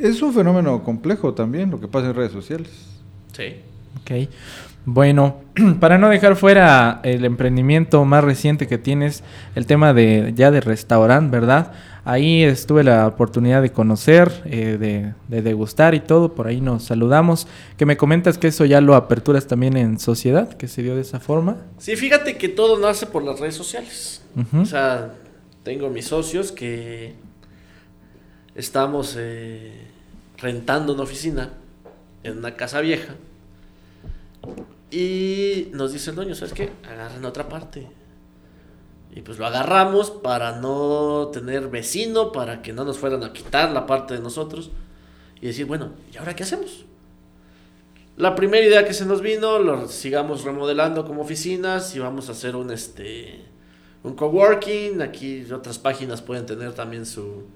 Es 0.00 0.22
un 0.22 0.32
fenómeno 0.32 0.82
complejo 0.82 1.34
también 1.34 1.70
lo 1.70 1.80
que 1.80 1.88
pasa 1.88 2.08
en 2.08 2.14
redes 2.14 2.32
sociales. 2.32 2.70
Sí. 3.32 3.56
Ok. 4.00 4.28
Bueno, 4.84 5.36
para 5.80 5.98
no 5.98 6.08
dejar 6.08 6.36
fuera 6.36 7.00
el 7.04 7.24
emprendimiento 7.24 8.04
más 8.04 8.24
reciente 8.24 8.66
que 8.66 8.78
tienes, 8.78 9.22
el 9.54 9.66
tema 9.66 9.92
de 9.92 10.32
ya 10.34 10.50
de 10.50 10.60
restaurante, 10.60 11.38
¿verdad? 11.38 11.72
Ahí 12.04 12.42
estuve 12.42 12.82
la 12.82 13.06
oportunidad 13.06 13.60
de 13.60 13.72
conocer, 13.72 14.32
eh, 14.46 14.78
de, 14.80 15.12
de 15.28 15.42
degustar 15.42 15.94
y 15.94 16.00
todo, 16.00 16.34
por 16.34 16.46
ahí 16.46 16.62
nos 16.62 16.84
saludamos. 16.84 17.46
Que 17.76 17.84
me 17.84 17.98
comentas 17.98 18.38
que 18.38 18.48
eso 18.48 18.64
ya 18.64 18.80
lo 18.80 18.94
aperturas 18.94 19.46
también 19.46 19.76
en 19.76 19.98
sociedad, 19.98 20.48
que 20.54 20.66
se 20.66 20.82
dio 20.82 20.96
de 20.96 21.02
esa 21.02 21.20
forma. 21.20 21.58
Sí, 21.78 21.96
fíjate 21.96 22.38
que 22.38 22.48
todo 22.48 22.78
nace 22.78 23.06
por 23.06 23.22
las 23.22 23.38
redes 23.38 23.54
sociales. 23.54 24.22
O 24.54 24.64
sea, 24.64 25.12
tengo 25.62 25.90
mis 25.90 26.06
socios 26.06 26.52
que 26.52 27.14
estamos 28.60 29.16
eh, 29.18 29.88
rentando 30.38 30.94
una 30.94 31.02
oficina 31.02 31.50
en 32.22 32.38
una 32.38 32.56
casa 32.56 32.80
vieja. 32.80 33.14
Y 34.90 35.68
nos 35.72 35.92
dice 35.92 36.10
el 36.10 36.16
dueño, 36.16 36.34
¿sabes 36.34 36.52
qué? 36.52 36.70
Agarren 36.88 37.24
otra 37.24 37.48
parte. 37.48 37.86
Y 39.14 39.22
pues 39.22 39.38
lo 39.38 39.46
agarramos 39.46 40.10
para 40.10 40.60
no 40.60 41.30
tener 41.32 41.68
vecino, 41.68 42.32
para 42.32 42.62
que 42.62 42.72
no 42.72 42.84
nos 42.84 42.98
fueran 42.98 43.24
a 43.24 43.32
quitar 43.32 43.72
la 43.72 43.86
parte 43.86 44.14
de 44.14 44.20
nosotros. 44.20 44.70
Y 45.40 45.46
decir, 45.46 45.66
bueno, 45.66 45.92
¿y 46.12 46.16
ahora 46.18 46.36
qué 46.36 46.42
hacemos? 46.42 46.84
La 48.16 48.34
primera 48.34 48.64
idea 48.64 48.84
que 48.84 48.92
se 48.92 49.06
nos 49.06 49.22
vino, 49.22 49.58
lo 49.58 49.88
sigamos 49.88 50.44
remodelando 50.44 51.06
como 51.06 51.22
oficinas 51.22 51.96
y 51.96 51.98
vamos 51.98 52.28
a 52.28 52.32
hacer 52.32 52.54
un 52.54 52.70
este 52.70 53.44
un 54.02 54.14
coworking. 54.14 55.00
Aquí 55.02 55.50
otras 55.50 55.78
páginas 55.78 56.20
pueden 56.20 56.46
tener 56.46 56.74
también 56.74 57.06
su, 57.06 57.46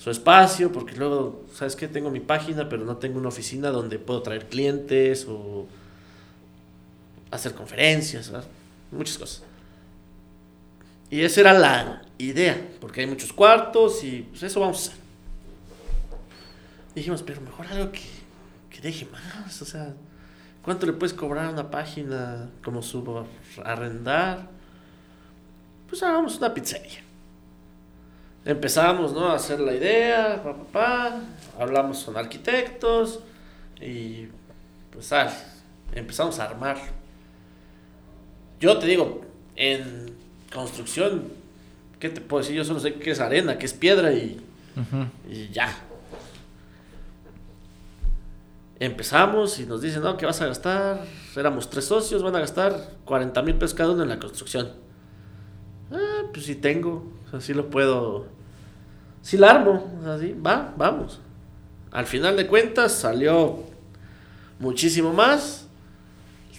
su 0.00 0.10
espacio, 0.10 0.72
porque 0.72 0.96
luego, 0.96 1.44
¿sabes 1.52 1.76
qué? 1.76 1.86
Tengo 1.86 2.10
mi 2.10 2.20
página, 2.20 2.70
pero 2.70 2.86
no 2.86 2.96
tengo 2.96 3.18
una 3.18 3.28
oficina 3.28 3.68
donde 3.68 3.98
puedo 3.98 4.22
traer 4.22 4.48
clientes 4.48 5.26
o 5.28 5.66
hacer 7.30 7.52
conferencias, 7.52 8.32
muchas 8.90 9.18
cosas. 9.18 9.42
Y 11.10 11.20
esa 11.20 11.40
era 11.42 11.52
la 11.52 12.00
idea, 12.16 12.66
porque 12.80 13.02
hay 13.02 13.06
muchos 13.08 13.30
cuartos 13.30 14.02
y 14.02 14.22
pues 14.22 14.42
eso 14.42 14.60
vamos 14.60 14.78
a 14.78 14.80
hacer. 14.88 15.02
Dijimos, 16.94 17.22
pero 17.22 17.42
mejor 17.42 17.66
algo 17.66 17.92
que, 17.92 18.00
que 18.70 18.80
deje 18.80 19.06
más, 19.12 19.60
o 19.60 19.66
sea, 19.66 19.92
¿cuánto 20.62 20.86
le 20.86 20.94
puedes 20.94 21.12
cobrar 21.12 21.44
a 21.44 21.50
una 21.50 21.70
página 21.70 22.48
como 22.64 22.82
su 22.82 23.26
arrendar? 23.66 24.48
Pues 25.90 26.02
hagamos 26.02 26.38
una 26.38 26.54
pizzería. 26.54 27.09
Empezamos, 28.44 29.12
¿no? 29.12 29.26
A 29.26 29.34
hacer 29.34 29.60
la 29.60 29.74
idea, 29.74 30.42
pa, 30.42 30.54
pa, 30.54 30.64
pa, 30.64 31.20
hablamos 31.58 32.02
con 32.04 32.16
arquitectos 32.16 33.20
y 33.80 34.28
pues 34.90 35.06
sale, 35.06 35.32
empezamos 35.92 36.38
a 36.38 36.44
armar. 36.44 36.78
Yo 38.58 38.78
te 38.78 38.86
digo, 38.86 39.22
en 39.56 40.06
construcción, 40.52 41.24
¿qué 41.98 42.08
te 42.08 42.20
puedo 42.20 42.42
decir? 42.42 42.56
Yo 42.56 42.64
solo 42.64 42.80
sé 42.80 42.94
que 42.94 43.10
es 43.10 43.20
arena, 43.20 43.58
que 43.58 43.66
es 43.66 43.74
piedra 43.74 44.12
y, 44.12 44.40
y 45.28 45.48
ya. 45.50 45.74
Empezamos 48.78 49.60
y 49.60 49.66
nos 49.66 49.82
dicen, 49.82 50.02
no, 50.02 50.16
¿qué 50.16 50.24
vas 50.24 50.40
a 50.40 50.46
gastar? 50.46 51.04
Éramos 51.36 51.68
tres 51.68 51.84
socios, 51.84 52.22
van 52.22 52.34
a 52.36 52.40
gastar 52.40 52.94
40 53.04 53.42
mil 53.42 53.54
pesos 53.56 53.74
cada 53.74 53.90
uno 53.90 54.02
en 54.02 54.08
la 54.08 54.18
construcción. 54.18 54.72
Ah, 55.92 56.22
pues 56.32 56.46
sí 56.46 56.54
tengo, 56.54 57.04
o 57.26 57.30
sea, 57.30 57.40
sí 57.40 57.52
lo 57.54 57.68
puedo, 57.70 58.26
sí 59.22 59.36
la 59.36 59.50
armo, 59.50 59.92
o 60.00 60.04
sea, 60.04 60.18
sí, 60.18 60.34
va, 60.44 60.72
vamos. 60.76 61.20
Al 61.90 62.06
final 62.06 62.36
de 62.36 62.46
cuentas 62.46 62.92
salió 62.92 63.64
muchísimo 64.58 65.12
más, 65.12 65.66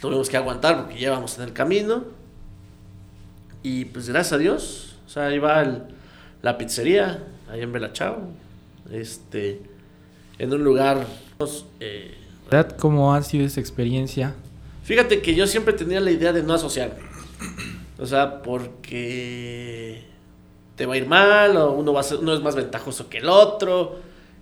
tuvimos 0.01 0.29
que 0.29 0.35
aguantar 0.37 0.81
porque 0.83 0.97
llevamos 0.99 1.37
en 1.37 1.43
el 1.45 1.53
camino. 1.53 2.03
Y 3.63 3.85
pues 3.85 4.09
gracias 4.09 4.33
a 4.33 4.37
Dios, 4.39 4.95
o 5.05 5.09
sea, 5.09 5.27
ahí 5.27 5.37
va 5.37 5.61
el- 5.61 5.83
la 6.41 6.57
pizzería, 6.57 7.23
ahí 7.49 7.61
en 7.61 7.71
Belachao, 7.71 8.17
este, 8.91 9.61
en 10.39 10.51
un 10.51 10.63
lugar, 10.63 11.05
eh, 11.79 12.15
¿Verdad? 12.49 12.75
¿Cómo 12.77 13.13
ha 13.13 13.21
sido 13.21 13.45
esa 13.45 13.59
experiencia? 13.61 14.33
Fíjate 14.83 15.21
que 15.21 15.35
yo 15.35 15.45
siempre 15.47 15.73
tenía 15.73 15.99
la 16.01 16.09
idea 16.11 16.33
de 16.33 16.41
no 16.43 16.53
asociarme. 16.55 16.95
O 18.01 18.07
sea, 18.07 18.41
porque 18.41 20.03
te 20.75 20.85
va 20.87 20.95
a 20.95 20.97
ir 20.97 21.07
mal, 21.07 21.55
o 21.57 21.73
uno, 21.73 21.93
va 21.93 22.01
a 22.01 22.03
ser- 22.03 22.19
uno 22.19 22.33
es 22.33 22.41
más 22.41 22.55
ventajoso 22.55 23.09
que 23.09 23.19
el 23.19 23.29
otro, 23.29 23.99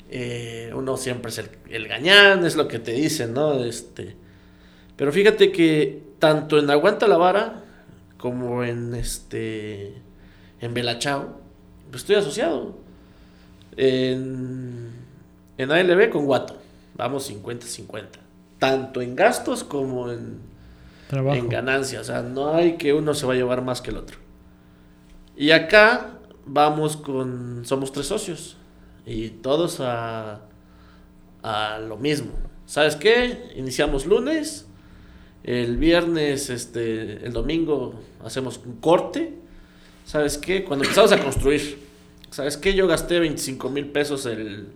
eh, 0.10 0.72
uno 0.76 0.98
siempre 0.98 1.30
es 1.32 1.40
el, 1.40 1.50
el 1.70 1.88
gañán, 1.88 2.46
es 2.46 2.56
lo 2.56 2.68
que 2.68 2.80
te 2.80 2.94
dicen, 2.94 3.34
¿no? 3.34 3.64
Este, 3.64 4.16
pero 4.98 5.12
fíjate 5.12 5.52
que 5.52 6.04
tanto 6.20 6.60
en 6.60 6.70
Aguanta 6.70 7.08
la 7.08 7.18
Vara 7.18 7.64
como 8.18 8.64
en 8.64 8.96
este 8.96 9.96
en 10.62 10.74
Belachao, 10.74 11.40
pues 11.92 12.04
estoy 12.04 12.16
asociado. 12.18 12.76
En, 13.78 14.90
en 15.58 15.72
ALB 15.72 16.10
con 16.10 16.26
Guato, 16.26 16.58
vamos 16.96 17.24
50-50. 17.30 18.20
Tanto 18.60 19.02
en 19.02 19.16
gastos 19.16 19.64
como 19.64 20.12
en, 20.12 20.40
En 21.12 21.50
ganancias. 21.50 22.02
O 22.02 22.06
sea, 22.06 22.22
no 22.22 22.54
hay 22.54 22.78
que 22.78 22.94
uno 22.94 23.14
se 23.14 23.26
va 23.26 23.34
a 23.34 23.36
llevar 23.36 23.64
más 23.64 23.82
que 23.82 23.92
el 23.92 23.98
otro. 23.98 24.18
Y 25.36 25.52
acá 25.52 26.20
vamos 26.46 26.98
con. 26.98 27.64
Somos 27.66 27.92
tres 27.92 28.08
socios. 28.08 28.58
Y 29.06 29.30
todos 29.30 29.80
a. 29.80 30.42
A 31.42 31.80
lo 31.80 31.98
mismo. 31.98 32.32
¿Sabes 32.66 32.96
qué? 32.96 33.54
Iniciamos 33.56 34.06
lunes. 34.06 34.68
El 35.44 35.78
viernes, 35.78 36.50
este. 36.50 37.26
El 37.26 37.34
domingo 37.34 37.96
hacemos 38.24 38.60
un 38.64 38.74
corte. 38.74 39.34
¿Sabes 40.06 40.38
qué? 40.38 40.64
Cuando 40.64 40.86
empezamos 40.86 41.12
a 41.12 41.24
construir. 41.24 41.80
¿Sabes 42.30 42.58
qué? 42.58 42.76
Yo 42.76 42.88
gasté 42.88 43.20
25 43.20 43.70
mil 43.70 43.88
pesos 43.88 44.28
el, 44.28 44.68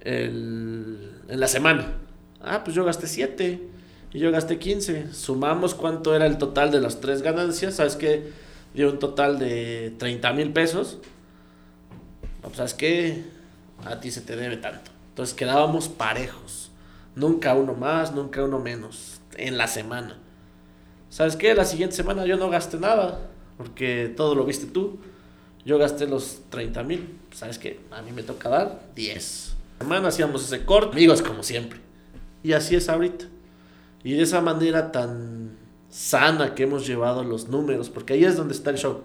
el, 0.00 1.20
en 1.28 1.40
la 1.40 1.48
semana. 1.48 1.98
Ah, 2.40 2.64
pues 2.64 2.74
yo 2.74 2.84
gasté 2.84 3.06
7 3.06 3.72
y 4.12 4.18
yo 4.18 4.30
gasté 4.30 4.58
15. 4.58 5.12
Sumamos 5.14 5.74
cuánto 5.74 6.14
era 6.14 6.26
el 6.26 6.38
total 6.38 6.70
de 6.70 6.80
las 6.80 7.00
tres 7.00 7.22
ganancias. 7.22 7.76
¿Sabes 7.76 7.96
qué? 7.96 8.30
Dio 8.74 8.90
un 8.90 8.98
total 8.98 9.38
de 9.38 9.94
30 9.98 10.32
mil 10.34 10.52
pesos. 10.52 10.98
Pues, 12.42 12.56
¿Sabes 12.56 12.74
qué? 12.74 13.24
A 13.84 14.00
ti 14.00 14.10
se 14.10 14.20
te 14.20 14.36
debe 14.36 14.58
tanto. 14.58 14.90
Entonces 15.08 15.34
quedábamos 15.34 15.88
parejos. 15.88 16.70
Nunca 17.14 17.54
uno 17.54 17.74
más, 17.74 18.14
nunca 18.14 18.44
uno 18.44 18.58
menos. 18.58 19.20
En 19.36 19.56
la 19.56 19.66
semana. 19.66 20.18
¿Sabes 21.08 21.36
qué? 21.36 21.54
La 21.54 21.64
siguiente 21.64 21.96
semana 21.96 22.26
yo 22.26 22.36
no 22.36 22.50
gasté 22.50 22.78
nada. 22.78 23.30
Porque 23.56 24.12
todo 24.14 24.34
lo 24.34 24.44
viste 24.44 24.66
tú. 24.66 24.98
Yo 25.64 25.78
gasté 25.78 26.06
los 26.06 26.40
30 26.50 26.82
mil. 26.82 27.18
¿Sabes 27.32 27.58
qué? 27.58 27.80
A 27.90 28.02
mí 28.02 28.12
me 28.12 28.22
toca 28.22 28.50
dar 28.50 28.82
10. 28.94 29.54
Semana 29.78 30.08
hacíamos 30.08 30.44
ese 30.44 30.66
corte. 30.66 30.96
Amigos 30.96 31.22
como 31.22 31.42
siempre. 31.42 31.80
Y 32.42 32.52
así 32.52 32.76
es 32.76 32.90
ahorita. 32.90 33.26
Y 34.04 34.14
de 34.14 34.22
esa 34.22 34.40
manera 34.40 34.92
tan 34.92 35.56
sana 35.88 36.54
que 36.54 36.64
hemos 36.64 36.86
llevado 36.86 37.24
los 37.24 37.48
números. 37.48 37.90
Porque 37.90 38.14
ahí 38.14 38.24
es 38.24 38.36
donde 38.36 38.54
está 38.54 38.70
el 38.70 38.76
show. 38.76 39.00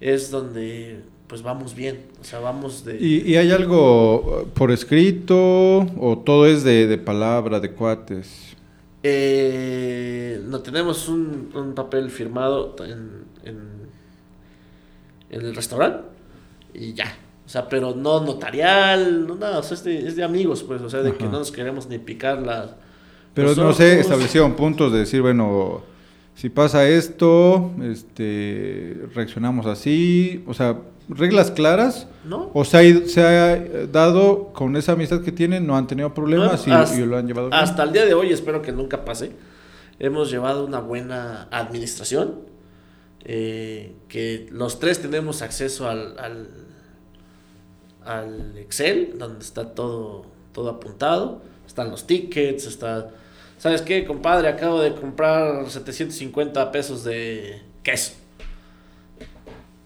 Es 0.00 0.30
donde 0.30 1.00
pues 1.26 1.42
vamos 1.42 1.74
bien. 1.74 2.08
O 2.20 2.24
sea, 2.24 2.40
vamos 2.40 2.84
de... 2.84 2.98
¿Y, 3.00 3.30
y 3.30 3.36
hay 3.36 3.50
algo 3.52 4.42
uh, 4.42 4.48
por 4.48 4.70
escrito 4.70 5.78
o 5.98 6.22
todo 6.22 6.46
es 6.46 6.62
de, 6.62 6.86
de 6.86 6.98
palabra, 6.98 7.58
de 7.58 7.72
cuates? 7.72 8.54
Eh, 9.02 10.42
no 10.46 10.60
tenemos 10.60 11.08
un, 11.08 11.50
un 11.54 11.74
papel 11.74 12.10
firmado 12.10 12.76
en, 12.80 13.24
en, 13.44 13.58
en 15.30 15.40
el 15.40 15.56
restaurante 15.56 16.04
y 16.74 16.92
ya. 16.92 17.16
O 17.46 17.48
sea, 17.48 17.66
pero 17.66 17.94
no 17.94 18.20
notarial, 18.20 19.26
no 19.26 19.34
nada. 19.34 19.58
O 19.58 19.62
sea, 19.62 19.76
es 19.76 19.84
de, 19.84 20.06
es 20.06 20.16
de 20.16 20.22
amigos, 20.24 20.62
pues. 20.62 20.82
O 20.82 20.90
sea, 20.90 21.00
de 21.00 21.14
que 21.14 21.24
no 21.24 21.32
nos 21.38 21.50
queremos 21.50 21.88
ni 21.88 21.98
picar 21.98 22.42
la. 22.42 22.76
Pero 23.34 23.48
los 23.48 23.58
no 23.58 23.72
sé, 23.72 24.00
establecieron 24.00 24.54
puntos 24.54 24.92
de 24.92 25.00
decir, 25.00 25.22
bueno, 25.22 25.82
si 26.34 26.48
pasa 26.50 26.88
esto, 26.88 27.70
este, 27.82 28.96
reaccionamos 29.14 29.66
así, 29.66 30.42
o 30.46 30.54
sea, 30.54 30.78
reglas 31.08 31.50
claras, 31.50 32.06
¿No? 32.24 32.50
o 32.52 32.64
se 32.64 32.76
ha, 32.78 33.06
se 33.06 33.22
ha 33.22 33.56
dado 33.86 34.52
con 34.52 34.76
esa 34.76 34.92
amistad 34.92 35.22
que 35.22 35.32
tienen, 35.32 35.66
no 35.66 35.76
han 35.76 35.86
tenido 35.86 36.12
problemas 36.14 36.66
No, 36.66 36.84
y, 36.94 37.04
lo 37.06 37.16
han 37.16 37.26
llevado 37.26 37.48
bien. 37.48 37.60
Hasta 37.60 37.82
el 37.82 37.92
día 37.92 38.04
de 38.04 38.14
hoy, 38.14 38.32
espero 38.32 38.60
que 38.62 38.72
nunca 38.72 39.04
pase. 39.04 39.32
Hemos 39.98 40.30
llevado 40.30 40.64
una 40.64 40.80
buena 40.80 41.48
administración. 41.50 42.40
eh, 43.24 43.94
que 44.08 44.48
los 44.50 44.78
tres 44.80 45.00
tenemos 45.00 45.42
acceso 45.42 45.88
al, 45.88 46.18
al, 46.18 46.48
al 48.04 48.58
Excel, 48.58 49.14
donde 49.16 49.44
está 49.44 49.74
todo, 49.74 50.26
todo 50.52 50.68
apuntado. 50.70 51.40
Están 51.66 51.90
los 51.90 52.06
tickets, 52.06 52.66
está... 52.66 53.10
¿Sabes 53.62 53.80
qué, 53.82 54.04
compadre? 54.04 54.48
Acabo 54.48 54.80
de 54.80 54.92
comprar 54.92 55.70
750 55.70 56.72
pesos 56.72 57.04
de 57.04 57.62
queso. 57.84 58.14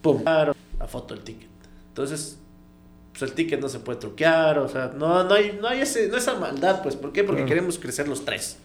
Pum. 0.00 0.22
La 0.24 0.54
foto 0.88 1.12
del 1.14 1.22
ticket. 1.22 1.50
Entonces, 1.88 2.38
pues 3.12 3.20
el 3.30 3.32
ticket 3.32 3.60
no 3.60 3.68
se 3.68 3.80
puede 3.80 3.98
truquear, 3.98 4.60
o 4.60 4.68
sea, 4.70 4.94
no, 4.96 5.24
no 5.24 5.34
hay, 5.34 5.58
no 5.60 5.68
hay 5.68 5.80
ese, 5.82 6.08
no 6.08 6.16
esa 6.16 6.36
maldad, 6.38 6.80
pues, 6.82 6.96
¿por 6.96 7.12
qué? 7.12 7.22
Porque 7.22 7.42
Claro. 7.42 7.48
queremos 7.50 7.78
crecer 7.78 8.08
los 8.08 8.24
tres. 8.24 8.56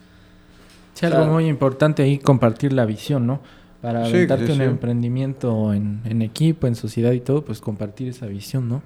Sí, 0.93 1.05
algo 1.05 1.25
muy 1.25 1.47
importante 1.47 2.03
ahí, 2.03 2.17
compartir 2.17 2.71
la 2.71 2.85
visión, 2.85 3.27
¿no? 3.27 3.41
Para 3.81 4.05
Sí, 4.05 4.11
aventarte 4.15 4.45
sí, 4.47 4.51
un 4.53 4.61
emprendimiento 4.61 5.73
en, 5.73 5.99
en 6.05 6.21
equipo, 6.21 6.67
en 6.67 6.75
sociedad 6.75 7.11
y 7.11 7.19
todo, 7.19 7.43
pues 7.43 7.59
compartir 7.59 8.07
esa 8.07 8.27
visión, 8.27 8.69
¿no? 8.69 8.81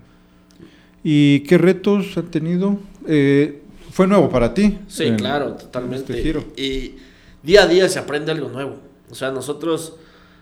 ¿Y 1.04 1.42
qué 1.42 1.60
retos 1.60 2.18
han 2.18 2.32
tenido? 2.32 2.80
Eh, 3.08 3.62
¿Fue 3.96 4.08
nuevo 4.08 4.28
para 4.30 4.54
ti? 4.54 4.78
Sí, 4.90 5.06
en- 5.06 5.16
claro, 5.16 5.52
en 5.52 5.58
totalmente. 5.58 6.12
este 6.12 6.22
giro. 6.22 6.44
Y 6.58 6.96
día 7.44 7.64
a 7.64 7.68
día 7.68 7.88
se 7.88 7.98
aprende 7.98 8.30
algo 8.34 8.50
nuevo. 8.50 8.76
O 9.10 9.16
sea, 9.16 9.32
nosotros, 9.32 9.96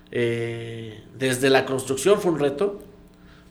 eh, 0.09 1.03
desde 1.19 1.51
la 1.51 1.63
construcción 1.63 2.19
fue 2.19 2.31
un 2.31 2.39
reto, 2.39 2.81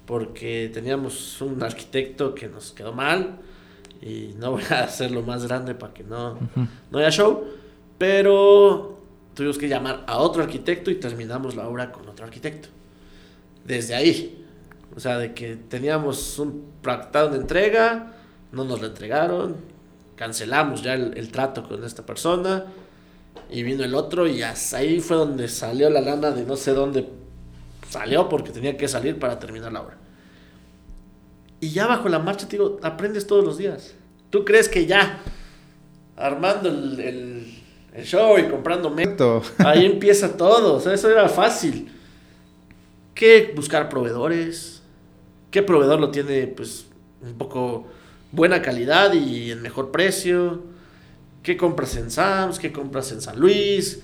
porque 0.04 0.68
teníamos 0.74 1.40
un 1.40 1.62
arquitecto 1.62 2.34
que 2.34 2.48
nos 2.48 2.72
quedó 2.72 2.92
mal, 2.92 3.38
y 4.00 4.34
no 4.40 4.50
voy 4.54 4.64
a 4.70 4.82
hacerlo 4.82 5.22
más 5.22 5.46
grande 5.46 5.76
para 5.76 5.94
que 5.94 6.02
no, 6.02 6.36
no 6.90 6.98
haya 6.98 7.10
show, 7.10 7.44
pero 7.96 8.98
tuvimos 9.34 9.56
que 9.56 9.68
llamar 9.68 10.02
a 10.08 10.18
otro 10.18 10.42
arquitecto 10.42 10.90
y 10.90 10.96
terminamos 10.96 11.54
la 11.54 11.68
obra 11.68 11.92
con 11.92 12.08
otro 12.08 12.24
arquitecto. 12.24 12.66
Desde 13.64 13.94
ahí, 13.94 14.44
o 14.96 14.98
sea, 14.98 15.16
de 15.18 15.32
que 15.32 15.54
teníamos 15.54 16.40
un 16.40 16.64
pactado 16.82 17.28
de 17.30 17.36
entrega, 17.38 18.14
no 18.50 18.64
nos 18.64 18.80
lo 18.80 18.88
entregaron, 18.88 19.70
cancelamos 20.16 20.82
ya 20.82 20.94
el, 20.94 21.16
el 21.16 21.30
trato 21.30 21.62
con 21.66 21.84
esta 21.84 22.04
persona 22.04 22.66
y 23.50 23.62
vino 23.62 23.84
el 23.84 23.94
otro 23.94 24.26
y 24.26 24.42
hasta 24.42 24.78
ahí 24.78 25.00
fue 25.00 25.16
donde 25.16 25.48
salió 25.48 25.90
la 25.90 26.00
lana 26.00 26.30
de 26.30 26.44
no 26.44 26.56
sé 26.56 26.72
dónde 26.72 27.08
salió 27.88 28.28
porque 28.28 28.50
tenía 28.50 28.76
que 28.76 28.88
salir 28.88 29.18
para 29.18 29.38
terminar 29.38 29.72
la 29.72 29.82
obra. 29.82 29.96
Y 31.60 31.70
ya 31.70 31.86
bajo 31.86 32.08
la 32.08 32.18
marcha, 32.18 32.46
te 32.48 32.56
digo, 32.56 32.78
aprendes 32.82 33.26
todos 33.26 33.44
los 33.44 33.56
días. 33.58 33.94
¿Tú 34.30 34.44
crees 34.44 34.68
que 34.68 34.86
ya 34.86 35.20
armando 36.16 36.68
el, 36.68 36.98
el- 37.00 37.58
el 37.94 38.04
show 38.06 38.38
y 38.38 38.48
comprando 38.48 38.88
me- 38.88 39.02
Perfecto. 39.06 39.42
Ahí 39.58 39.84
empieza 39.84 40.34
todo, 40.36 40.76
o 40.76 40.80
sea, 40.80 40.94
eso 40.94 41.10
era 41.10 41.28
fácil. 41.28 41.92
¿Qué 43.14 43.52
buscar 43.54 43.88
proveedores? 43.90 44.82
¿Qué 45.50 45.62
proveedor 45.62 46.00
lo 46.00 46.10
tiene, 46.10 46.46
pues, 46.46 46.86
un 47.20 47.34
poco 47.34 47.86
buena 48.32 48.62
calidad 48.62 49.12
y 49.12 49.50
en 49.52 49.62
mejor 49.62 49.90
precio? 49.90 50.62
¿Qué 51.42 51.56
compras 51.56 51.96
en 51.96 52.10
Sam's? 52.10 52.58
¿Qué 52.58 52.72
compras 52.72 53.12
en 53.12 53.20
San 53.20 53.38
Luis? 53.38 54.02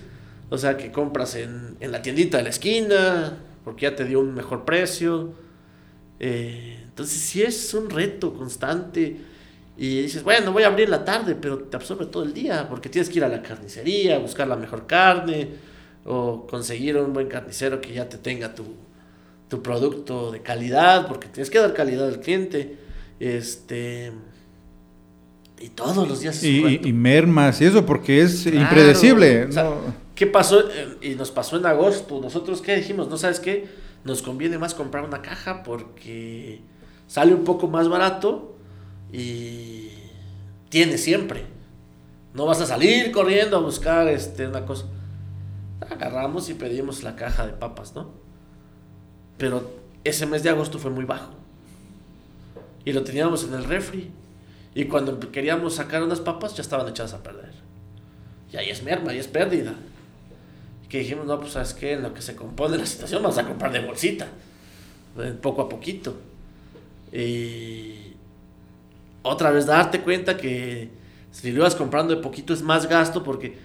O 0.50 0.58
sea, 0.58 0.76
¿qué 0.76 0.92
compras 0.92 1.34
en, 1.34 1.76
en 1.80 1.92
la 1.92 2.02
tiendita 2.02 2.38
de 2.38 2.44
la 2.44 2.50
esquina? 2.50 3.38
Porque 3.64 3.82
ya 3.82 3.96
te 3.96 4.04
dio 4.04 4.20
un 4.20 4.34
mejor 4.34 4.64
precio. 4.64 5.32
Eh, 6.20 6.80
entonces, 6.84 7.18
sí 7.20 7.42
es 7.42 7.74
un 7.74 7.90
reto 7.90 8.34
constante. 8.34 9.16
Y 9.76 10.02
dices, 10.02 10.24
bueno, 10.24 10.52
voy 10.52 10.64
a 10.64 10.66
abrir 10.66 10.88
la 10.88 11.04
tarde, 11.04 11.36
pero 11.36 11.58
te 11.58 11.76
absorbe 11.76 12.06
todo 12.06 12.24
el 12.24 12.34
día, 12.34 12.68
porque 12.68 12.88
tienes 12.88 13.08
que 13.08 13.18
ir 13.18 13.24
a 13.24 13.28
la 13.28 13.42
carnicería, 13.42 14.18
buscar 14.18 14.48
la 14.48 14.56
mejor 14.56 14.88
carne, 14.88 15.50
o 16.04 16.46
conseguir 16.48 16.96
un 16.96 17.12
buen 17.12 17.28
carnicero 17.28 17.80
que 17.80 17.92
ya 17.92 18.08
te 18.08 18.18
tenga 18.18 18.54
tu, 18.54 18.64
tu 19.48 19.62
producto 19.62 20.32
de 20.32 20.42
calidad, 20.42 21.06
porque 21.06 21.28
tienes 21.28 21.50
que 21.50 21.60
dar 21.60 21.74
calidad 21.74 22.08
al 22.08 22.20
cliente. 22.20 22.87
Este. 23.20 24.12
Y 25.60 25.70
todos 25.70 26.08
los 26.08 26.20
días 26.20 26.36
es 26.36 26.44
Y, 26.44 26.64
y- 26.66 26.80
y 26.88 26.92
mermas 26.92 27.60
y 27.60 27.64
eso 27.64 27.84
porque 27.84 28.22
es 28.22 28.42
Claro, 28.42 28.58
impredecible. 28.60 29.44
o 29.46 29.52
sea, 29.52 29.64
¿no? 29.64 29.76
¿Qué 30.14 30.26
pasó? 30.26 30.60
Eh, 30.60 30.98
Y 31.02 31.14
nos 31.14 31.30
pasó 31.30 31.56
en 31.56 31.66
agosto. 31.66 32.20
Nosotros, 32.20 32.60
¿qué 32.62 32.76
dijimos? 32.76 33.08
No 33.08 33.16
sabes 33.16 33.40
qué, 33.40 33.68
nos 34.04 34.22
conviene 34.22 34.58
más 34.58 34.74
comprar 34.74 35.04
una 35.04 35.20
caja 35.22 35.62
porque 35.64 36.60
sale 37.08 37.34
un 37.34 37.44
poco 37.44 37.66
más 37.68 37.88
barato 37.88 38.56
y 39.12 39.88
tiene 40.68 40.96
siempre. 40.98 41.44
No 42.34 42.46
vas 42.46 42.60
a 42.60 42.66
salir 42.66 43.10
corriendo 43.10 43.56
a 43.56 43.60
buscar 43.60 44.06
este, 44.08 44.46
una 44.46 44.64
cosa. 44.64 44.84
Agarramos 45.90 46.48
y 46.50 46.54
pedimos 46.54 47.02
la 47.02 47.16
caja 47.16 47.46
de 47.46 47.52
papas, 47.52 47.94
¿no? 47.94 48.12
Pero 49.38 49.70
ese 50.04 50.26
mes 50.26 50.42
de 50.42 50.50
agosto 50.50 50.78
fue 50.78 50.90
muy 50.90 51.04
bajo. 51.04 51.32
Y 52.88 52.92
lo 52.94 53.04
teníamos 53.04 53.44
en 53.44 53.52
el 53.52 53.64
refri. 53.64 54.10
Y 54.74 54.86
cuando 54.86 55.20
queríamos 55.30 55.74
sacar 55.74 56.02
unas 56.02 56.20
papas 56.20 56.56
ya 56.56 56.62
estaban 56.62 56.88
echadas 56.88 57.12
a 57.12 57.22
perder. 57.22 57.52
Y 58.50 58.56
ahí 58.56 58.70
es 58.70 58.82
merma, 58.82 59.10
ahí 59.10 59.18
es 59.18 59.28
pérdida. 59.28 59.74
Y 60.82 60.88
que 60.88 61.00
dijimos, 61.00 61.26
no, 61.26 61.38
pues 61.38 61.52
sabes 61.52 61.74
qué, 61.74 61.92
en 61.92 62.02
lo 62.02 62.14
que 62.14 62.22
se 62.22 62.34
compone 62.34 62.78
la 62.78 62.86
situación 62.86 63.22
vamos 63.22 63.36
a 63.36 63.44
comprar 63.44 63.72
de 63.72 63.80
bolsita. 63.80 64.28
Poco 65.42 65.60
a 65.60 65.68
poquito. 65.68 66.16
Y 67.12 68.14
otra 69.20 69.50
vez 69.50 69.66
darte 69.66 70.00
cuenta 70.00 70.38
que 70.38 70.88
si 71.30 71.52
lo 71.52 71.58
ibas 71.58 71.74
comprando 71.74 72.16
de 72.16 72.22
poquito 72.22 72.54
es 72.54 72.62
más 72.62 72.88
gasto 72.88 73.22
porque 73.22 73.58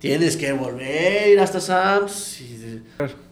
tienes 0.00 0.36
que 0.36 0.52
volver 0.52 1.38
hasta 1.38 1.60
Sam's 1.60 2.42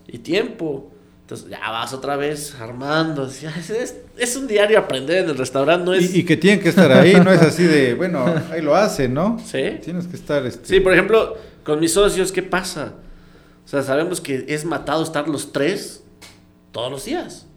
y 0.07 0.17
tiempo. 0.19 0.92
Entonces 1.23 1.49
ya 1.49 1.71
vas 1.71 1.93
otra 1.93 2.15
vez 2.17 2.53
armando. 2.59 3.25
Es- 3.69 3.95
es 4.17 4.35
un 4.35 4.45
diario 4.47 4.77
aprender 4.77 5.23
en 5.23 5.29
el 5.31 5.37
restaurante, 5.37 5.85
no 5.85 5.93
es... 5.93 6.13
Y, 6.13 6.19
y 6.19 6.23
que 6.25 6.37
tienen 6.37 6.59
que 6.61 6.69
estar 6.69 6.91
ahí, 6.91 7.15
no 7.15 7.31
es 7.31 7.41
así 7.41 7.63
de, 7.63 7.95
bueno, 7.95 8.25
ahí 8.51 8.61
lo 8.61 8.75
hacen, 8.75 9.13
¿no? 9.13 9.39
¿Sí? 9.43 9.79
Tienes 9.83 10.05
que 10.07 10.15
estar. 10.15 10.45
Este, 10.45 10.67
Sí, 10.67 10.79
por 10.79 10.93
ejemplo, 10.93 11.35
con 11.63 11.79
mis 11.79 11.93
socios, 11.93 12.31
¿qué 12.31 12.43
pasa? 12.43 12.93
O 13.65 13.67
sea, 13.67 13.81
sabemos 13.81 14.21
que 14.21 14.45
es 14.49 14.65
matado 14.65 15.01
estar 15.01 15.27
los 15.27 15.51
tres 15.51 16.03
todos 16.71 16.91
los 16.91 17.05
días. 17.05 17.47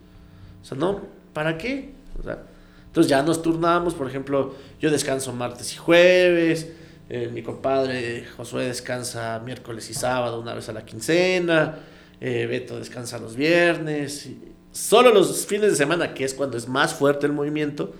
O 0.62 0.64
sea, 0.64 0.78
no, 0.78 1.02
¿para 1.34 1.58
qué? 1.58 1.92
O 2.18 2.22
sea, 2.22 2.38
entonces 2.86 3.10
ya 3.10 3.22
nos 3.22 3.42
turnamos, 3.42 3.92
por 3.94 4.08
ejemplo, 4.08 4.54
yo 4.80 4.90
descanso 4.90 5.32
martes 5.34 5.74
y 5.74 5.76
jueves, 5.76 6.68
eh, 7.10 7.28
mi 7.32 7.42
compadre 7.42 8.24
Josué 8.36 8.64
descansa 8.66 9.40
miércoles 9.44 9.90
y 9.90 9.94
sábado 9.94 10.40
una 10.40 10.54
vez 10.54 10.68
a 10.70 10.72
la 10.72 10.84
quincena, 10.86 11.76
eh, 12.20 12.46
Beto 12.46 12.78
descansa 12.78 13.18
los 13.18 13.36
viernes, 13.36 14.26
y 14.26 14.38
solo 14.72 15.12
los 15.12 15.46
fines 15.46 15.70
de 15.70 15.76
semana, 15.76 16.14
que 16.14 16.24
es 16.24 16.34
cuando 16.34 16.56
es 16.56 16.68
más 16.68 16.94
fuerte 16.94 17.26
el 17.26 17.32
movimiento, 17.32 17.92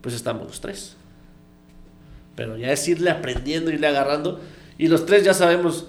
pues 0.00 0.14
estamos 0.14 0.46
los 0.46 0.60
tres. 0.60 0.96
Pero 2.34 2.56
ya 2.56 2.72
es 2.72 2.86
irle 2.88 3.10
aprendiendo, 3.10 3.70
irle 3.70 3.86
agarrando. 3.86 4.40
Y 4.78 4.88
los 4.88 5.06
tres 5.06 5.24
ya 5.24 5.34
sabemos 5.34 5.86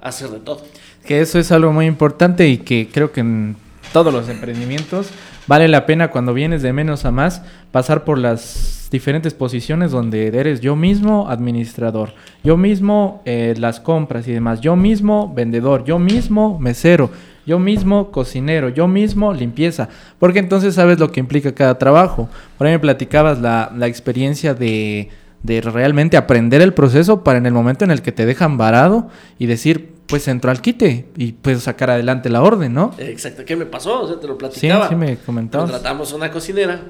hacer 0.00 0.30
de 0.30 0.38
todo. 0.38 0.64
Que 1.04 1.20
eso 1.20 1.38
es 1.38 1.50
algo 1.50 1.72
muy 1.72 1.86
importante 1.86 2.48
y 2.48 2.58
que 2.58 2.88
creo 2.92 3.12
que 3.12 3.20
en 3.20 3.56
todos 3.92 4.12
los 4.12 4.28
emprendimientos 4.28 5.08
vale 5.50 5.66
la 5.66 5.84
pena 5.84 6.12
cuando 6.12 6.32
vienes 6.32 6.62
de 6.62 6.72
menos 6.72 7.04
a 7.04 7.10
más 7.10 7.42
pasar 7.72 8.04
por 8.04 8.18
las 8.18 8.86
diferentes 8.92 9.34
posiciones 9.34 9.90
donde 9.90 10.28
eres 10.28 10.60
yo 10.60 10.76
mismo 10.76 11.28
administrador, 11.28 12.12
yo 12.44 12.56
mismo 12.56 13.20
eh, 13.24 13.54
las 13.58 13.80
compras 13.80 14.28
y 14.28 14.32
demás, 14.32 14.60
yo 14.60 14.76
mismo 14.76 15.34
vendedor, 15.34 15.82
yo 15.82 15.98
mismo 15.98 16.60
mesero, 16.60 17.10
yo 17.46 17.58
mismo 17.58 18.12
cocinero, 18.12 18.68
yo 18.68 18.86
mismo 18.86 19.34
limpieza, 19.34 19.88
porque 20.20 20.38
entonces 20.38 20.76
sabes 20.76 21.00
lo 21.00 21.10
que 21.10 21.18
implica 21.18 21.52
cada 21.52 21.78
trabajo. 21.78 22.28
Por 22.56 22.68
ahí 22.68 22.74
me 22.74 22.78
platicabas 22.78 23.40
la, 23.40 23.72
la 23.76 23.88
experiencia 23.88 24.54
de, 24.54 25.08
de 25.42 25.62
realmente 25.62 26.16
aprender 26.16 26.62
el 26.62 26.74
proceso 26.74 27.24
para 27.24 27.38
en 27.38 27.46
el 27.46 27.52
momento 27.52 27.84
en 27.84 27.90
el 27.90 28.02
que 28.02 28.12
te 28.12 28.24
dejan 28.24 28.56
varado 28.56 29.08
y 29.36 29.46
decir, 29.46 29.94
pues 30.10 30.28
entro 30.28 30.50
al 30.50 30.60
quite 30.60 31.06
y 31.16 31.32
pues 31.32 31.62
sacar 31.62 31.90
adelante 31.90 32.28
la 32.28 32.42
orden, 32.42 32.74
¿no? 32.74 32.92
Exacto. 32.98 33.44
¿Qué 33.44 33.56
me 33.56 33.64
pasó? 33.66 34.02
O 34.02 34.08
sea, 34.08 34.20
te 34.20 34.26
lo 34.26 34.34
Sí, 34.34 34.38
platicaba. 34.38 34.88
sí 34.88 34.96
me 34.96 35.16
comentabas. 35.18 35.70
Contratamos 35.70 36.12
a 36.12 36.16
una 36.16 36.30
cocinera. 36.30 36.80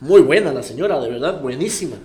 Muy 0.00 0.20
buena 0.22 0.52
la 0.52 0.62
señora, 0.62 0.98
de 0.98 1.08
verdad, 1.08 1.40
buenísima. 1.40 1.96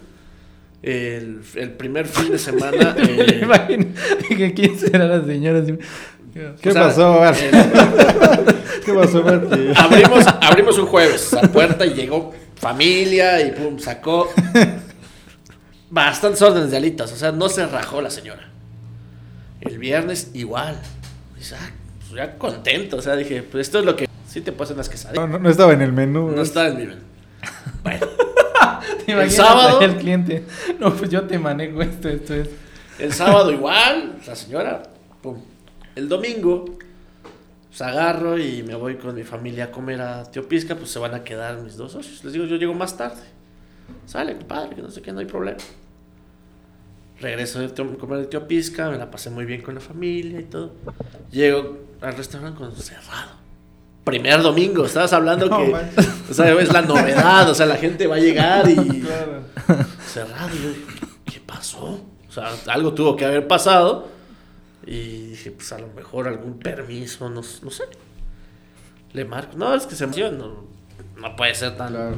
El, 0.83 1.41
el 1.55 1.71
primer 1.71 2.05
fin 2.05 2.31
de 2.31 2.37
semana. 2.37 2.93
Me 2.97 3.03
eh, 3.03 3.39
imagino. 3.41 3.85
Dije, 4.29 4.53
¿quién 4.53 4.77
será 4.77 5.05
la 5.05 5.25
señora? 5.25 5.63
¿Qué 6.61 6.69
o 6.69 6.71
sea, 6.71 6.83
pasó? 6.83 7.23
A 7.23 7.31
ver, 7.31 7.49
eh, 7.51 8.55
¿Qué 8.85 8.93
pasó, 8.93 9.23
abrimos, 9.75 10.25
abrimos 10.41 10.77
un 10.77 10.85
jueves 10.85 11.33
a 11.33 11.41
la 11.41 11.51
puerta 11.51 11.85
y 11.85 11.95
llegó 11.95 12.31
familia 12.55 13.41
y 13.41 13.51
pum, 13.53 13.79
sacó 13.79 14.29
bastantes 15.89 16.41
órdenes 16.41 16.69
de 16.71 16.77
alitas. 16.77 17.11
O 17.11 17.15
sea, 17.15 17.31
no 17.31 17.49
se 17.49 17.65
rajó 17.65 18.01
la 18.01 18.11
señora. 18.11 18.46
El 19.67 19.77
viernes 19.77 20.31
igual. 20.33 20.79
Dice, 21.37 21.55
ah, 21.59 21.69
pues 21.99 22.13
ya 22.13 22.37
contento. 22.37 22.97
O 22.97 23.01
sea, 23.01 23.15
dije, 23.15 23.43
pues 23.43 23.67
esto 23.67 23.79
es 23.79 23.85
lo 23.85 23.95
que 23.95 24.07
sí 24.27 24.41
te 24.41 24.51
pasan 24.51 24.77
las 24.77 24.89
quesadillas. 24.89 25.27
No, 25.27 25.27
no, 25.27 25.39
no 25.39 25.49
estaba 25.49 25.73
en 25.73 25.81
el 25.81 25.93
menú. 25.93 26.31
No 26.31 26.41
está 26.41 26.67
en 26.67 26.77
mi 26.77 26.85
menú. 26.85 27.01
Bueno, 27.83 28.07
¿Te 29.05 29.11
imaginas 29.11 29.35
sábado? 29.35 29.81
el 29.81 29.95
cliente. 29.97 30.43
No, 30.79 30.93
pues 30.93 31.09
yo 31.09 31.23
te 31.23 31.39
manejo 31.39 31.81
esto, 31.81 32.09
esto 32.09 32.33
es. 32.35 32.49
el 32.99 33.13
sábado 33.13 33.51
igual, 33.51 34.17
la 34.25 34.35
señora. 34.35 34.83
Pum. 35.21 35.37
El 35.95 36.07
domingo, 36.07 36.65
pues 37.69 37.81
agarro 37.81 38.37
y 38.37 38.61
me 38.63 38.75
voy 38.75 38.95
con 38.95 39.15
mi 39.15 39.23
familia 39.23 39.65
a 39.65 39.71
comer 39.71 40.01
a 40.01 40.23
Teopisca, 40.23 40.75
pues 40.75 40.91
se 40.91 40.99
van 40.99 41.15
a 41.15 41.23
quedar 41.23 41.59
mis 41.61 41.77
dos 41.77 41.93
socios. 41.93 42.23
Les 42.23 42.33
digo, 42.33 42.45
yo 42.45 42.57
llego 42.57 42.73
más 42.73 42.95
tarde. 42.95 43.21
Sale, 44.05 44.35
padre, 44.35 44.75
que 44.75 44.81
no 44.81 44.91
sé 44.91 45.01
qué, 45.01 45.11
no 45.11 45.19
hay 45.19 45.25
problema. 45.25 45.57
Regreso 47.19 47.59
de 47.59 47.73
comer 47.97 48.19
de 48.19 48.25
Teopisca, 48.27 48.89
me 48.91 48.97
la 48.97 49.09
pasé 49.09 49.29
muy 49.31 49.45
bien 49.45 49.61
con 49.61 49.73
la 49.75 49.81
familia 49.81 50.39
y 50.39 50.43
todo. 50.43 50.73
Llego 51.31 51.77
al 52.01 52.15
restaurante 52.15 52.57
con 52.59 52.75
cerrado. 52.75 53.31
primer 54.03 54.41
domingo, 54.41 54.85
estabas 54.85 55.11
hablando 55.13 55.47
No, 55.47 55.57
que, 55.57 55.73
o 56.29 56.33
sea, 56.33 56.51
es 56.53 56.71
la 56.71 56.81
novedad, 56.83 57.49
o 57.49 57.55
sea, 57.55 57.65
la 57.65 57.75
gente 57.77 58.05
va 58.07 58.15
a 58.15 58.19
llegar 58.19 58.69
y 58.69 58.75
Claro. 59.01 59.43
cerrado. 60.05 60.55
Y 60.55 60.61
yo 60.63 60.69
dije, 60.69 60.83
¿qué 61.25 61.39
pasó? 61.45 62.01
O 62.29 62.31
sea, 62.31 62.51
algo 62.67 62.93
tuvo 62.93 63.15
que 63.15 63.25
haber 63.25 63.47
pasado. 63.47 64.07
Y 64.85 65.31
dije, 65.31 65.51
pues 65.51 65.71
a 65.73 65.79
lo 65.79 65.87
mejor 65.87 66.27
algún 66.27 66.59
permiso, 66.59 67.29
no, 67.29 67.41
no 67.63 67.71
sé. 67.71 67.83
Le 69.13 69.25
marco, 69.25 69.57
no, 69.57 69.73
es 69.73 69.85
que 69.87 69.95
se 69.95 70.03
emociona, 70.05 70.37
no, 70.37 70.63
no 71.17 71.35
puede 71.35 71.55
ser 71.55 71.75
tan, 71.75 71.89
Claro. 71.89 72.15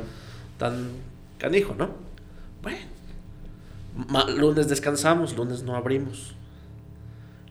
tan 0.58 0.90
canijo, 1.40 1.74
¿no? 1.76 1.90
Bueno, 2.62 2.78
lunes 4.38 4.68
descansamos, 4.68 5.36
lunes 5.36 5.64
no 5.64 5.76
abrimos. 5.76 6.36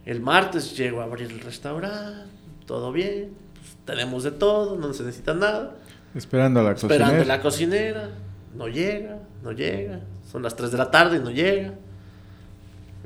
El 0.05 0.21
martes 0.21 0.77
llego 0.77 1.01
a 1.01 1.05
abrir 1.05 1.31
el 1.31 1.41
restaurante, 1.41 2.31
todo 2.67 2.93
bien, 2.93 3.35
pues, 3.55 3.77
tenemos 3.85 4.25
de 4.25 4.31
todo, 4.31 4.77
no 4.77 4.93
se 4.95 5.03
necesita 5.03 5.35
nada. 5.35 5.77
Esperando 6.15 6.61
a 6.61 6.63
la 6.63 6.73
Esperando 6.73 7.05
cocinera. 7.05 7.37
la 7.37 7.43
cocinera, 7.43 8.11
no 8.57 8.69
llega, 8.69 9.19
no 9.43 9.53
llega. 9.53 10.01
Son 10.31 10.43
las 10.43 10.57
3 10.57 10.73
de 10.73 10.79
la 10.79 10.91
tarde 10.91 11.19
y 11.19 11.21
no 11.21 11.31
llega. 11.31 11.75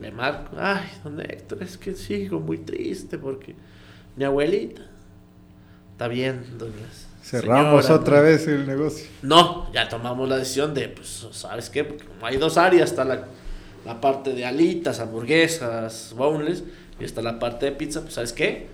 Le 0.01 0.11
marco, 0.11 0.57
ay, 0.59 0.89
don 1.05 1.21
Héctor, 1.21 1.63
es 1.63 1.77
que 1.79 1.95
sigo 1.95 2.41
muy 2.41 2.59
triste 2.59 3.19
porque 3.19 3.55
mi 4.17 4.25
abuelita. 4.25 4.83
Está 5.93 6.09
bien, 6.09 6.45
doña. 6.59 6.73
Cerramos 7.23 7.85
señora, 7.85 8.01
otra 8.03 8.17
¿no? 8.19 8.23
vez 8.25 8.47
el 8.49 8.67
negocio. 8.67 9.07
No, 9.23 9.73
ya 9.73 9.89
tomamos 9.89 10.29
la 10.29 10.37
decisión 10.39 10.75
de, 10.75 10.89
pues, 10.89 11.27
¿sabes 11.33 11.71
qué? 11.71 11.85
Porque 11.85 12.05
como 12.05 12.27
hay 12.27 12.37
dos 12.37 12.59
áreas, 12.59 12.91
está 12.91 13.05
la, 13.05 13.25
la 13.87 14.01
parte 14.01 14.33
de 14.35 14.45
alitas, 14.45 15.01
hamburguesas, 15.01 16.15
boneless, 16.17 16.65
y 17.01 17.05
está 17.05 17.23
la 17.23 17.39
parte 17.39 17.67
de 17.67 17.73
pizza, 17.73 18.03
pues, 18.03 18.15
¿sabes 18.15 18.33
qué? 18.33 18.67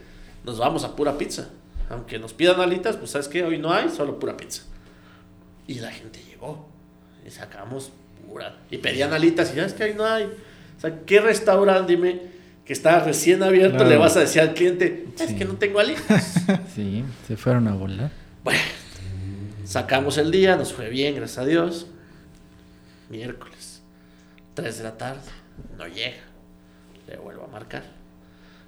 Nos 0.44 0.58
vamos 0.58 0.84
a 0.84 0.96
pura 0.96 1.16
pizza. 1.18 1.48
Aunque 1.90 2.18
nos 2.18 2.32
pidan 2.34 2.60
alitas, 2.60 2.96
pues, 2.96 3.10
¿sabes 3.12 3.28
qué? 3.28 3.44
Hoy 3.44 3.58
no 3.58 3.72
hay, 3.72 3.88
solo 3.90 4.18
pura 4.18 4.36
pizza. 4.36 4.62
Y 5.66 5.74
la 5.80 5.90
gente 5.90 6.20
llegó, 6.28 6.68
y 7.26 7.30
sacamos 7.30 7.92
pura. 8.26 8.56
Y 8.70 8.78
pedían 8.78 9.12
alitas, 9.12 9.52
y 9.52 9.56
¿sabes 9.56 9.74
qué? 9.74 9.84
Hoy 9.84 9.94
no 9.94 10.04
hay. 10.06 10.24
O 10.24 10.80
sea, 10.80 11.00
¿qué 11.06 11.20
restaurante, 11.20 11.94
dime, 11.96 12.20
que 12.64 12.72
está 12.72 13.00
recién 13.00 13.42
abierto, 13.42 13.76
Claro. 13.78 13.90
le 13.90 13.96
vas 13.96 14.16
a 14.16 14.20
decir 14.20 14.40
al 14.42 14.54
cliente, 14.54 15.06
es 15.18 15.28
Sí. 15.30 15.36
que 15.36 15.44
no 15.44 15.54
tengo 15.54 15.78
alitas? 15.80 16.34
Sí, 16.74 17.04
se 17.26 17.36
fueron 17.36 17.68
a 17.68 17.74
volar. 17.74 18.10
Bueno, 18.48 18.62
sacamos 19.66 20.16
el 20.16 20.30
día, 20.30 20.56
nos 20.56 20.72
fue 20.72 20.88
bien, 20.88 21.14
gracias 21.16 21.36
a 21.36 21.44
Dios. 21.44 21.86
Miércoles, 23.10 23.82
3 24.54 24.78
de 24.78 24.84
la 24.84 24.96
tarde, 24.96 25.20
no 25.76 25.86
llega. 25.86 26.24
Le 27.06 27.18
vuelvo 27.18 27.44
a 27.44 27.48
marcar. 27.48 27.84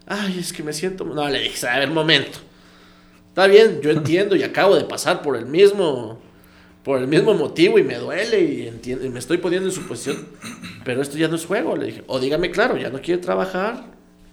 Ay, 0.06 0.38
es 0.38 0.52
que 0.52 0.62
me 0.62 0.74
siento. 0.74 1.06
No, 1.06 1.26
le 1.30 1.40
dije, 1.40 1.66
a 1.66 1.78
ver, 1.78 1.88
momento. 1.88 2.40
Está 3.28 3.46
bien, 3.46 3.80
yo 3.80 3.90
entiendo 3.90 4.36
y 4.36 4.42
acabo 4.42 4.76
de 4.76 4.84
pasar 4.84 5.22
por 5.22 5.34
el 5.34 5.46
mismo. 5.46 6.20
Por 6.84 7.00
el 7.00 7.06
mismo 7.06 7.32
motivo 7.32 7.78
y 7.78 7.82
me 7.82 7.94
duele 7.94 8.38
y, 8.38 8.68
entiendo, 8.68 9.06
y 9.06 9.08
me 9.08 9.18
estoy 9.18 9.38
poniendo 9.38 9.70
en 9.70 9.74
su 9.74 9.88
posición. 9.88 10.28
Pero 10.84 11.00
esto 11.00 11.16
ya 11.16 11.28
no 11.28 11.36
es 11.36 11.46
juego, 11.46 11.74
le 11.74 11.86
dije. 11.86 12.04
O 12.06 12.20
dígame 12.20 12.50
claro, 12.50 12.76
ya 12.76 12.90
no 12.90 13.00
quiere 13.00 13.22
trabajar, 13.22 13.86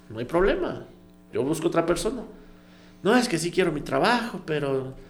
no 0.10 0.20
hay 0.20 0.26
problema. 0.26 0.86
Yo 1.32 1.42
busco 1.42 1.70
otra 1.70 1.86
persona. 1.86 2.24
No, 3.02 3.16
es 3.16 3.30
que 3.30 3.38
sí 3.38 3.50
quiero 3.50 3.72
mi 3.72 3.80
trabajo, 3.80 4.42
pero 4.46 5.08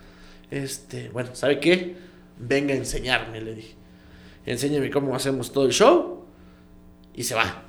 este, 0.51 1.09
bueno, 1.09 1.35
¿sabe 1.35 1.59
qué? 1.59 1.95
Venga 2.39 2.73
a 2.73 2.77
enseñarme, 2.77 3.41
le 3.41 3.55
dije. 3.55 3.75
Enséñeme 4.45 4.89
cómo 4.89 5.15
hacemos 5.15 5.51
todo 5.51 5.65
el 5.65 5.71
show 5.73 6.23
y 7.13 7.23
se 7.23 7.35
va. 7.35 7.63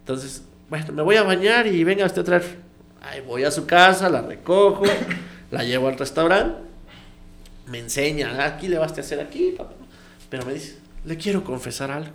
Entonces, 0.00 0.44
bueno, 0.68 0.92
me 0.92 1.02
voy 1.02 1.16
a 1.16 1.22
bañar 1.22 1.66
y 1.66 1.82
venga 1.84 2.04
usted 2.06 2.22
a 2.22 2.24
traer. 2.24 2.44
Ahí 3.00 3.20
voy 3.20 3.44
a 3.44 3.50
su 3.50 3.66
casa, 3.66 4.08
la 4.08 4.22
recojo, 4.22 4.82
la 5.50 5.64
llevo 5.64 5.88
al 5.88 5.98
restaurante, 5.98 6.60
me 7.66 7.78
enseña, 7.78 8.30
"Ah, 8.38 8.46
aquí 8.46 8.68
le 8.68 8.78
vas 8.78 8.96
a 8.96 9.00
hacer 9.00 9.20
aquí, 9.20 9.54
papá. 9.56 9.74
Pero 10.30 10.46
me 10.46 10.54
dice, 10.54 10.78
le 11.04 11.16
quiero 11.16 11.44
confesar 11.44 11.90
algo. 11.90 12.12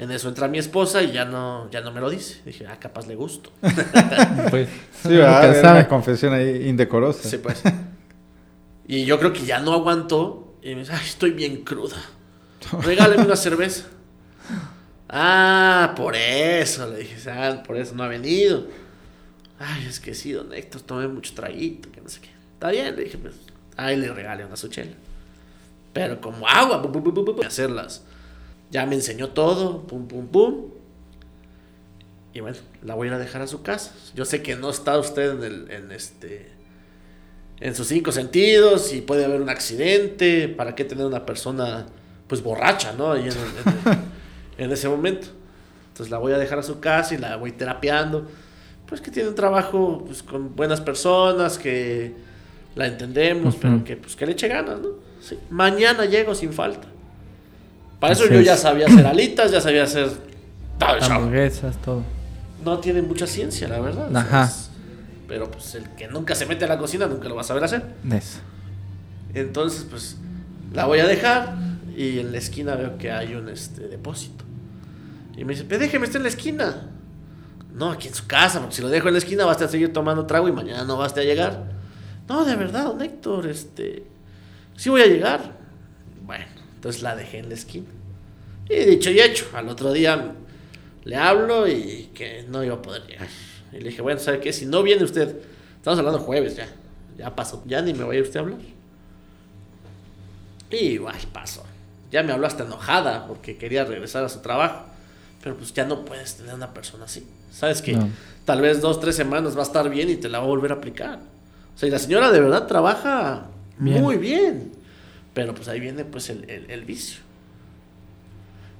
En 0.00 0.10
eso 0.10 0.30
entra 0.30 0.48
mi 0.48 0.56
esposa 0.56 1.02
y 1.02 1.12
ya 1.12 1.26
no, 1.26 1.70
ya 1.70 1.82
no 1.82 1.92
me 1.92 2.00
lo 2.00 2.08
dice. 2.08 2.40
Dije, 2.46 2.66
ah, 2.66 2.78
capaz 2.80 3.06
le 3.06 3.16
gusto. 3.16 3.52
Pues, 4.48 4.66
Sí, 5.02 5.10
¿verdad? 5.10 5.54
Era 5.54 5.72
una 5.72 5.88
confesión 5.88 6.32
ahí 6.32 6.70
indecorosa. 6.70 7.28
Sí, 7.28 7.36
pues. 7.36 7.62
Y 8.88 9.04
yo 9.04 9.18
creo 9.18 9.34
que 9.34 9.44
ya 9.44 9.58
no 9.58 9.74
aguantó. 9.74 10.54
Y 10.62 10.70
me 10.74 10.80
dice, 10.80 10.94
ay, 10.94 11.04
estoy 11.04 11.32
bien 11.32 11.64
cruda. 11.64 11.98
Regáleme 12.80 13.24
una 13.24 13.36
cerveza. 13.36 13.88
Ah, 15.06 15.92
por 15.94 16.16
eso. 16.16 16.90
Le 16.90 17.00
dije, 17.00 17.30
ah, 17.30 17.62
por 17.66 17.76
eso 17.76 17.94
no 17.94 18.02
ha 18.02 18.08
venido. 18.08 18.68
Ay, 19.58 19.84
es 19.86 20.00
que 20.00 20.14
sí, 20.14 20.32
don 20.32 20.50
Héctor, 20.54 20.80
tomé 20.80 21.08
mucho 21.08 21.34
traguito, 21.34 21.92
que 21.92 22.00
no 22.00 22.08
sé 22.08 22.22
qué. 22.22 22.30
Está 22.54 22.70
bien, 22.70 22.96
le 22.96 23.04
dije, 23.04 23.18
pues, 23.18 23.34
ahí 23.76 23.96
le 23.96 24.10
regalé 24.10 24.46
una 24.46 24.56
suchela. 24.56 24.92
Pero 25.92 26.22
como 26.22 26.48
agua, 26.48 26.82
hacerlas. 27.46 28.02
Ya 28.70 28.86
me 28.86 28.94
enseñó 28.94 29.30
todo, 29.30 29.86
pum, 29.86 30.06
pum, 30.06 30.26
pum. 30.28 30.70
Y 32.32 32.40
bueno, 32.40 32.56
la 32.82 32.94
voy 32.94 33.08
a 33.08 33.10
ir 33.10 33.14
a 33.14 33.18
dejar 33.18 33.42
a 33.42 33.46
su 33.46 33.62
casa. 33.62 33.92
Yo 34.14 34.24
sé 34.24 34.42
que 34.42 34.54
no 34.54 34.70
está 34.70 34.98
usted 34.98 35.32
en 35.32 35.42
el, 35.42 35.70
en 35.70 35.92
este, 35.92 36.48
en 37.58 37.74
sus 37.74 37.88
cinco 37.88 38.12
sentidos 38.12 38.92
y 38.92 39.00
puede 39.00 39.24
haber 39.24 39.40
un 39.40 39.48
accidente. 39.48 40.48
¿Para 40.48 40.76
qué 40.76 40.84
tener 40.84 41.04
una 41.04 41.26
persona, 41.26 41.86
pues 42.28 42.42
borracha, 42.42 42.92
no? 42.92 43.12
Ahí 43.12 43.28
en, 44.58 44.70
ese 44.72 44.88
momento. 44.88 45.26
Entonces 45.88 46.10
la 46.10 46.18
voy 46.18 46.32
a 46.32 46.38
dejar 46.38 46.60
a 46.60 46.62
su 46.62 46.78
casa 46.78 47.14
y 47.14 47.18
la 47.18 47.36
voy 47.36 47.50
terapeando. 47.50 48.28
Pues 48.86 49.00
que 49.00 49.10
tiene 49.10 49.28
un 49.28 49.34
trabajo 49.34 50.04
pues, 50.06 50.22
con 50.22 50.54
buenas 50.54 50.80
personas, 50.80 51.58
que 51.58 52.14
la 52.76 52.86
entendemos, 52.86 53.56
pero 53.56 53.82
que 53.82 53.96
pues 53.96 54.14
que 54.14 54.26
le 54.26 54.32
eche 54.32 54.46
ganas, 54.46 54.78
¿no? 54.78 54.88
Sí. 55.20 55.36
Mañana 55.50 56.04
llego 56.04 56.34
sin 56.36 56.52
falta. 56.52 56.86
Para 58.00 58.14
eso 58.14 58.24
Así 58.24 58.32
yo 58.34 58.40
ya 58.40 58.54
es. 58.54 58.60
sabía 58.60 58.86
hacer 58.86 59.06
alitas, 59.06 59.52
ya 59.52 59.60
sabía 59.60 59.84
hacer 59.84 60.08
todo 60.78 60.94
el 60.96 61.02
show 61.02 61.12
Hamburguesas, 61.12 61.76
todo. 61.82 62.02
no 62.64 62.78
tiene 62.78 63.02
mucha 63.02 63.26
ciencia, 63.26 63.68
la 63.68 63.78
verdad. 63.80 64.14
Ajá. 64.16 64.44
es- 64.44 64.70
pero 65.28 65.48
pues 65.50 65.74
el 65.76 65.84
que 65.90 66.08
nunca 66.08 66.34
se 66.34 66.44
mete 66.46 66.64
a 66.64 66.68
la 66.68 66.76
cocina 66.78 67.06
nunca 67.06 67.28
lo 67.28 67.36
va 67.36 67.42
a 67.42 67.44
saber 67.44 67.62
hacer. 67.62 67.84
Eso. 68.10 68.38
Entonces, 69.32 69.86
pues 69.88 70.16
la 70.72 70.86
voy 70.86 70.98
a 70.98 71.06
dejar 71.06 71.54
y 71.96 72.18
en 72.18 72.32
la 72.32 72.38
esquina 72.38 72.74
veo 72.74 72.98
que 72.98 73.12
hay 73.12 73.34
un 73.34 73.48
este 73.48 73.82
depósito. 73.86 74.44
Y 75.36 75.44
me 75.44 75.52
dice, 75.52 75.64
"Pero 75.68 75.80
déjeme 75.82 76.06
estar 76.06 76.18
en 76.18 76.24
la 76.24 76.28
esquina. 76.30 76.88
No, 77.72 77.92
aquí 77.92 78.08
en 78.08 78.14
su 78.14 78.26
casa, 78.26 78.58
porque 78.58 78.74
si 78.76 78.82
lo 78.82 78.88
dejo 78.88 79.06
en 79.06 79.14
la 79.14 79.18
esquina 79.18 79.44
vas 79.44 79.62
a 79.62 79.68
seguir 79.68 79.92
tomando 79.92 80.26
trago 80.26 80.48
y 80.48 80.52
mañana 80.52 80.82
no 80.84 80.96
vas 80.96 81.16
a 81.16 81.20
llegar. 81.22 81.64
No, 82.28 82.44
de 82.44 82.56
verdad, 82.56 82.84
don 82.86 83.00
Héctor, 83.00 83.46
este 83.46 84.04
sí 84.76 84.90
voy 84.90 85.02
a 85.02 85.06
llegar. 85.06 85.52
Bueno, 86.26 86.44
entonces 86.80 87.02
la 87.02 87.14
dejé 87.14 87.38
en 87.38 87.48
la 87.50 87.54
esquina. 87.56 87.86
Y 88.68 88.74
dicho 88.84 89.10
y 89.10 89.20
hecho, 89.20 89.46
al 89.52 89.68
otro 89.68 89.92
día 89.92 90.32
le 91.04 91.16
hablo 91.16 91.68
y 91.68 92.08
que 92.14 92.44
no 92.48 92.64
iba 92.64 92.76
a 92.76 92.82
poder 92.82 93.06
llegar. 93.06 93.28
Y 93.72 93.78
le 93.80 93.90
dije, 93.90 94.00
bueno, 94.00 94.18
¿sabe 94.18 94.40
qué? 94.40 94.52
Si 94.52 94.64
no 94.64 94.82
viene 94.82 95.04
usted, 95.04 95.36
estamos 95.76 95.98
hablando 95.98 96.20
jueves 96.20 96.56
ya, 96.56 96.68
ya 97.18 97.34
pasó, 97.36 97.62
ya 97.66 97.82
ni 97.82 97.92
me 97.92 98.04
vaya 98.04 98.22
usted 98.22 98.38
a 98.38 98.42
hablar. 98.42 98.58
Y 100.70 100.76
igual 100.76 101.16
pasó. 101.32 101.64
Ya 102.10 102.22
me 102.22 102.32
habló 102.32 102.46
hasta 102.46 102.64
enojada 102.64 103.26
porque 103.26 103.56
quería 103.56 103.84
regresar 103.84 104.24
a 104.24 104.28
su 104.28 104.40
trabajo. 104.40 104.84
Pero 105.42 105.56
pues 105.56 105.72
ya 105.72 105.84
no 105.84 106.04
puedes 106.04 106.36
tener 106.36 106.54
una 106.54 106.72
persona 106.72 107.04
así. 107.06 107.26
Sabes 107.52 107.82
que 107.82 107.92
No. 107.94 108.08
tal 108.44 108.60
vez 108.60 108.80
dos, 108.80 109.00
tres 109.00 109.16
semanas 109.16 109.56
va 109.56 109.60
a 109.60 109.64
estar 109.64 109.88
bien 109.90 110.10
y 110.10 110.16
te 110.16 110.28
la 110.28 110.38
va 110.38 110.44
a 110.44 110.48
volver 110.48 110.70
a 110.72 110.76
aplicar. 110.76 111.18
O 111.74 111.78
sea, 111.78 111.88
y 111.88 111.92
la 111.92 111.98
señora 111.98 112.30
de 112.30 112.40
verdad 112.40 112.66
trabaja 112.66 113.46
Bien. 113.78 114.02
muy 114.02 114.16
bien. 114.16 114.72
Pero 115.40 115.54
pues 115.54 115.68
ahí 115.68 115.80
viene 115.80 116.04
pues 116.04 116.28
el, 116.28 116.48
el- 116.50 116.70
el 116.70 116.84
vicio. 116.84 117.20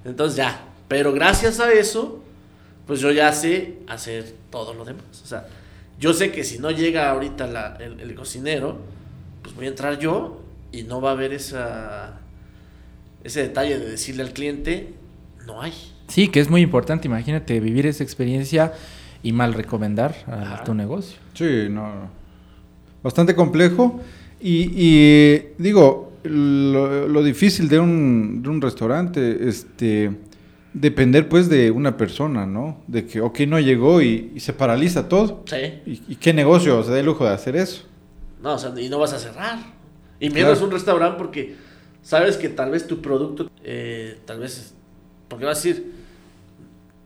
Entonces 0.04 0.36
ya. 0.36 0.61
Pero 0.88 1.12
gracias 1.12 1.58
a 1.61 1.72
eso, 1.72 2.22
pues 2.86 3.00
yo 3.00 3.11
ya 3.12 3.32
sé 3.32 3.78
hacer 3.86 4.34
todo 4.50 4.74
lo 4.74 4.84
demás. 4.84 5.04
O 5.24 5.26
sea, 5.26 5.46
yo 5.98 6.12
sé 6.12 6.32
que 6.32 6.44
si 6.44 6.58
no 6.58 6.70
llega 6.70 7.11
ahorita 7.11 7.46
la- 7.46 7.76
el, 7.80 7.98
el 8.00 8.14
cocinero, 8.14 8.78
pues 9.42 9.54
voy 9.54 9.66
a 9.66 9.68
entrar 9.68 9.98
yo 9.98 10.42
y 10.72 10.82
no 10.82 11.00
va 11.00 11.11
a 11.11 11.12
haber 11.12 11.32
esa, 11.32 12.18
ese 13.24 13.42
detalle 13.42 13.78
de 13.78 13.90
decirle 13.90 14.22
al 14.22 14.32
cliente, 14.32 14.92
no 15.46 15.62
hay. 15.62 15.72
Sí, 16.08 16.28
que 16.28 16.40
es 16.40 16.50
muy 16.50 16.61
importante. 16.61 17.06
Imagínate 17.08 17.58
vivir 17.61 17.86
esa 17.86 18.02
experiencia 18.02 18.72
y 19.22 19.32
mal 19.32 19.54
recomendar 19.54 20.14
a 20.26 20.42
Ajá. 20.42 20.64
tu 20.64 20.74
negocio. 20.74 21.18
Sí, 21.34 21.68
no. 21.70 22.11
Bastante 23.02 23.34
complejo. 23.34 24.00
Y, 24.40 24.70
y, 24.74 25.52
digo, 25.58 26.09
lo, 26.24 27.08
lo 27.08 27.22
difícil 27.22 27.68
de 27.68 27.78
un, 27.78 28.42
de 28.42 28.48
un 28.48 28.60
restaurante, 28.60 29.48
este, 29.48 30.10
depender 30.72 31.28
pues 31.28 31.48
de 31.48 31.70
una 31.70 31.96
persona, 31.96 32.46
¿no? 32.46 32.82
De 32.86 33.06
que, 33.06 33.20
ok, 33.20 33.40
no 33.40 33.58
llegó 33.60 34.02
y, 34.02 34.32
y 34.34 34.40
se 34.40 34.52
paraliza 34.52 35.08
todo. 35.08 35.42
Sí. 35.46 35.56
¿Y, 35.86 36.02
y 36.12 36.16
qué 36.16 36.32
negocio 36.34 36.82
se 36.82 36.90
da 36.92 37.00
el 37.00 37.06
lujo 37.06 37.24
de 37.24 37.30
hacer 37.30 37.56
eso? 37.56 37.84
No, 38.42 38.54
o 38.54 38.58
sea, 38.58 38.72
y 38.78 38.88
no 38.88 38.98
vas 38.98 39.12
a 39.12 39.18
cerrar. 39.18 39.58
Y 40.18 40.30
menos 40.30 40.52
Claro. 40.52 40.66
un 40.66 40.70
restaurante 40.72 41.18
porque 41.18 41.56
sabes 42.02 42.36
que 42.36 42.48
tal 42.48 42.70
vez 42.70 42.86
tu 42.86 43.00
producto, 43.00 43.50
eh, 43.64 44.18
tal 44.26 44.40
vez, 44.40 44.74
porque 45.28 45.44
vas 45.46 45.58
a 45.58 45.62
decir, 45.68 45.92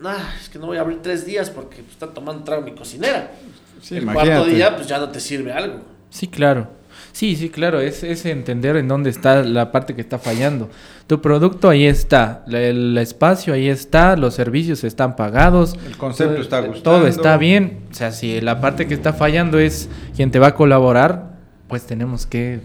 nah, 0.01 0.17
es 0.41 0.49
que 0.49 0.59
no 0.59 0.67
voy 0.67 0.77
a 0.77 0.81
abrir 0.81 1.01
tres 1.03 1.25
días 1.25 1.51
porque 1.51 1.77
pues, 1.77 1.93
está 1.93 2.09
tomando 2.13 2.43
trago 2.45 2.63
mi 2.63 2.73
cocinera. 2.75 3.33
Sí, 3.81 3.97
el 3.97 4.03
imagínate. 4.03 4.31
cuarto 4.31 4.51
día, 4.55 4.77
pues 4.77 4.89
ya 4.89 4.99
no 4.99 5.09
te 5.11 5.21
sirve 5.21 5.53
algo. 5.53 5.81
Sí, 6.11 6.27
claro. 6.29 6.69
Sí, 7.15 7.37
sí, 7.37 7.49
claro, 7.49 7.79
es, 7.81 8.03
es 8.03 8.27
entender 8.27 8.75
en 8.77 8.89
dónde 8.89 9.09
está 9.09 9.45
la 9.45 9.71
parte 9.71 9.95
que 9.95 10.01
está 10.01 10.19
fallando. 10.19 10.69
Tu 11.07 11.21
producto 11.21 11.69
ahí 11.69 11.87
está, 11.87 12.43
la- 12.49 12.61
el 12.61 12.99
espacio 12.99 13.55
ahí 13.55 13.69
está, 13.69 14.17
los 14.17 14.35
servicios 14.35 14.83
están 14.83 15.15
pagados. 15.15 15.77
El 15.87 15.97
concepto 15.97 16.33
todo- 16.35 16.43
está 16.43 16.57
Todo 16.61 16.71
gustando. 16.73 17.07
está 17.07 17.37
bien. 17.37 17.83
O 17.91 17.95
sea, 17.95 18.11
si 18.11 18.41
la 18.41 18.61
parte 18.61 18.89
que 18.89 18.95
está 18.95 19.13
fallando 19.13 19.61
es 19.61 19.89
quien 20.17 20.33
te 20.33 20.41
va 20.41 20.49
a 20.49 20.55
colaborar, 20.57 21.37
pues 21.69 21.87
tenemos 21.87 22.27
que 22.27 22.59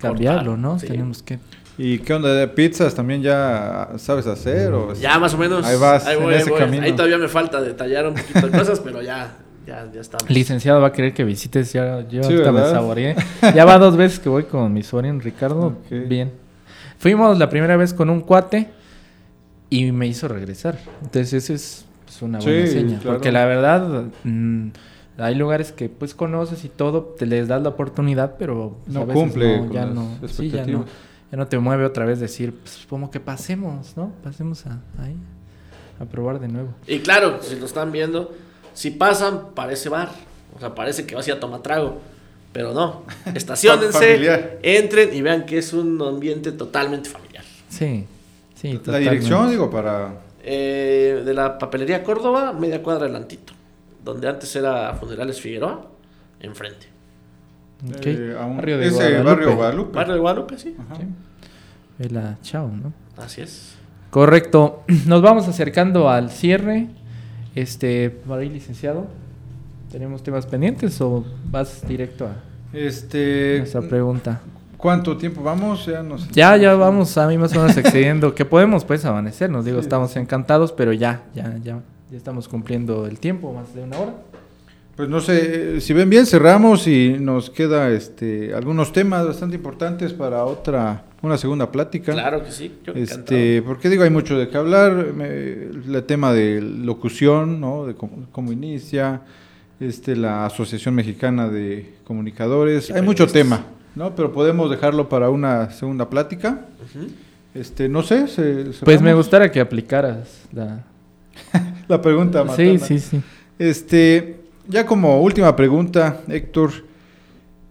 cambiarlo, 0.00 0.56
¿no? 0.56 0.78
sí. 0.78 0.86
Tenemos 0.86 1.22
que... 1.24 1.40
¿Y 1.76 1.98
qué 1.98 2.14
onda 2.14 2.32
de 2.34 2.46
pizzas? 2.48 2.94
¿También 2.94 3.20
ya 3.22 3.90
sabes 3.98 4.26
hacer? 4.28 4.72
O 4.72 4.94
Ya 4.94 5.18
más 5.18 5.34
o 5.34 5.38
menos. 5.38 5.64
Ahí 5.66 5.76
vas, 5.76 6.06
en 6.08 6.22
voy, 6.22 6.34
ese 6.34 6.50
voy. 6.50 6.58
camino. 6.60 6.84
Ahí 6.84 6.92
todavía 6.92 7.18
me 7.18 7.28
falta 7.28 7.60
detallar 7.60 8.06
un 8.06 8.14
poquito 8.14 8.46
de 8.48 8.56
cosas, 8.58 8.80
pero 8.80 9.02
ya, 9.02 9.36
ya, 9.68 9.90
ya 9.92 10.00
estamos. 10.00 10.30
Licenciado 10.30 10.80
va 10.80 10.88
a 10.88 10.92
querer 10.92 11.12
que 11.12 11.24
visites, 11.24 11.72
ya, 11.72 12.00
yo 12.08 12.22
Sí, 12.22 12.32
ahorita 12.32 12.52
me 12.52 12.60
saboreé. 12.62 13.16
Ya 13.54 13.64
va 13.64 13.78
dos 13.78 13.96
veces 13.96 14.18
que 14.18 14.28
voy 14.28 14.44
con 14.44 14.72
mi 14.72 14.82
sobrino 14.82 15.20
Ricardo. 15.20 15.66
Ok. 15.66 16.08
Bien. 16.08 16.32
Fuimos 16.98 17.38
la 17.38 17.48
primera 17.50 17.76
vez 17.76 17.92
con 17.92 18.08
un 18.10 18.20
cuate 18.22 18.68
y 19.70 19.92
me 19.92 20.06
hizo 20.06 20.26
regresar. 20.26 20.78
Entonces 21.02 21.32
eso 21.34 21.52
es 21.52 21.84
pues, 22.06 22.22
una 22.22 22.38
buena 22.38 22.66
Sí, 22.66 22.72
seña. 22.72 22.98
claro. 22.98 23.16
Porque 23.16 23.30
la 23.30 23.44
verdad, 23.44 24.04
mm, 24.24 24.68
hay 25.18 25.34
lugares 25.34 25.72
que 25.72 25.88
pues 25.88 26.14
conoces 26.14 26.64
y 26.64 26.68
todo, 26.68 27.02
te 27.18 27.26
les 27.26 27.46
das 27.46 27.62
la 27.62 27.68
oportunidad, 27.68 28.36
pero 28.38 28.78
pues, 28.84 28.94
No 28.94 29.02
a 29.02 29.04
veces 29.04 29.22
cumple 29.22 29.58
no, 29.58 29.64
con 29.66 29.72
ya 29.72 29.84
las 29.86 29.94
no, 29.94 30.28
sí, 30.28 30.50
ya 30.50 30.64
no, 30.64 30.86
ya 31.30 31.36
no 31.36 31.46
te 31.46 31.58
mueve 31.58 31.84
otra 31.84 32.06
vez 32.06 32.20
decir, 32.20 32.54
pues 32.54 32.86
como 32.88 33.10
que 33.10 33.20
pasemos, 33.20 33.96
¿no? 33.96 34.12
Pasemos 34.24 34.64
a, 34.66 34.80
ahí, 35.02 35.16
a 36.00 36.04
probar 36.06 36.40
de 36.40 36.48
nuevo. 36.48 36.70
Y 36.86 37.00
claro, 37.00 37.38
si 37.42 37.56
lo 37.56 37.66
están 37.66 37.92
viendo, 37.92 38.32
si 38.78 38.92
pasan, 38.92 39.50
parece 39.54 39.88
bar. 39.88 40.10
O 40.56 40.60
sea, 40.60 40.72
parece 40.74 41.04
que 41.04 41.14
vas 41.16 41.26
a 41.26 41.30
ir 41.30 41.36
a 41.36 41.40
tomar 41.40 41.60
trago. 41.62 42.00
Pero 42.52 42.72
no. 42.72 43.02
Estaciónense, 43.34 43.98
Familiar. 44.12 44.58
entren 44.62 45.12
y 45.14 45.20
vean 45.20 45.44
que 45.46 45.58
es 45.58 45.72
un 45.72 46.00
ambiente 46.00 46.52
totalmente 46.52 47.08
familiar. 47.10 47.44
Sí, 47.68 48.06
sí. 48.54 48.72
La 48.74 48.78
totalmente. 48.78 49.10
dirección, 49.10 49.50
digo, 49.50 49.68
para... 49.70 50.14
Eh, 50.42 51.22
de 51.24 51.34
la 51.34 51.58
papelería 51.58 52.02
Córdoba, 52.04 52.52
media 52.52 52.82
cuadra 52.82 53.04
adelantito. 53.06 53.52
Donde 54.04 54.28
antes 54.28 54.54
era 54.56 54.94
Funerales 54.94 55.40
Figueroa, 55.40 55.86
enfrente. 56.40 56.86
Ok. 57.96 58.06
eh, 58.06 58.36
a 58.40 58.46
un- 58.46 58.56
Barrio 58.56 58.78
de 58.78 58.86
ese 58.86 58.94
Guadalupe. 58.96 59.24
barrio 59.30 59.56
Guadalupe. 59.56 59.92
Barrio 59.96 60.14
de 60.14 60.20
Guadalupe, 60.20 60.58
sí. 60.58 60.76
Ajá. 60.78 60.96
Sí. 61.00 61.06
Vela, 61.98 62.38
chao, 62.42 62.68
¿no? 62.68 62.92
Así 63.22 63.40
es. 63.42 63.74
Correcto. 64.10 64.84
Nos 65.06 65.20
vamos 65.20 65.46
acercando 65.48 66.08
al 66.08 66.30
cierre. 66.30 66.86
Este, 67.62 68.10
por 68.10 68.38
ahí, 68.38 68.48
licenciado. 68.48 69.06
¿Tenemos 69.90 70.22
temas 70.22 70.46
pendientes 70.46 71.00
o 71.00 71.24
vas 71.50 71.82
directo 71.88 72.26
a 72.26 72.36
Este... 72.72 73.56
nuestra 73.58 73.80
pregunta? 73.80 74.40
¿Cuánto 74.76 75.16
tiempo 75.16 75.42
vamos? 75.42 75.86
Ya 75.86 76.02
nos... 76.04 76.28
Ya, 76.30 76.56
ya 76.56 76.74
vamos 76.74 77.18
a 77.18 77.26
mí 77.26 77.36
más 77.36 77.52
o 77.56 77.60
menos 77.60 77.76
excediendo. 77.82 78.32
que 78.34 78.44
podemos 78.44 78.84
pues 78.84 79.04
amanecer, 79.04 79.50
nos 79.50 79.64
digo, 79.64 79.78
Sí. 79.80 79.86
estamos 79.86 80.14
encantados, 80.16 80.70
pero 80.72 80.92
ya, 80.92 81.22
ya, 81.34 81.56
ya, 81.64 81.80
ya 82.10 82.16
estamos 82.16 82.46
cumpliendo 82.48 83.06
el 83.06 83.18
tiempo, 83.18 83.52
más 83.52 83.74
de 83.74 83.82
una 83.82 83.98
hora. 83.98 84.14
Pues 84.94 85.08
no 85.08 85.20
sé, 85.20 85.80
si 85.80 85.92
ven 85.94 86.10
bien, 86.10 86.26
cerramos 86.26 86.86
y 86.86 87.16
nos 87.18 87.50
queda 87.50 87.90
este 87.90 88.52
algunos 88.54 88.92
temas 88.92 89.26
bastante 89.26 89.56
importantes 89.56 90.12
para 90.12 90.44
otra, 90.44 91.02
una 91.22 91.36
segunda 91.38 91.70
plática. 91.72 92.12
Claro 92.12 92.44
que 92.44 92.50
sí. 92.52 92.72
Yo 92.84 92.92
Este, 92.94 93.60
porque 93.62 93.88
digo, 93.88 94.04
hay 94.04 94.10
mucho 94.10 94.38
de 94.38 94.48
qué 94.48 94.56
hablar, 94.56 95.12
me- 95.14 95.26
el 95.26 96.04
tema 96.06 96.32
de 96.32 96.60
locución, 96.60 97.60
¿no? 97.60 97.86
De 97.86 97.94
cómo, 97.94 98.26
cómo 98.32 98.52
inicia, 98.52 99.22
este, 99.80 100.14
la 100.16 100.46
Asociación 100.46 100.94
Mexicana 100.94 101.48
de 101.48 101.94
Comunicadores, 102.04 102.90
hay 102.90 103.02
mucho 103.02 103.26
periodistas. 103.26 103.60
tema, 103.60 103.66
¿no? 103.96 104.14
Pero 104.14 104.32
podemos 104.32 104.70
dejarlo 104.70 105.08
para 105.08 105.28
una 105.30 105.70
segunda 105.70 106.08
plática. 106.08 106.66
Este, 107.54 107.88
no 107.88 108.02
sé, 108.02 108.28
se- 108.28 108.66
Pues 108.84 109.00
me 109.02 109.12
gustaría 109.14 109.50
que 109.50 109.60
aplicaras 109.60 110.42
la... 110.52 110.84
la 111.88 112.00
pregunta. 112.02 112.44
Sí, 112.54 112.78
sí, 112.78 112.98
sí. 112.98 113.20
Este, 113.58 114.36
ya 114.68 114.84
como 114.86 115.20
última 115.22 115.54
pregunta, 115.56 116.20
Héctor, 116.28 116.70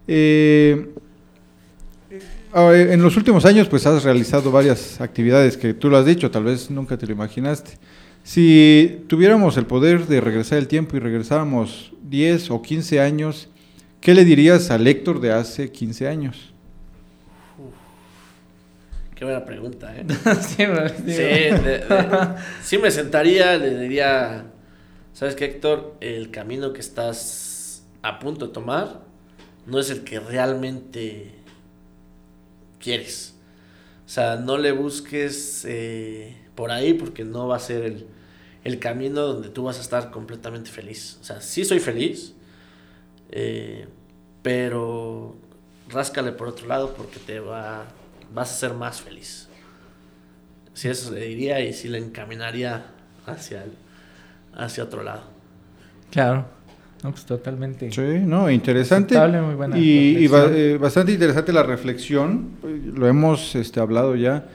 eh, 0.06 0.88
en 2.54 3.02
los 3.02 3.16
últimos 3.16 3.44
años 3.44 3.68
pues 3.68 3.86
has 3.86 4.04
realizado 4.04 4.50
varias 4.50 5.00
actividades 5.00 5.56
que 5.56 5.74
tú 5.74 5.90
lo 5.90 5.96
has 5.98 6.06
dicho, 6.06 6.30
tal 6.30 6.44
vez 6.44 6.70
nunca 6.70 6.96
te 6.96 7.06
lo 7.06 7.12
imaginaste. 7.12 7.72
Si 8.24 9.04
tuviéramos 9.08 9.56
el 9.56 9.66
poder 9.66 10.06
de 10.06 10.20
regresar 10.20 10.58
el 10.58 10.68
tiempo 10.68 10.96
y 10.96 11.00
regresáramos 11.00 11.92
10 12.02 12.50
o 12.50 12.60
15 12.62 13.00
años, 13.00 13.48
¿qué 14.00 14.14
le 14.14 14.24
dirías 14.24 14.70
al 14.70 14.86
Héctor 14.86 15.20
de 15.20 15.32
hace 15.32 15.70
15 15.72 16.08
años? 16.08 16.52
Qué 19.14 19.24
buena 19.24 19.44
pregunta, 19.44 19.92
¿eh? 19.96 20.04
sí, 20.40 20.64
me- 20.66 20.88
Sí, 20.90 21.04
de- 21.04 21.50
de- 21.52 22.34
sí 22.62 22.78
me 22.78 22.90
sentaría, 22.90 23.56
le 23.56 23.78
diría, 23.80 24.44
¿sabes 25.12 25.34
qué, 25.34 25.46
Héctor? 25.46 25.96
El 26.00 26.30
camino 26.30 26.72
que 26.72 26.80
estás 26.80 27.82
a 28.02 28.18
punto 28.20 28.46
de 28.46 28.52
tomar 28.52 29.00
no 29.66 29.80
es 29.80 29.90
el 29.90 30.02
que 30.04 30.20
realmente 30.20 31.32
quieres. 32.80 33.34
O 34.06 34.08
sea, 34.08 34.36
no 34.36 34.58
le 34.58 34.72
busques 34.72 35.64
eh, 35.68 36.36
por 36.54 36.70
ahí 36.72 36.94
porque 36.94 37.24
no 37.24 37.48
va 37.48 37.56
a 37.56 37.60
ser 37.60 37.84
el, 37.84 38.06
el 38.64 38.78
camino 38.78 39.22
donde 39.22 39.50
tú 39.50 39.64
vas 39.64 39.78
a 39.78 39.82
estar 39.82 40.10
completamente 40.10 40.70
feliz. 40.70 41.18
O 41.20 41.24
sea, 41.24 41.40
sí 41.40 41.64
soy 41.64 41.80
feliz, 41.80 42.34
eh, 43.30 43.88
pero 44.42 45.36
ráscale 45.88 46.32
por 46.32 46.48
otro 46.48 46.66
lado 46.68 46.94
porque 46.94 47.18
te 47.20 47.40
va, 47.40 47.86
vas 48.34 48.52
a 48.52 48.56
ser 48.56 48.74
más 48.74 49.00
feliz. 49.00 49.48
Sí, 50.74 50.88
eso 50.88 51.12
le 51.12 51.20
diría 51.26 51.60
y 51.60 51.72
sí 51.72 51.88
le 51.88 51.98
encaminaría 51.98 52.86
hacia, 53.26 53.64
el- 53.64 53.72
hacia 54.54 54.84
otro 54.84 55.02
lado. 55.02 55.22
Claro. 56.10 56.46
No, 57.02 57.10
pues 57.12 57.24
totalmente. 57.24 57.92
Sí, 57.92 58.00
no, 58.24 58.50
interesante. 58.50 59.16
Aceptable, 59.16 59.40
muy 59.46 59.54
buena 59.54 59.78
y 59.78 60.18
y 60.18 60.26
ba- 60.26 60.42
reflexión. 60.46 60.74
eh, 60.74 60.78
bastante 60.78 61.12
interesante 61.12 61.52
la 61.52 61.62
reflexión, 61.62 62.48
lo 62.94 63.06
hemos 63.06 63.54
este, 63.54 63.78
hablado 63.80 64.16
ya. 64.16 64.46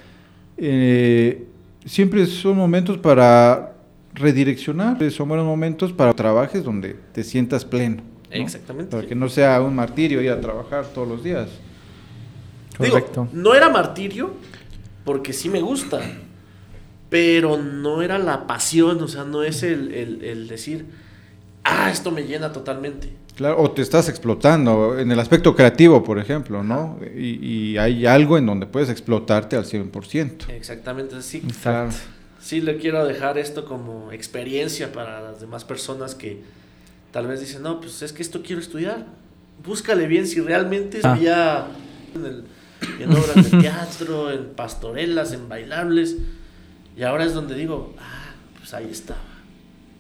Eh, 0.57 1.45
siempre 1.85 2.25
son 2.25 2.57
momentos 2.57 2.97
para 2.97 3.73
redireccionar, 4.13 4.97
son 5.11 5.27
buenos 5.29 5.45
momentos 5.45 5.91
para 5.93 6.13
trabajes 6.13 6.63
donde 6.63 6.95
te 7.13 7.23
sientas 7.23 7.65
pleno. 7.65 7.97
¿no? 7.97 8.03
Exactamente. 8.41 8.91
Para 8.91 9.03
sí. 9.03 9.09
que 9.09 9.15
no 9.15 9.29
sea 9.29 9.61
un 9.61 9.75
martirio 9.75 10.21
ir 10.21 10.29
a 10.31 10.41
trabajar 10.41 10.85
todos 10.93 11.07
los 11.07 11.23
días. 11.23 11.47
Digo, 12.79 12.93
Correcto. 12.93 13.27
no 13.31 13.53
era 13.55 13.69
martirio 13.69 14.31
porque 15.05 15.31
sí 15.33 15.49
me 15.49 15.61
gusta, 15.61 16.01
pero 17.09 17.57
no 17.57 18.01
era 18.01 18.17
la 18.17 18.47
pasión, 18.47 19.01
o 19.01 19.07
sea, 19.07 19.23
no 19.23 19.43
es 19.43 19.63
el, 19.63 19.93
el- 19.93 20.23
el 20.23 20.47
decir, 20.47 20.85
ah, 21.73 21.89
esto 21.91 22.11
me 22.11 22.23
llena 22.23 22.51
totalmente. 22.51 23.13
Claro, 23.35 23.59
o 23.61 23.71
te 23.71 23.81
estás 23.81 24.09
explotando 24.09 24.99
en 24.99 25.11
el 25.11 25.19
aspecto 25.19 25.55
creativo, 25.55 26.03
por 26.03 26.19
ejemplo, 26.19 26.63
¿no? 26.63 26.99
Y, 27.15 27.43
y 27.71 27.77
hay 27.77 28.05
algo 28.05 28.37
en 28.37 28.45
donde 28.45 28.65
puedes 28.67 28.89
explotarte 28.89 29.55
al 29.55 29.65
100%. 29.65 30.49
Exactamente, 30.49 31.21
sí. 31.21 31.37
Exacto. 31.43 31.95
Sí 32.39 32.61
le 32.61 32.77
quiero 32.77 33.05
dejar 33.05 33.37
esto 33.37 33.65
como 33.65 34.11
experiencia 34.11 34.91
para 34.91 35.21
las 35.21 35.39
demás 35.39 35.63
personas 35.63 36.13
que 36.13 36.41
tal 37.11 37.25
vez 37.27 37.39
dicen, 37.39 37.63
no, 37.63 37.79
pues 37.79 38.01
es 38.01 38.13
que 38.13 38.21
esto 38.21 38.43
quiero 38.43 38.61
estudiar. 38.61 39.05
Búscale 39.65 40.07
bien 40.07 40.27
si 40.27 40.39
realmente 40.41 40.99
Ah. 41.03 41.13
había 41.13 41.67
en, 42.15 42.25
el- 42.25 42.43
en 42.99 43.09
obras 43.11 43.49
de 43.49 43.57
teatro, 43.61 44.29
en 44.31 44.45
pastorelas, 44.55 45.31
en 45.31 45.47
bailables. 45.49 46.17
Y 46.97 47.03
ahora 47.03 47.23
es 47.25 47.33
donde 47.33 47.55
digo, 47.55 47.95
ah, 47.97 48.33
pues 48.59 48.73
ahí 48.73 48.89
estaba. 48.91 49.21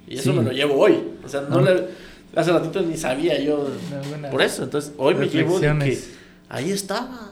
Y 0.07 0.15
eso 0.15 0.31
Sí. 0.31 0.37
me 0.37 0.43
lo 0.43 0.51
llevo 0.51 0.75
hoy. 0.75 0.99
O 1.25 1.29
sea, 1.29 1.41
no 1.49 1.57
Ah. 1.59 1.61
le, 1.61 1.87
hace 2.35 2.51
ratito 2.51 2.81
ni 2.81 2.97
sabía 2.97 3.39
yo 3.41 3.67
por 4.31 4.41
eso. 4.41 4.63
Entonces, 4.63 4.93
hoy 4.97 5.15
me 5.15 5.27
llevo 5.27 5.59
de 5.59 5.67
que 5.79 5.99
ahí 6.49 6.71
estaba. 6.71 7.29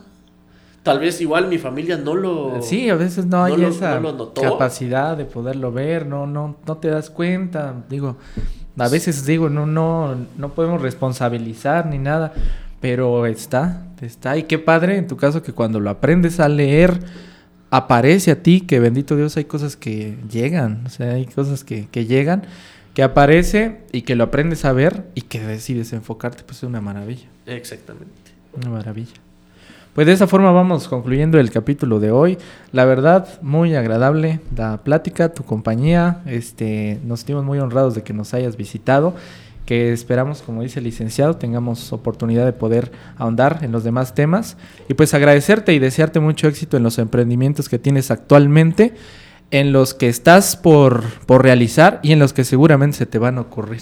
Tal 0.84 1.00
vez 1.00 1.22
igual 1.22 1.48
mi 1.48 1.60
familia 1.60 1.96
no 1.98 2.16
lo... 2.16 2.60
Sí, 2.64 2.90
a 2.90 2.96
veces 2.96 3.28
no 3.28 3.44
hay 3.44 3.52
no 3.54 3.60
lo- 3.60 3.68
esa 3.68 3.96
no 3.96 4.02
lo 4.02 4.14
notó. 4.14 4.42
capacidad 4.42 5.16
de 5.16 5.26
poderlo 5.26 5.72
ver, 5.72 6.08
no, 6.08 6.26
no, 6.26 6.56
no 6.66 6.78
te 6.78 6.88
das 6.88 7.12
cuenta. 7.12 7.76
Digo, 7.88 8.16
a 8.78 8.88
veces 8.88 9.24
digo, 9.28 9.48
no, 9.48 9.68
no, 9.68 10.16
no 10.38 10.50
podemos 10.56 10.82
responsabilizar 10.82 11.86
ni 11.86 12.00
nada, 12.00 12.34
pero 12.80 13.28
está, 13.28 13.84
está. 14.02 14.38
Y 14.38 14.44
qué 14.44 14.58
padre 14.58 14.98
en 14.98 15.08
tu 15.08 15.18
caso 15.18 15.44
que 15.44 15.54
cuando 15.54 15.80
lo 15.80 15.92
aprendes 15.92 16.40
a 16.40 16.50
leer, 16.50 17.00
aparece 17.72 18.32
a 18.32 18.44
ti, 18.44 18.62
que 18.62 18.80
bendito 18.80 19.16
Dios, 19.16 19.36
hay 19.38 19.46
cosas 19.46 19.76
que 19.76 20.18
llegan, 20.30 20.84
o 20.86 20.90
sea, 20.90 21.14
hay 21.14 21.26
cosas 21.26 21.64
que, 21.64 21.88
que 21.90 22.06
llegan, 22.06 22.44
que 22.94 23.02
aparece 23.02 23.80
y 23.92 24.04
que 24.04 24.16
lo 24.16 24.26
aprendes 24.26 24.66
a 24.66 24.74
ver 24.74 25.08
y 25.16 25.22
que 25.22 25.40
decides 25.40 25.94
enfocarte, 25.94 26.44
pues 26.44 26.58
es 26.58 26.64
una 26.64 26.82
maravilla. 26.82 27.28
Exactamente. 27.48 28.12
Una 28.54 28.70
maravilla. 28.70 29.16
Pues 29.94 30.08
de 30.08 30.14
esa 30.14 30.26
forma 30.26 30.52
vamos 30.52 30.88
concluyendo 30.88 31.38
el 31.38 31.52
capítulo 31.52 32.00
de 32.00 32.12
hoy. 32.12 32.38
La 32.72 32.86
verdad, 32.86 33.28
muy 33.42 33.76
agradable 33.76 34.40
la 34.56 34.78
plática, 34.78 35.34
tu 35.34 35.44
compañía. 35.44 36.22
Este, 36.26 37.00
nos 37.04 37.20
sentimos 37.22 37.44
muy 37.44 37.60
honrados 37.60 37.96
de 37.96 38.02
que 38.02 38.14
nos 38.14 38.34
hayas 38.34 38.56
visitado. 38.56 39.16
Que 39.66 39.94
esperamos, 39.94 40.42
como 40.42 40.64
dice 40.64 40.80
el 40.80 40.86
licenciado, 40.86 41.36
tengamos 41.38 41.94
oportunidad 41.94 42.46
de 42.46 42.54
poder 42.54 42.92
ahondar 43.18 43.60
en 43.62 43.72
los 43.72 43.84
demás 43.84 44.14
temas. 44.16 44.58
Y 44.90 44.96
pues 44.96 45.14
agradecerte 45.14 45.74
y 45.74 45.80
desearte 45.80 46.20
mucho 46.20 46.48
éxito 46.48 46.78
en 46.78 46.84
los 46.84 46.98
emprendimientos 46.98 47.70
que 47.70 47.80
tienes 47.80 48.12
actualmente, 48.12 48.94
en 49.52 49.72
los 49.72 49.94
que 49.94 50.10
estás 50.10 50.56
por, 50.58 51.04
por 51.26 51.44
realizar 51.44 52.00
y 52.04 52.12
en 52.12 52.20
los 52.20 52.34
que 52.34 52.44
seguramente 52.44 52.98
se 52.98 53.06
te 53.06 53.20
van 53.20 53.38
a 53.38 53.42
ocurrir. 53.42 53.82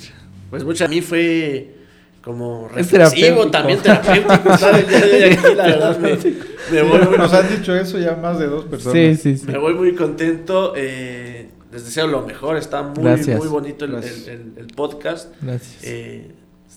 Pues 0.49 0.64
mucho 0.64 0.85
a 0.85 0.88
mí 0.88 1.01
fue 1.01 1.76
como 2.23 2.68
reflexivo, 2.68 3.49
terapéutico. 3.49 3.51
también 3.51 3.80
terapéutico. 3.80 4.49
hoy 5.14 5.23
aquí, 5.23 5.56
la 5.56 5.64
verdad, 5.68 5.99
me, 5.99 6.10
me 6.72 6.81
voy 6.84 7.07
muy, 7.07 7.18
Nos 7.18 7.34
han 7.34 7.49
dicho 7.49 7.73
eso 7.76 7.97
ya 7.99 8.15
más 8.15 8.38
de 8.39 8.47
dos 8.47 8.65
personas. 8.65 8.93
Sí, 8.93 9.15
sí, 9.15 9.38
sí. 9.38 9.45
me 9.47 9.57
voy 9.57 9.73
muy 9.73 9.95
contento. 9.95 10.73
eh, 10.76 11.39
les 11.72 11.86
deseo 11.86 12.08
lo 12.08 12.22
mejor. 12.22 12.58
Está 12.58 12.82
muy, 12.84 13.04
Gracias. 13.04 13.38
muy 13.38 13.48
bonito 13.48 13.86
el, 13.86 13.91
Gracias. 13.91 14.28
el- 14.28 14.30
el- 14.30 14.54
el 14.58 14.68
podcast. 14.68 15.30
Gracias. 15.41 15.84
Eh, 15.84 16.32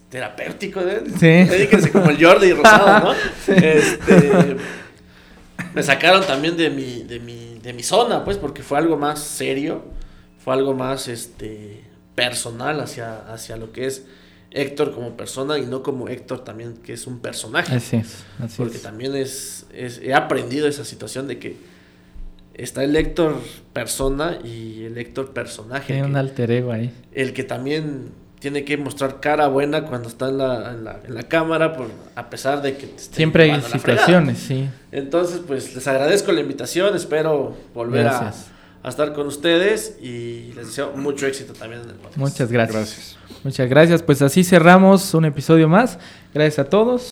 terapéutico, 0.09 0.81
¿eh? 0.81 1.03
Sí. 1.19 1.27
Dedíquense 1.27 1.91
como 1.91 2.11
el 2.11 2.23
Jordi 2.25 2.53
Rosado, 2.53 3.13
¿no? 3.13 3.15
Este, 3.55 4.57
me 5.75 5.83
sacaron 5.83 6.25
también 6.27 6.57
de 6.57 6.71
mi, 6.71 7.03
de 7.05 7.19
mi, 7.21 7.59
de 7.63 7.73
mi 7.73 7.83
zona, 7.83 8.25
pues, 8.25 8.37
porque 8.37 8.63
fue 8.63 8.79
algo 8.79 8.97
más 8.97 9.21
serio, 9.21 9.85
fue 10.45 10.55
algo 10.55 10.75
más 10.75 11.09
este 11.09 11.83
personal 12.15 12.81
hacia, 12.81 13.21
hacia 13.33 13.57
lo 13.57 13.73
que 13.73 13.87
es 13.87 14.05
Héctor 14.51 14.95
como 14.95 15.17
persona 15.17 15.59
y 15.59 15.63
no 15.65 15.83
como 15.83 16.09
Héctor 16.09 16.45
también 16.45 16.75
que 16.77 16.93
es 16.93 17.07
un 17.07 17.21
personaje. 17.21 17.75
Así 17.75 17.97
es, 17.97 18.25
así 18.39 18.57
porque 18.59 18.77
es. 18.77 18.83
también 18.83 19.17
es, 19.17 19.65
es- 19.73 19.99
he 20.03 20.13
aprendido 20.13 20.69
esa 20.69 20.85
situación 20.85 21.27
de 21.27 21.39
que 21.39 21.57
está 22.55 22.85
el 22.85 22.95
Héctor 22.97 23.37
persona 23.73 24.39
y 24.45 24.85
el 24.85 24.99
Héctor 24.99 25.33
personaje. 25.33 25.87
Tiene 25.87 26.03
que- 26.03 26.09
un 26.09 26.17
alter 26.17 26.51
ego 26.51 26.73
ahí. 26.73 26.93
el 27.13 27.33
que 27.33 27.45
también 27.45 28.11
tiene 28.41 28.65
que 28.65 28.77
mostrar 28.77 29.21
cara 29.21 29.47
buena 29.47 29.85
cuando 29.85 30.09
está 30.09 30.29
en 30.29 30.39
la, 30.39 30.73
en 30.73 30.83
la, 30.85 31.01
en 31.07 31.15
la 31.15 31.23
cámara, 31.23 31.75
por, 31.77 31.87
a 32.17 32.29
pesar 32.29 32.61
de 32.61 32.77
que 32.77 32.87
te 32.89 32.99
Siempre 32.99 33.45
hay 33.53 33.61
situaciones, 33.63 34.39
sí. 34.41 34.69
Entonces, 34.91 35.41
pues 35.47 35.75
les 35.77 35.87
agradezco 35.87 36.33
la 36.33 36.41
invitación, 36.41 36.97
espero 36.97 37.57
volver 37.73 38.09
a, 38.09 38.33
a 38.83 38.89
estar 38.89 39.13
con 39.13 39.29
ustedes 39.29 39.97
y 40.03 40.53
les 40.57 40.67
deseo 40.67 40.91
mucho 40.97 41.29
éxito 41.29 41.53
también 41.53 41.83
en 41.83 41.91
el 41.91 41.95
podcast. 41.95 42.17
Muchas 42.17 42.51
gracias. 42.51 42.77
Gracias. 42.77 43.19
Muchas 43.45 43.69
gracias. 43.69 44.03
Pues 44.03 44.21
así 44.23 44.43
cerramos 44.43 45.15
un 45.15 45.25
episodio 45.25 45.69
más. 45.69 46.01
Gracias 46.35 46.67
a 46.67 46.69
todos. 46.69 47.12